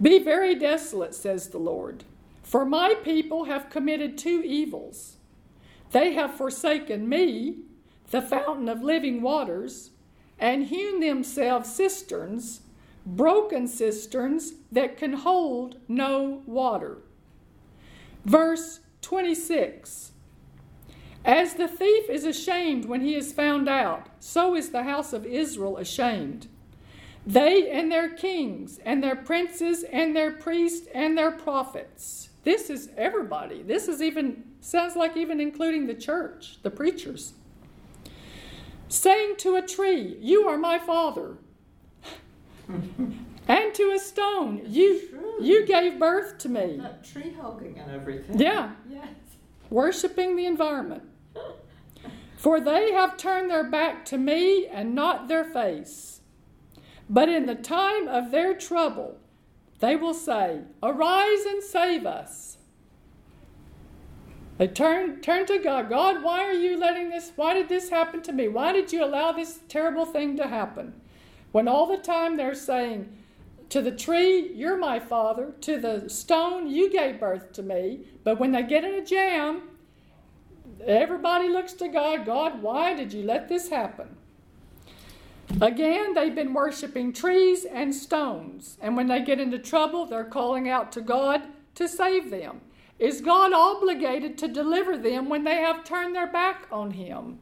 Be 0.00 0.18
very 0.18 0.54
desolate, 0.54 1.14
says 1.14 1.48
the 1.48 1.58
Lord, 1.58 2.04
for 2.50 2.64
my 2.64 2.94
people 3.04 3.44
have 3.44 3.70
committed 3.70 4.18
two 4.18 4.42
evils. 4.44 5.18
They 5.92 6.14
have 6.14 6.34
forsaken 6.34 7.08
me, 7.08 7.58
the 8.10 8.20
fountain 8.20 8.68
of 8.68 8.82
living 8.82 9.22
waters, 9.22 9.90
and 10.36 10.66
hewn 10.66 10.98
themselves 10.98 11.72
cisterns, 11.72 12.62
broken 13.06 13.68
cisterns 13.68 14.54
that 14.72 14.96
can 14.96 15.12
hold 15.12 15.76
no 15.86 16.42
water. 16.44 16.98
Verse 18.24 18.80
26 19.02 20.10
As 21.24 21.54
the 21.54 21.68
thief 21.68 22.10
is 22.10 22.24
ashamed 22.24 22.86
when 22.86 23.00
he 23.00 23.14
is 23.14 23.32
found 23.32 23.68
out, 23.68 24.08
so 24.18 24.56
is 24.56 24.70
the 24.70 24.82
house 24.82 25.12
of 25.12 25.24
Israel 25.24 25.76
ashamed. 25.76 26.48
They 27.24 27.70
and 27.70 27.92
their 27.92 28.08
kings, 28.08 28.80
and 28.84 29.04
their 29.04 29.14
princes, 29.14 29.84
and 29.84 30.16
their 30.16 30.32
priests, 30.32 30.88
and 30.92 31.16
their 31.16 31.30
prophets. 31.30 32.29
This 32.42 32.70
is 32.70 32.90
everybody. 32.96 33.62
This 33.62 33.86
is 33.88 34.00
even, 34.00 34.44
sounds 34.60 34.96
like 34.96 35.16
even 35.16 35.40
including 35.40 35.86
the 35.86 35.94
church, 35.94 36.58
the 36.62 36.70
preachers. 36.70 37.34
Saying 38.88 39.34
to 39.38 39.56
a 39.56 39.62
tree, 39.62 40.16
You 40.20 40.48
are 40.48 40.56
my 40.58 40.78
father. 40.78 41.36
and 42.68 43.74
to 43.74 43.92
a 43.94 43.98
stone, 43.98 44.62
You, 44.66 45.08
True. 45.08 45.44
you 45.44 45.66
gave 45.66 45.98
birth 45.98 46.38
to 46.38 46.48
me. 46.48 46.78
That 46.80 47.04
tree 47.04 47.34
hugging 47.40 47.78
and 47.78 47.90
everything. 47.90 48.38
Yeah, 48.38 48.72
Yes. 48.88 49.08
worshiping 49.68 50.36
the 50.36 50.46
environment. 50.46 51.02
For 52.36 52.58
they 52.58 52.92
have 52.92 53.18
turned 53.18 53.50
their 53.50 53.68
back 53.68 54.06
to 54.06 54.16
me 54.18 54.66
and 54.66 54.94
not 54.94 55.28
their 55.28 55.44
face. 55.44 56.22
But 57.08 57.28
in 57.28 57.44
the 57.44 57.54
time 57.54 58.08
of 58.08 58.30
their 58.30 58.54
trouble, 58.54 59.19
they 59.80 59.96
will 59.96 60.14
say, 60.14 60.60
Arise 60.82 61.44
and 61.46 61.62
save 61.62 62.06
us. 62.06 62.58
They 64.58 64.68
turn, 64.68 65.22
turn 65.22 65.46
to 65.46 65.58
God. 65.58 65.88
God, 65.88 66.22
why 66.22 66.44
are 66.44 66.52
you 66.52 66.78
letting 66.78 67.08
this? 67.08 67.32
Why 67.34 67.54
did 67.54 67.70
this 67.70 67.88
happen 67.88 68.20
to 68.22 68.32
me? 68.32 68.46
Why 68.46 68.72
did 68.72 68.92
you 68.92 69.02
allow 69.02 69.32
this 69.32 69.60
terrible 69.68 70.04
thing 70.04 70.36
to 70.36 70.46
happen? 70.46 71.00
When 71.50 71.66
all 71.66 71.86
the 71.86 71.96
time 71.96 72.36
they're 72.36 72.54
saying, 72.54 73.08
To 73.70 73.80
the 73.80 73.90
tree, 73.90 74.52
you're 74.54 74.76
my 74.76 75.00
father. 75.00 75.54
To 75.62 75.80
the 75.80 76.10
stone, 76.10 76.68
you 76.68 76.92
gave 76.92 77.18
birth 77.18 77.54
to 77.54 77.62
me. 77.62 78.00
But 78.22 78.38
when 78.38 78.52
they 78.52 78.62
get 78.62 78.84
in 78.84 78.94
a 78.94 79.04
jam, 79.04 79.62
everybody 80.86 81.48
looks 81.48 81.72
to 81.74 81.88
God. 81.88 82.26
God, 82.26 82.60
why 82.60 82.92
did 82.92 83.14
you 83.14 83.22
let 83.22 83.48
this 83.48 83.70
happen? 83.70 84.16
Again, 85.60 86.14
they've 86.14 86.34
been 86.34 86.54
worshiping 86.54 87.12
trees 87.12 87.64
and 87.64 87.94
stones. 87.94 88.78
And 88.80 88.96
when 88.96 89.08
they 89.08 89.22
get 89.22 89.40
into 89.40 89.58
trouble, 89.58 90.06
they're 90.06 90.24
calling 90.24 90.68
out 90.68 90.92
to 90.92 91.00
God 91.00 91.42
to 91.74 91.88
save 91.88 92.30
them. 92.30 92.60
Is 92.98 93.20
God 93.20 93.52
obligated 93.52 94.36
to 94.38 94.48
deliver 94.48 94.96
them 94.96 95.28
when 95.28 95.44
they 95.44 95.56
have 95.56 95.84
turned 95.84 96.14
their 96.14 96.26
back 96.30 96.66
on 96.70 96.90
Him? 96.92 97.38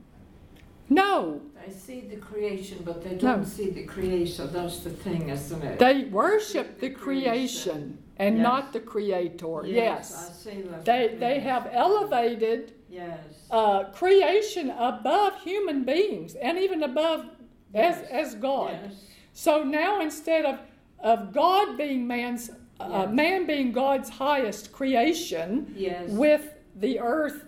No. 0.88 1.42
They 1.66 1.72
see 1.72 2.00
the 2.00 2.16
creation, 2.16 2.78
but 2.84 3.02
they 3.04 3.16
don't 3.16 3.44
see 3.44 3.70
the 3.70 3.84
creator. 3.84 4.46
That's 4.46 4.80
the 4.80 4.90
thing, 4.90 5.28
isn't 5.28 5.62
it? 5.62 5.78
They 5.78 6.04
worship 6.04 6.80
the 6.80 6.90
creation 6.90 7.98
and 8.16 8.36
Yes. 8.36 8.42
not 8.42 8.72
the 8.72 8.80
Creator. 8.80 9.64
I 9.64 9.66
Yes. 9.68 10.42
see 10.42 10.62
that. 10.62 10.84
They, 10.84 11.16
they 11.18 11.40
have 11.40 11.68
elevated 11.70 12.72
Yes. 12.90 13.18
uh, 13.50 13.84
creation 13.92 14.70
above 14.70 15.40
human 15.42 15.84
beings 15.84 16.34
and 16.36 16.58
even 16.58 16.82
above 16.82 17.26
as, 17.74 17.96
Yes. 17.96 18.06
as 18.10 18.34
God. 18.34 18.78
Yes. 18.82 19.04
So 19.32 19.62
now 19.62 20.00
instead 20.00 20.44
of, 20.44 20.58
of 21.00 21.32
God 21.32 21.76
being 21.76 22.06
man's, 22.06 22.50
uh, 22.80 23.06
man 23.06 23.46
being 23.46 23.72
God's 23.72 24.08
highest 24.08 24.72
creation 24.72 25.74
with 26.16 26.54
the 26.76 27.00
earth, 27.00 27.44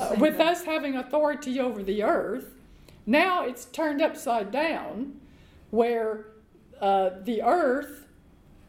uh, 0.00 0.14
with 0.18 0.38
them. 0.38 0.48
us 0.48 0.64
having 0.64 0.96
authority 0.96 1.60
over 1.60 1.82
the 1.82 2.02
earth, 2.02 2.54
now 3.06 3.44
it's 3.44 3.64
turned 3.66 4.02
upside 4.02 4.50
down 4.50 5.20
where 5.70 6.26
uh, 6.80 7.10
the 7.24 7.42
earth 7.42 8.06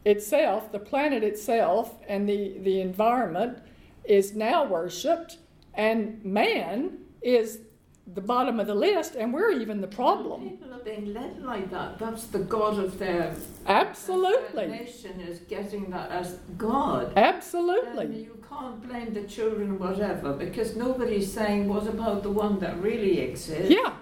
itself, 0.04 0.72
the 0.72 0.78
planet 0.78 1.22
itself, 1.22 1.94
and 2.08 2.28
the, 2.28 2.58
the 2.58 2.80
environment 2.80 3.58
is 4.04 4.34
now 4.34 4.64
worshiped, 4.64 5.38
and 5.74 6.24
man 6.24 6.98
is 7.22 7.60
the 8.06 8.20
bottom 8.20 8.58
of 8.58 8.66
the 8.66 8.74
list, 8.74 9.14
and 9.14 9.32
we're 9.32 9.52
even 9.52 9.80
the 9.80 9.86
problem. 9.86 10.50
People 10.50 10.74
are 10.74 10.80
being 10.80 11.14
led 11.14 11.42
like 11.42 11.70
that. 11.70 11.98
That's 11.98 12.26
the 12.26 12.40
God 12.40 12.78
of 12.78 12.98
their 12.98 13.34
Absolutely. 13.66 14.66
nation 14.66 15.20
is 15.20 15.38
getting 15.40 15.90
that 15.90 16.10
as 16.10 16.38
God. 16.56 17.08
And 17.08 17.18
Absolutely. 17.18 18.24
you 18.24 18.44
can't 18.48 18.86
blame 18.86 19.14
the 19.14 19.22
children, 19.22 19.78
whatever, 19.78 20.32
because 20.32 20.74
nobody's 20.76 21.32
saying 21.32 21.68
what 21.68 21.86
about 21.86 22.22
the 22.22 22.30
one 22.30 22.58
that 22.58 22.80
really 22.82 23.20
exists. 23.20 23.70
Yeah. 23.70 23.94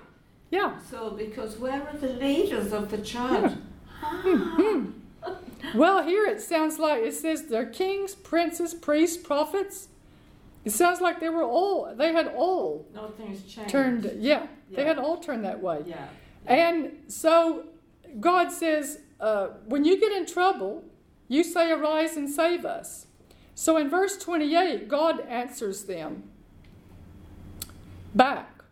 Yeah. 0.51 0.79
So, 0.91 1.11
because 1.11 1.59
where 1.59 1.87
are 1.87 1.97
the 1.97 2.15
leaders 2.15 2.73
of 2.73 2.91
the 2.91 2.99
church? 2.99 3.53
Ah. 4.03 4.21
Hmm, 4.23 4.37
hmm. 4.37 4.91
Well, 5.75 6.03
here 6.03 6.27
it 6.27 6.41
sounds 6.41 6.79
like 6.79 7.03
it 7.03 7.15
says 7.15 7.47
they're 7.47 7.67
kings, 7.67 8.15
princes, 8.15 8.75
priests, 8.75 9.19
prophets. 9.19 9.89
It 10.65 10.73
sounds 10.73 11.01
like 11.01 11.21
they 11.21 11.31
were 11.31 11.45
all, 11.45 11.95
they 11.95 12.13
had 12.13 12.29
all 12.29 12.87
changed. 13.49 13.71
turned, 13.71 14.11
yeah, 14.19 14.47
they 14.71 14.85
had 14.85 14.99
all 14.99 15.17
turned 15.17 15.45
that 15.45 15.61
way. 15.61 15.83
Yeah. 15.87 16.09
And 16.47 17.03
so 17.09 17.65
God 18.19 18.53
says, 18.53 19.01
uh, 19.21 19.49
when 19.67 19.85
you 19.85 19.99
get 19.99 20.13
in 20.13 20.27
trouble, 20.27 20.85
you 21.29 21.45
say, 21.45 21.71
Arise 21.71 22.17
and 22.17 22.29
save 22.29 22.65
us. 22.65 23.07
So 23.55 23.77
in 23.77 23.89
verse 23.89 24.17
28, 24.17 24.89
God 24.89 25.21
answers 25.21 25.85
them 25.85 26.25
back. 28.15 28.63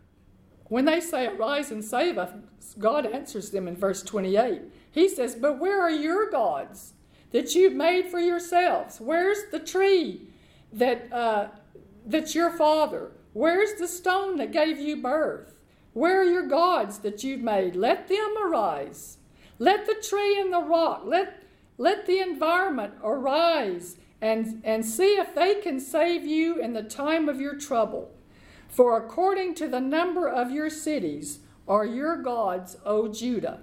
When 0.65 0.85
they 0.85 0.99
say, 0.99 1.27
Arise 1.27 1.71
and 1.71 1.83
save 1.83 2.17
us, 2.17 2.31
God 2.77 3.05
answers 3.05 3.51
them 3.51 3.67
in 3.67 3.75
verse 3.75 4.03
28. 4.03 4.61
He 4.91 5.07
says, 5.07 5.35
But 5.35 5.59
where 5.59 5.81
are 5.81 5.91
your 5.91 6.29
gods 6.29 6.93
that 7.31 7.55
you've 7.55 7.73
made 7.73 8.07
for 8.07 8.19
yourselves? 8.19 8.99
Where's 8.99 9.49
the 9.51 9.59
tree 9.59 10.27
that, 10.73 11.11
uh, 11.13 11.47
that's 12.05 12.35
your 12.35 12.51
father? 12.51 13.11
Where's 13.33 13.79
the 13.79 13.87
stone 13.87 14.37
that 14.37 14.51
gave 14.51 14.79
you 14.79 15.01
birth? 15.01 15.55
Where 15.93 16.21
are 16.21 16.25
your 16.25 16.47
gods 16.47 16.99
that 16.99 17.23
you've 17.23 17.41
made? 17.41 17.75
Let 17.75 18.07
them 18.07 18.35
arise. 18.41 19.17
Let 19.57 19.85
the 19.85 19.95
tree 19.95 20.39
and 20.39 20.53
the 20.53 20.61
rock, 20.61 21.03
let, 21.05 21.43
let 21.77 22.05
the 22.05 22.19
environment 22.19 22.93
arise 23.03 23.97
and, 24.21 24.61
and 24.63 24.85
see 24.85 25.17
if 25.17 25.35
they 25.35 25.55
can 25.55 25.79
save 25.79 26.25
you 26.25 26.59
in 26.59 26.73
the 26.73 26.83
time 26.83 27.27
of 27.27 27.41
your 27.41 27.55
trouble. 27.55 28.11
For 28.69 28.97
according 28.97 29.55
to 29.55 29.67
the 29.67 29.81
number 29.81 30.27
of 30.27 30.51
your 30.51 30.69
cities 30.69 31.39
are 31.67 31.85
your 31.85 32.17
gods, 32.17 32.77
O 32.85 33.07
Judah. 33.07 33.61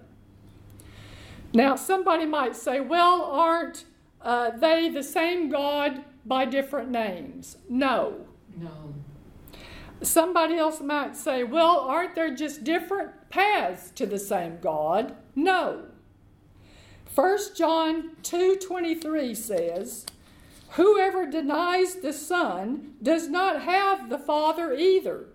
Now, 1.53 1.77
somebody 1.77 2.27
might 2.27 2.57
say, 2.57 2.81
well, 2.81 3.23
aren't 3.23 3.85
uh, 4.21 4.51
they 4.51 4.89
the 4.89 5.03
same 5.03 5.49
God 5.49 6.05
by 6.25 6.45
different 6.45 6.91
names? 6.91 7.57
No. 7.69 8.26
No. 8.57 8.95
Somebody 10.03 10.57
else 10.57 10.81
might 10.81 11.17
say, 11.17 11.43
well, 11.45 11.81
aren't 11.81 12.15
there 12.15 12.35
just 12.35 12.65
different 12.65 13.31
paths 13.31 13.91
to 13.93 14.07
the 14.07 14.19
same 14.19 14.59
God? 14.61 15.17
No. 15.35 15.85
1 17.15 17.39
John 17.57 18.11
2:23 18.23 19.35
says, 19.35 20.05
Whoever 20.71 21.25
denies 21.27 21.97
the 21.97 22.13
Son 22.13 22.95
does 23.03 23.29
not 23.29 23.63
have 23.63 24.11
the 24.11 24.19
Father 24.19 24.75
either. 24.75 25.29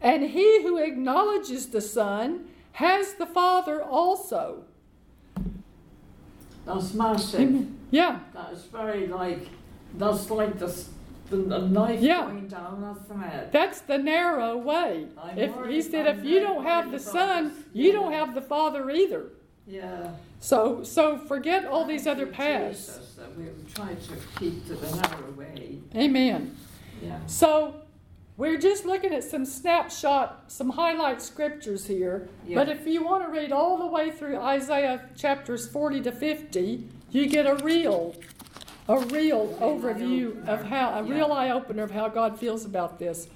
And 0.00 0.24
he 0.24 0.62
who 0.62 0.76
acknowledges 0.76 1.68
the 1.68 1.80
Son 1.80 2.48
has 2.72 3.14
the 3.14 3.26
Father 3.26 3.82
also. 3.82 4.64
That's 6.66 6.92
massive. 6.92 7.68
Yeah, 7.90 8.20
That 8.34 8.52
is 8.52 8.64
very 8.64 9.06
like, 9.06 9.48
that's 9.94 10.30
like 10.30 10.58
the, 10.58 10.84
the, 11.36 11.58
knife 11.60 12.00
Yeah. 12.00 12.22
going 12.26 12.48
down, 12.48 12.98
that's 13.50 13.80
the 13.80 13.98
narrow 13.98 14.56
way. 14.56 15.06
I'm 15.22 15.38
If 15.38 15.52
he 15.66 15.82
said 15.82 16.06
I'm 16.06 16.18
if 16.18 16.24
you 16.24 16.40
don't 16.40 16.64
have 16.64 16.90
the 16.90 16.98
Son, 16.98 17.52
you 17.72 17.92
don't 17.92 18.12
have 18.12 18.34
the 18.34 18.42
Father 18.42 18.90
either. 18.90 19.26
Yeah. 19.66 20.10
So, 20.40 20.82
so 20.82 21.18
forget 21.18 21.64
all 21.64 21.84
these 21.84 22.06
other 22.06 22.26
paths. 22.26 22.86
Jesus, 22.86 23.14
That 23.14 23.36
we 23.36 23.46
try 23.72 23.94
to 23.94 24.12
keep 24.38 24.66
to 24.66 24.74
the 24.74 24.96
narrow 24.96 25.30
way. 25.32 25.78
Amen. 25.94 26.56
Yeah. 27.00 27.18
So 27.26 27.74
we're 28.36 28.58
just 28.58 28.84
looking 28.84 29.12
at 29.12 29.22
some 29.22 29.44
snapshot, 29.44 30.44
some 30.48 30.70
highlight 30.70 31.22
scriptures 31.22 31.86
here. 31.86 32.28
Yeah. 32.46 32.56
But 32.56 32.68
if 32.68 32.86
you 32.86 33.04
want 33.04 33.24
to 33.24 33.30
read 33.30 33.52
all 33.52 33.78
the 33.78 33.86
way 33.86 34.10
through 34.10 34.38
Isaiah 34.38 35.08
chapters 35.16 35.68
40 35.68 36.00
to 36.02 36.12
50, 36.12 36.88
you 37.10 37.26
get 37.28 37.46
a 37.46 37.56
real, 37.62 38.16
a 38.88 38.98
real 38.98 39.56
overview 39.60 40.46
of 40.48 40.64
how, 40.64 40.98
a 40.98 41.02
real 41.02 41.32
eye 41.32 41.50
opener 41.50 41.82
of 41.82 41.90
how 41.90 42.08
God 42.08 42.38
feels 42.38 42.64
about 42.64 42.98
this. 42.98 43.28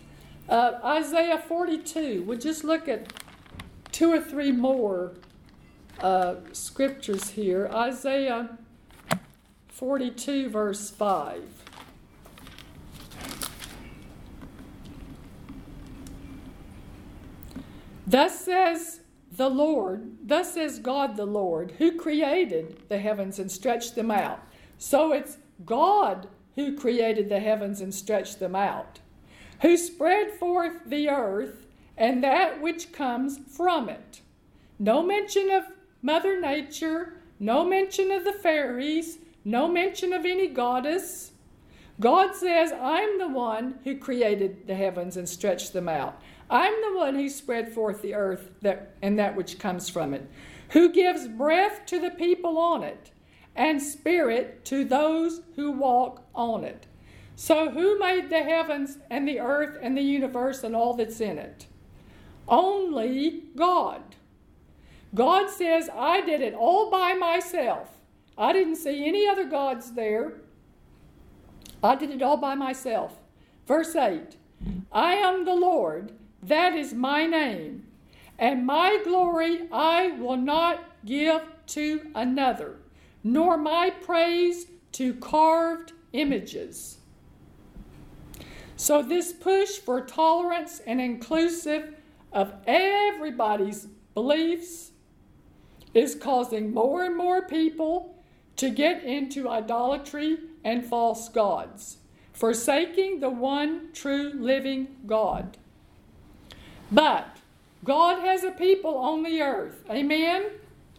Uh, 0.49 0.72
Isaiah 0.84 1.38
42, 1.38 2.22
we'll 2.22 2.38
just 2.38 2.64
look 2.64 2.88
at 2.88 3.12
two 3.92 4.12
or 4.12 4.20
three 4.20 4.53
more 4.53 5.12
uh, 6.01 6.36
scriptures 6.53 7.30
here. 7.30 7.68
Isaiah 7.72 8.59
42, 9.68 10.51
verse 10.51 10.90
5. 10.90 11.42
Thus 18.07 18.44
says 18.44 19.01
the 19.32 19.49
Lord, 19.49 20.16
thus 20.22 20.55
says 20.55 20.78
God 20.78 21.16
the 21.16 21.26
Lord, 21.26 21.72
who 21.78 21.99
created 21.99 22.82
the 22.88 22.99
heavens 22.99 23.38
and 23.38 23.51
stretched 23.51 23.97
them 23.97 24.11
out. 24.11 24.40
So 24.79 25.12
it's 25.12 25.39
God 25.64 26.29
who 26.55 26.77
created 26.77 27.29
the 27.29 27.41
heavens 27.41 27.81
and 27.81 27.95
stretched 27.95 28.39
them 28.39 28.55
out, 28.55 29.01
who 29.62 29.77
spread 29.77 30.33
forth 30.33 30.85
the 30.87 31.09
earth 31.09 31.66
and 31.97 32.22
that 32.22 32.61
which 32.61 32.93
comes 32.93 33.39
from 33.49 33.89
it. 33.89 34.20
No 34.79 35.03
mention 35.03 35.51
of 35.51 35.64
Mother 36.03 36.39
Nature, 36.41 37.14
no 37.39 37.64
mention 37.64 38.11
of 38.11 38.24
the 38.24 38.33
fairies, 38.33 39.18
no 39.45 39.68
mention 39.68 40.12
of 40.12 40.24
any 40.27 40.49
goddess. 40.49 41.33
God 41.99 42.35
says, 42.35 42.72
I'm 42.72 43.18
the 43.18 43.29
one 43.29 43.79
who 43.85 43.97
created 43.97 44.66
the 44.66 44.74
heavens 44.74 45.16
and 45.16 45.27
stretched 45.27 45.72
them 45.72 45.89
out. 45.89 46.20
I'm 46.51 46.74
the 46.83 46.99
one 46.99 47.14
who 47.14 47.29
spread 47.29 47.72
forth 47.72 48.03
the 48.03 48.14
earth 48.14 48.51
that, 48.61 48.95
and 49.01 49.18
that 49.18 49.35
which 49.35 49.59
comes 49.59 49.89
from 49.89 50.12
it, 50.12 50.29
who 50.70 50.93
gives 50.93 51.27
breath 51.27 51.87
to 51.87 51.99
the 51.99 52.11
people 52.11 52.59
on 52.59 52.83
it, 52.83 53.11
and 53.57 53.82
spirit 53.82 54.64
to 54.66 54.84
those 54.84 55.40
who 55.57 55.72
walk 55.72 56.22
on 56.34 56.62
it. 56.62 56.86
So, 57.34 57.70
who 57.70 57.98
made 57.98 58.30
the 58.30 58.42
heavens 58.42 58.98
and 59.11 59.26
the 59.26 59.40
earth 59.40 59.78
and 59.82 59.96
the 59.96 60.02
universe 60.02 60.62
and 60.62 60.76
all 60.76 60.94
that's 60.94 61.20
in 61.20 61.38
it? 61.38 61.66
Only 62.48 63.44
God. 63.57 64.16
God 65.14 65.50
says, 65.50 65.90
I 65.94 66.20
did 66.20 66.40
it 66.40 66.54
all 66.54 66.90
by 66.90 67.14
myself. 67.14 67.90
I 68.38 68.52
didn't 68.52 68.76
see 68.76 69.07
any 69.07 69.26
other 69.26 69.44
gods 69.44 69.92
there. 69.92 70.34
I 71.82 71.94
did 71.96 72.11
it 72.11 72.22
all 72.22 72.36
by 72.36 72.54
myself. 72.54 73.18
Verse 73.66 73.94
8 73.94 74.36
I 74.92 75.14
am 75.14 75.44
the 75.44 75.54
Lord, 75.54 76.12
that 76.42 76.74
is 76.74 76.94
my 76.94 77.26
name, 77.26 77.86
and 78.38 78.66
my 78.66 79.00
glory 79.04 79.68
I 79.72 80.12
will 80.12 80.36
not 80.36 80.84
give 81.04 81.42
to 81.68 82.11
another, 82.14 82.76
nor 83.23 83.57
my 83.57 83.91
praise 83.91 84.67
to 84.93 85.14
carved 85.14 85.93
images. 86.12 86.99
So, 88.77 89.03
this 89.03 89.33
push 89.33 89.79
for 89.79 90.01
tolerance 90.03 90.81
and 90.87 91.01
inclusive 91.01 91.95
of 92.33 92.53
everybody's 92.67 93.87
beliefs 94.14 94.93
is 95.95 96.14
causing 96.14 96.75
more 96.75 97.05
and 97.05 97.17
more 97.17 97.43
people 97.43 98.14
to 98.57 98.71
get 98.71 99.03
into 99.05 99.49
idolatry 99.49 100.39
and 100.62 100.85
false 100.85 101.29
gods, 101.29 101.99
forsaking 102.33 103.21
the 103.21 103.31
one 103.31 103.91
true 103.93 104.33
living 104.35 104.97
God. 105.07 105.57
But 106.91 107.39
God 107.85 108.21
has 108.21 108.45
a 108.45 108.51
people 108.51 108.97
on 108.97 109.23
the 109.23 109.41
earth. 109.41 109.83
Amen? 109.91 110.45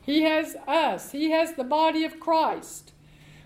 He 0.08 0.24
has 0.24 0.56
us, 0.68 1.12
He 1.12 1.32
has 1.32 1.54
the 1.54 1.66
body 1.66 2.06
of 2.06 2.20
Christ. 2.20 2.94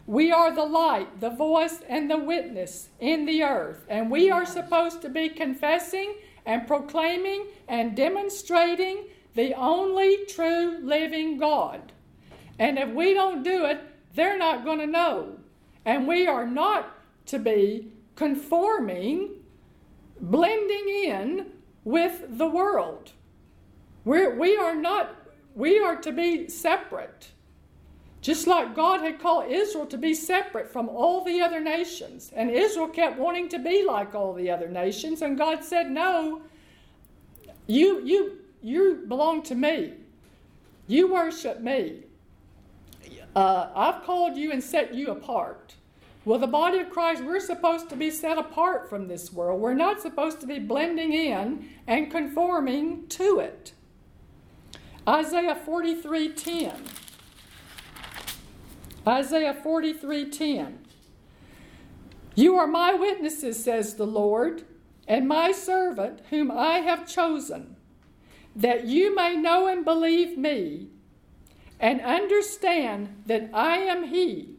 We 0.05 0.31
are 0.31 0.53
the 0.53 0.65
light, 0.65 1.19
the 1.19 1.31
voice, 1.31 1.79
and 1.89 2.09
the 2.09 2.17
witness 2.17 2.89
in 2.99 3.25
the 3.25 3.43
earth. 3.43 3.83
And 3.89 4.11
we 4.11 4.29
are 4.29 4.45
supposed 4.45 5.01
to 5.01 5.09
be 5.09 5.29
confessing 5.29 6.13
and 6.45 6.67
proclaiming 6.67 7.47
and 7.67 7.95
demonstrating 7.95 9.05
the 9.33 9.55
only 9.55 10.25
true 10.27 10.79
living 10.83 11.37
God. 11.37 11.91
And 12.59 12.77
if 12.77 12.89
we 12.89 13.13
don't 13.13 13.43
do 13.43 13.65
it, 13.65 13.81
they're 14.13 14.37
not 14.37 14.63
going 14.63 14.79
to 14.79 14.87
know. 14.87 15.39
And 15.85 16.07
we 16.07 16.27
are 16.27 16.45
not 16.45 16.95
to 17.27 17.39
be 17.39 17.91
conforming, 18.15 19.29
blending 20.19 20.89
in 20.89 21.51
with 21.83 22.37
the 22.37 22.47
world. 22.47 23.13
We're, 24.03 24.37
we 24.37 24.57
are 24.57 24.75
not, 24.75 25.15
we 25.61 25.77
are 25.77 25.95
to 25.97 26.11
be 26.11 26.49
separate. 26.49 27.29
Just 28.19 28.47
like 28.47 28.75
God 28.75 29.01
had 29.01 29.19
called 29.19 29.51
Israel 29.51 29.85
to 29.85 29.97
be 29.97 30.15
separate 30.15 30.67
from 30.67 30.89
all 30.89 31.23
the 31.23 31.39
other 31.39 31.59
nations. 31.59 32.31
And 32.35 32.49
Israel 32.49 32.87
kept 32.87 33.19
wanting 33.19 33.47
to 33.49 33.59
be 33.59 33.85
like 33.85 34.15
all 34.15 34.33
the 34.33 34.49
other 34.49 34.67
nations. 34.67 35.21
And 35.21 35.37
God 35.37 35.63
said, 35.63 35.91
No, 35.91 36.41
you, 37.67 38.03
you, 38.03 38.39
you 38.63 39.05
belong 39.07 39.43
to 39.43 39.53
me. 39.53 39.93
You 40.87 41.13
worship 41.13 41.61
me. 41.61 42.05
Uh, 43.35 43.69
I've 43.75 44.01
called 44.03 44.35
you 44.37 44.51
and 44.51 44.63
set 44.63 44.95
you 44.95 45.11
apart. 45.11 45.75
Well, 46.25 46.39
the 46.39 46.47
body 46.47 46.79
of 46.79 46.89
Christ, 46.89 47.23
we're 47.23 47.39
supposed 47.39 47.87
to 47.89 47.95
be 47.95 48.09
set 48.09 48.39
apart 48.39 48.89
from 48.89 49.07
this 49.07 49.31
world. 49.31 49.61
We're 49.61 49.75
not 49.75 50.01
supposed 50.01 50.39
to 50.41 50.47
be 50.47 50.57
blending 50.57 51.13
in 51.13 51.69
and 51.85 52.09
conforming 52.09 53.07
to 53.09 53.37
it. 53.37 53.73
Isaiah 55.11 55.55
43:10. 55.55 56.71
Isaiah 59.05 59.53
43:10. 59.53 60.77
You 62.33 62.55
are 62.55 62.67
my 62.67 62.93
witnesses, 62.93 63.61
says 63.61 63.95
the 63.95 64.07
Lord, 64.07 64.63
and 65.09 65.27
my 65.27 65.51
servant 65.51 66.21
whom 66.29 66.49
I 66.49 66.77
have 66.77 67.05
chosen, 67.05 67.75
that 68.55 68.85
you 68.85 69.13
may 69.13 69.35
know 69.35 69.67
and 69.67 69.83
believe 69.83 70.37
me, 70.37 70.87
and 71.77 71.99
understand 71.99 73.23
that 73.25 73.49
I 73.53 73.79
am 73.79 74.05
he. 74.05 74.55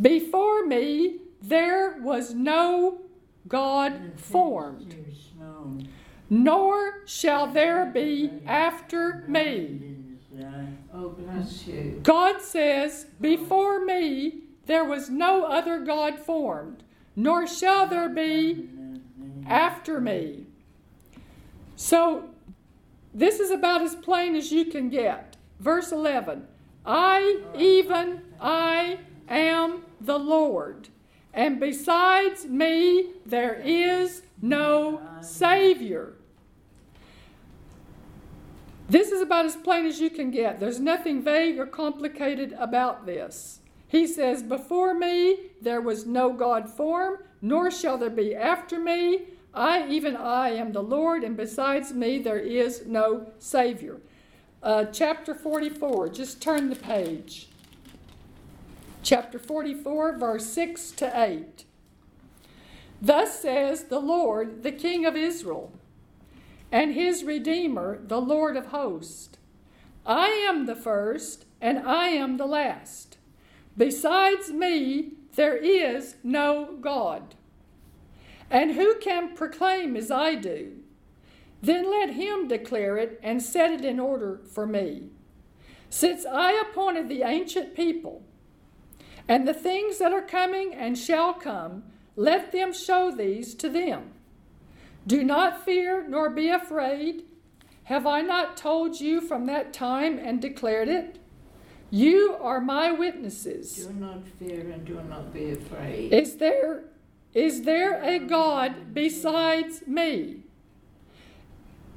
Before 0.00 0.66
me 0.66 1.20
there 1.40 2.00
was 2.00 2.34
no 2.34 3.02
God 3.46 4.14
formed, 4.16 4.96
nor 6.30 7.02
shall 7.06 7.48
there 7.48 7.84
be 7.84 8.30
after 8.46 9.24
me. 9.26 9.80
Oh, 10.94 11.10
bless 11.10 11.66
you. 11.66 12.00
God 12.02 12.40
says, 12.40 13.06
Before 13.20 13.84
me 13.84 14.44
there 14.66 14.84
was 14.84 15.10
no 15.10 15.44
other 15.44 15.80
God 15.80 16.18
formed, 16.18 16.84
nor 17.16 17.46
shall 17.46 17.86
there 17.88 18.08
be 18.08 18.68
after 19.46 20.00
me. 20.00 20.46
So, 21.74 22.30
this 23.12 23.40
is 23.40 23.50
about 23.50 23.82
as 23.82 23.96
plain 23.96 24.36
as 24.36 24.52
you 24.52 24.66
can 24.66 24.88
get. 24.88 25.36
Verse 25.58 25.90
11 25.90 26.46
I, 26.86 27.40
even 27.58 28.22
I, 28.40 28.98
am 29.28 29.82
the 30.00 30.18
Lord, 30.18 30.88
and 31.34 31.58
besides 31.58 32.46
me 32.46 33.10
there 33.26 33.60
is 33.64 34.22
no 34.40 35.00
Savior. 35.20 36.14
This 38.90 39.12
is 39.12 39.22
about 39.22 39.44
as 39.44 39.54
plain 39.54 39.86
as 39.86 40.00
you 40.00 40.10
can 40.10 40.32
get. 40.32 40.58
There's 40.58 40.80
nothing 40.80 41.22
vague 41.22 41.60
or 41.60 41.66
complicated 41.66 42.56
about 42.58 43.06
this. 43.06 43.60
He 43.86 44.04
says, 44.04 44.42
Before 44.42 44.94
me 44.94 45.50
there 45.62 45.80
was 45.80 46.06
no 46.06 46.32
God 46.32 46.68
form, 46.68 47.18
nor 47.40 47.70
shall 47.70 47.96
there 47.98 48.10
be 48.10 48.34
after 48.34 48.80
me. 48.80 49.26
I, 49.54 49.86
even 49.86 50.16
I, 50.16 50.50
am 50.50 50.72
the 50.72 50.82
Lord, 50.82 51.22
and 51.22 51.36
besides 51.36 51.92
me 51.92 52.18
there 52.18 52.40
is 52.40 52.84
no 52.84 53.30
Savior. 53.38 53.98
Uh, 54.60 54.86
chapter 54.86 55.36
44, 55.36 56.08
just 56.08 56.42
turn 56.42 56.68
the 56.68 56.74
page. 56.74 57.48
Chapter 59.04 59.38
44, 59.38 60.18
verse 60.18 60.46
6 60.46 60.90
to 60.92 61.12
8. 61.14 61.64
Thus 63.00 63.38
says 63.38 63.84
the 63.84 64.00
Lord, 64.00 64.64
the 64.64 64.72
King 64.72 65.06
of 65.06 65.14
Israel 65.14 65.70
and 66.72 66.94
his 66.94 67.24
Redeemer, 67.24 68.00
the 68.02 68.20
Lord 68.20 68.56
of 68.56 68.66
hosts. 68.66 69.38
I 70.06 70.28
am 70.28 70.66
the 70.66 70.76
first, 70.76 71.44
and 71.60 71.78
I 71.80 72.08
am 72.08 72.36
the 72.36 72.46
last. 72.46 73.18
Besides 73.76 74.50
me, 74.50 75.12
there 75.34 75.56
is 75.56 76.16
no 76.22 76.76
God. 76.80 77.34
And 78.50 78.72
who 78.72 78.96
can 78.96 79.34
proclaim 79.34 79.96
as 79.96 80.10
I 80.10 80.34
do? 80.34 80.72
Then 81.62 81.90
let 81.90 82.14
him 82.14 82.48
declare 82.48 82.96
it 82.96 83.20
and 83.22 83.42
set 83.42 83.70
it 83.70 83.84
in 83.84 84.00
order 84.00 84.40
for 84.50 84.66
me. 84.66 85.10
Since 85.88 86.24
I 86.24 86.52
appointed 86.52 87.08
the 87.08 87.22
ancient 87.22 87.74
people, 87.74 88.22
and 89.28 89.46
the 89.46 89.54
things 89.54 89.98
that 89.98 90.12
are 90.12 90.22
coming 90.22 90.74
and 90.74 90.98
shall 90.98 91.34
come, 91.34 91.84
let 92.16 92.52
them 92.52 92.72
show 92.72 93.10
these 93.10 93.54
to 93.56 93.68
them. 93.68 94.10
Do 95.06 95.24
not 95.24 95.64
fear 95.64 96.06
nor 96.06 96.30
be 96.30 96.48
afraid. 96.48 97.24
Have 97.84 98.06
I 98.06 98.20
not 98.20 98.56
told 98.56 99.00
you 99.00 99.20
from 99.20 99.46
that 99.46 99.72
time 99.72 100.18
and 100.18 100.40
declared 100.40 100.88
it? 100.88 101.18
You 101.90 102.36
are 102.40 102.60
my 102.60 102.92
witnesses. 102.92 103.86
Do 103.86 103.92
not 103.94 104.26
fear 104.38 104.70
and 104.70 104.84
do 104.84 105.00
not 105.08 105.32
be 105.32 105.50
afraid. 105.50 106.12
Is 106.12 106.36
there 106.36 106.84
is 107.34 107.62
there 107.62 108.02
a 108.02 108.18
God 108.18 108.92
besides 108.92 109.86
me? 109.86 110.42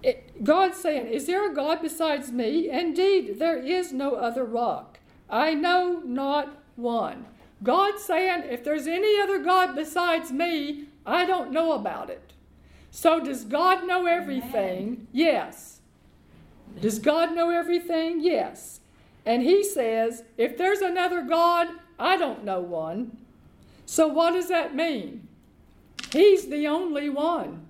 It, 0.04 0.43
God 0.43 0.76
saying, 0.76 1.08
Is 1.08 1.26
there 1.26 1.49
a 1.49 1.56
God 1.56 1.82
besides 1.82 2.32
me? 2.32 2.70
Indeed, 2.70 3.39
there 3.39 3.58
is 3.58 3.91
no 3.91 4.16
other 4.16 4.43
rock. 4.43 4.99
I 5.30 5.54
know 5.54 6.01
not 6.06 6.62
one. 6.76 7.26
God 7.64 7.97
saying, 7.99 8.43
If 8.49 8.64
there's 8.64 8.86
any 8.86 9.20
other 9.20 9.39
God 9.39 9.76
besides 9.76 10.32
me, 10.32 10.86
I 11.06 11.26
don't 11.26 11.51
know 11.51 11.72
about 11.72 12.10
it. 12.10 12.34
So, 12.96 13.20
does 13.20 13.44
God 13.44 13.88
know 13.88 14.06
everything? 14.06 15.08
Yes. 15.12 15.80
Does 16.80 17.00
God 17.00 17.36
know 17.36 17.50
everything? 17.50 18.20
Yes. 18.22 18.82
And 19.26 19.41
He 19.41 19.64
says, 19.64 20.22
If 20.38 20.60
there's 20.60 20.82
another 20.82 21.24
God, 21.24 21.70
I 21.98 22.18
don't 22.18 22.44
know 22.44 22.60
one. 22.60 23.18
So, 23.88 24.08
what 24.08 24.34
does 24.34 24.48
that 24.50 24.76
mean? 24.76 25.28
He's 26.12 26.46
the 26.46 26.68
only 26.68 27.10
one. 27.10 27.66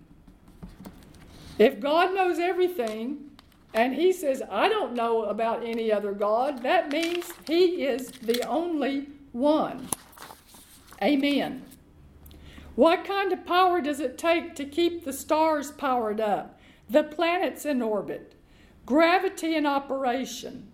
If 1.58 1.80
God 1.80 2.14
knows 2.14 2.38
everything, 2.38 3.32
and 3.74 3.96
He 3.96 4.12
says, 4.12 4.44
I 4.52 4.68
don't 4.68 4.94
know 4.94 5.24
about 5.24 5.64
any 5.64 5.90
other 5.90 6.12
God, 6.12 6.64
that 6.64 6.92
means 6.92 7.32
He 7.48 7.86
is 7.86 8.10
the 8.10 8.46
only 8.46 9.08
one. 9.32 9.88
Amen. 11.02 11.64
What 12.76 13.06
kind 13.06 13.32
of 13.32 13.46
power 13.46 13.82
does 13.82 14.00
it 14.00 14.18
take 14.18 14.56
to 14.56 14.66
keep 14.66 15.04
the 15.06 15.14
stars 15.14 15.72
powered 15.72 16.20
up, 16.20 16.60
the 16.90 17.04
planets 17.04 17.66
in 17.66 17.82
orbit, 17.82 18.34
gravity 18.86 19.56
in 19.56 19.66
operation, 19.66 20.72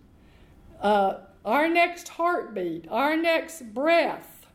uh, 0.80 1.18
our 1.44 1.68
next 1.68 2.08
heartbeat, 2.08 2.86
our 2.90 3.16
next 3.16 3.74
breath? 3.74 4.46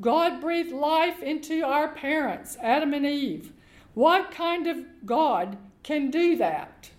God 0.00 0.40
breathed 0.40 0.72
life 0.72 1.22
into 1.22 1.62
our 1.62 1.88
parents, 1.88 2.56
Adam 2.60 2.94
and 2.94 3.06
Eve. 3.06 3.52
What 3.94 4.30
kind 4.30 4.66
of 4.66 4.78
God 5.04 5.56
can 5.82 6.10
do 6.10 6.36
that? 6.36 6.90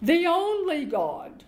The 0.00 0.26
only 0.26 0.84
God. 0.84 1.44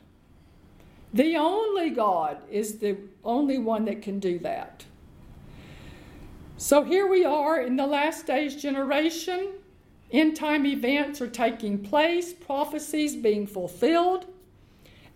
The 1.13 1.37
only 1.37 1.91
God 1.91 2.39
is 2.51 2.79
the 2.79 2.97
only 3.25 3.57
one 3.57 3.85
that 3.87 4.03
can 4.03 4.19
do 4.19 4.39
that. 4.41 4.84
So 6.57 6.85
here 6.85 7.09
we 7.09 7.25
are 7.25 7.61
in 7.61 7.75
the 7.75 7.87
last 7.87 8.27
days 8.27 8.55
generation. 8.55 9.55
End 10.13 10.37
time 10.37 10.65
events 10.67 11.21
are 11.21 11.29
taking 11.29 11.79
place, 11.81 12.33
prophecies 12.33 13.17
being 13.17 13.47
fulfilled. 13.47 14.27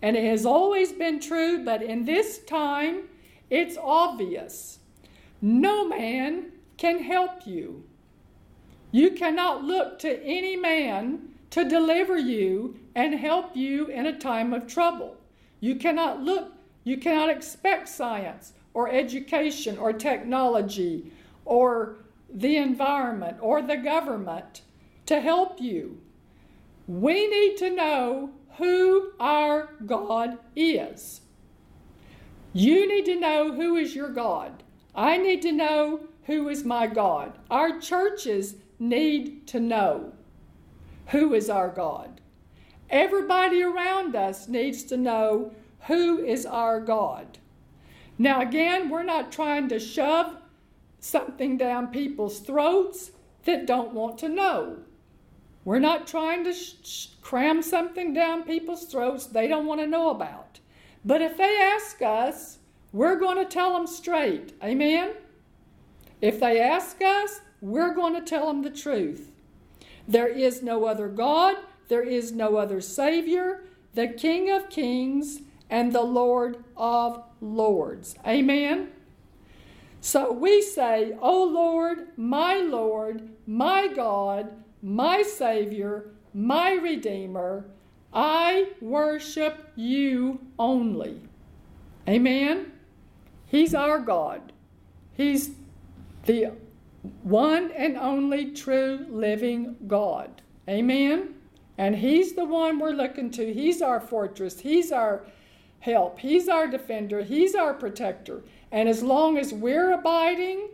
And 0.01 0.17
it 0.17 0.25
has 0.25 0.45
always 0.45 0.91
been 0.91 1.21
true, 1.21 1.63
but 1.63 1.81
in 1.81 2.03
this 2.03 2.39
time, 2.39 3.03
it's 3.49 3.77
obvious. 3.77 4.79
No 5.41 5.87
man 5.87 6.51
can 6.77 7.01
help 7.01 7.47
you. 7.47 7.83
You 8.91 9.11
cannot 9.11 9.63
look 9.63 9.97
to 9.99 10.21
any 10.23 10.57
man 10.57 11.29
to 11.51 11.63
deliver 11.63 12.17
you 12.17 12.79
and 12.95 13.13
help 13.13 13.55
you 13.55 13.87
in 13.87 14.05
a 14.05 14.19
time 14.19 14.53
of 14.53 14.67
trouble. 14.67 15.15
You 15.61 15.75
cannot 15.75 16.21
look, 16.21 16.51
you 16.83 16.97
cannot 16.97 17.29
expect 17.29 17.87
science 17.87 18.53
or 18.73 18.89
education 18.89 19.77
or 19.77 19.93
technology 19.93 21.11
or 21.49 21.95
the 22.31 22.57
environment 22.57 23.37
or 23.41 23.61
the 23.61 23.75
government 23.75 24.61
to 25.07 25.19
help 25.19 25.59
you. 25.59 25.99
We 26.87 27.27
need 27.27 27.57
to 27.57 27.71
know 27.71 28.29
who 28.57 29.13
our 29.19 29.69
God 29.85 30.37
is. 30.55 31.21
You 32.53 32.87
need 32.87 33.05
to 33.05 33.19
know 33.19 33.51
who 33.51 33.75
is 33.75 33.95
your 33.95 34.09
God. 34.09 34.63
I 34.93 35.17
need 35.17 35.41
to 35.41 35.51
know 35.51 36.01
who 36.25 36.49
is 36.49 36.63
my 36.63 36.85
God. 36.85 37.39
Our 37.49 37.79
churches 37.79 38.55
need 38.77 39.47
to 39.47 39.59
know 39.59 40.13
who 41.07 41.33
is 41.33 41.49
our 41.49 41.69
God. 41.69 42.21
Everybody 42.91 43.63
around 43.63 44.15
us 44.15 44.47
needs 44.47 44.83
to 44.83 44.97
know 44.97 45.51
who 45.87 46.23
is 46.23 46.45
our 46.45 46.79
God. 46.79 47.39
Now, 48.19 48.41
again, 48.41 48.89
we're 48.89 49.03
not 49.03 49.31
trying 49.31 49.69
to 49.69 49.79
shove 49.79 50.35
something 50.99 51.57
down 51.57 51.87
people's 51.87 52.39
throats 52.39 53.11
that 53.45 53.65
don't 53.65 53.93
want 53.93 54.17
to 54.19 54.29
know. 54.29 54.79
We're 55.65 55.79
not 55.79 56.07
trying 56.07 56.43
to 56.45 56.53
sh- 56.53 57.09
cram 57.21 57.61
something 57.61 58.13
down 58.13 58.43
people's 58.43 58.85
throats 58.85 59.25
they 59.25 59.47
don't 59.47 59.65
want 59.65 59.81
to 59.81 59.87
know 59.87 60.09
about. 60.09 60.59
But 61.05 61.21
if 61.21 61.37
they 61.37 61.57
ask 61.61 62.01
us, 62.01 62.59
we're 62.91 63.19
going 63.19 63.37
to 63.37 63.45
tell 63.45 63.73
them 63.73 63.87
straight. 63.87 64.53
Amen? 64.63 65.13
If 66.21 66.39
they 66.39 66.59
ask 66.59 67.01
us, 67.01 67.41
we're 67.61 67.93
going 67.93 68.13
to 68.15 68.21
tell 68.21 68.47
them 68.47 68.61
the 68.61 68.69
truth. 68.69 69.31
There 70.07 70.27
is 70.27 70.63
no 70.63 70.85
other 70.85 71.07
God, 71.07 71.57
there 71.87 72.03
is 72.03 72.31
no 72.31 72.55
other 72.55 72.81
Savior, 72.81 73.63
the 73.93 74.07
King 74.07 74.49
of 74.49 74.69
Kings 74.69 75.41
and 75.69 75.93
the 75.93 76.01
Lord 76.01 76.63
of 76.75 77.23
Lords. 77.41 78.15
Amen? 78.25 78.91
So 80.01 80.31
we 80.31 80.61
say, 80.61 81.15
O 81.21 81.43
Lord, 81.43 82.07
my 82.17 82.57
Lord, 82.57 83.29
my 83.45 83.87
God, 83.87 84.51
my 84.81 85.21
Savior, 85.21 86.11
my 86.33 86.73
Redeemer, 86.73 87.65
I 88.13 88.69
worship 88.81 89.71
you 89.75 90.39
only. 90.57 91.21
Amen? 92.07 92.71
He's 93.45 93.75
our 93.75 93.99
God. 93.99 94.53
He's 95.13 95.51
the 96.25 96.53
one 97.23 97.71
and 97.71 97.97
only 97.97 98.51
true 98.51 99.05
living 99.09 99.75
God. 99.87 100.41
Amen? 100.67 101.35
And 101.77 101.95
He's 101.95 102.33
the 102.33 102.45
one 102.45 102.79
we're 102.79 102.91
looking 102.91 103.31
to. 103.31 103.53
He's 103.53 103.81
our 103.81 103.99
fortress. 103.99 104.59
He's 104.59 104.91
our 104.91 105.25
help. 105.79 106.19
He's 106.19 106.49
our 106.49 106.67
defender. 106.67 107.23
He's 107.23 107.55
our 107.55 107.73
protector. 107.73 108.41
And 108.71 108.87
as 108.87 109.01
long 109.01 109.37
as 109.37 109.53
we're 109.53 109.91
abiding 109.93 110.69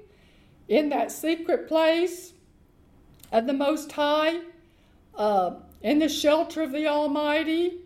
in 0.67 0.89
that 0.89 1.11
secret 1.11 1.67
place 1.67 2.33
of 3.31 3.47
the 3.47 3.53
Most 3.53 3.91
High, 3.91 4.39
uh, 5.15 5.55
in 5.81 5.99
the 5.99 6.09
shelter 6.09 6.61
of 6.61 6.71
the 6.71 6.87
Almighty, 6.87 7.79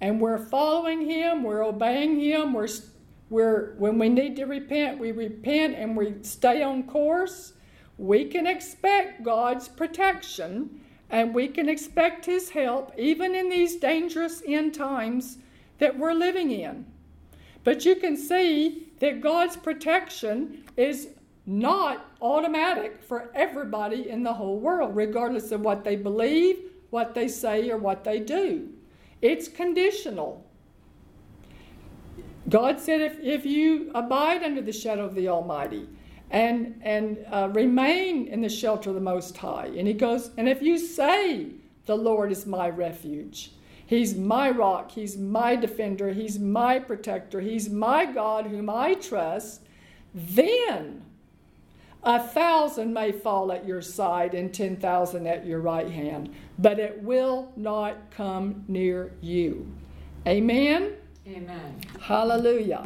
and 0.00 0.20
we're 0.20 0.38
following 0.38 1.08
Him, 1.08 1.42
we're 1.42 1.64
obeying 1.64 2.20
Him, 2.20 2.52
we're, 2.52 2.68
we're, 3.30 3.74
when 3.78 3.98
we 3.98 4.08
need 4.08 4.36
to 4.36 4.44
repent, 4.44 4.98
we 4.98 5.12
repent 5.12 5.74
and 5.76 5.96
we 5.96 6.14
stay 6.22 6.62
on 6.62 6.84
course, 6.84 7.54
we 7.98 8.24
can 8.24 8.46
expect 8.46 9.22
God's 9.22 9.68
protection 9.68 10.80
and 11.10 11.34
we 11.34 11.48
can 11.48 11.68
expect 11.68 12.26
His 12.26 12.50
help 12.50 12.92
even 12.98 13.34
in 13.34 13.48
these 13.48 13.76
dangerous 13.76 14.42
end 14.46 14.74
times 14.74 15.38
that 15.78 15.98
we're 15.98 16.14
living 16.14 16.50
in. 16.50 16.86
But 17.64 17.84
you 17.84 17.96
can 17.96 18.16
see 18.16 18.92
that 18.98 19.20
God's 19.20 19.56
protection 19.56 20.64
is 20.76 21.08
not 21.46 22.06
automatic 22.20 23.02
for 23.02 23.30
everybody 23.34 24.08
in 24.08 24.22
the 24.22 24.32
whole 24.32 24.58
world, 24.58 24.94
regardless 24.94 25.50
of 25.52 25.60
what 25.60 25.84
they 25.84 25.96
believe, 25.96 26.58
what 26.90 27.14
they 27.14 27.28
say, 27.28 27.70
or 27.70 27.78
what 27.78 28.04
they 28.04 28.20
do. 28.20 28.68
It's 29.20 29.48
conditional. 29.48 30.44
God 32.48 32.80
said, 32.80 33.00
if, 33.00 33.18
if 33.20 33.46
you 33.46 33.90
abide 33.94 34.42
under 34.42 34.60
the 34.60 34.72
shadow 34.72 35.04
of 35.04 35.14
the 35.14 35.28
Almighty 35.28 35.88
and, 36.30 36.80
and 36.82 37.24
uh, 37.30 37.48
remain 37.52 38.26
in 38.26 38.40
the 38.40 38.48
shelter 38.48 38.90
of 38.90 38.94
the 38.94 39.00
Most 39.00 39.36
High, 39.36 39.70
and 39.76 39.86
He 39.86 39.94
goes, 39.94 40.30
and 40.36 40.48
if 40.48 40.60
you 40.60 40.78
say, 40.78 41.50
The 41.86 41.96
Lord 41.96 42.32
is 42.32 42.46
my 42.46 42.68
refuge, 42.68 43.52
He's 43.92 44.14
my 44.14 44.48
rock. 44.48 44.90
He's 44.90 45.18
my 45.18 45.54
defender. 45.54 46.14
He's 46.14 46.38
my 46.38 46.78
protector. 46.78 47.42
He's 47.42 47.68
my 47.68 48.06
God 48.06 48.46
whom 48.46 48.70
I 48.70 48.94
trust. 48.94 49.60
Then 50.14 51.02
a 52.02 52.18
thousand 52.18 52.94
may 52.94 53.12
fall 53.12 53.52
at 53.52 53.66
your 53.66 53.82
side 53.82 54.32
and 54.32 54.54
10,000 54.54 55.26
at 55.26 55.44
your 55.44 55.60
right 55.60 55.90
hand, 55.90 56.34
but 56.58 56.78
it 56.78 57.02
will 57.02 57.52
not 57.54 58.10
come 58.10 58.64
near 58.66 59.12
you. 59.20 59.70
Amen? 60.26 60.94
Amen. 61.28 61.78
Hallelujah. 62.00 62.80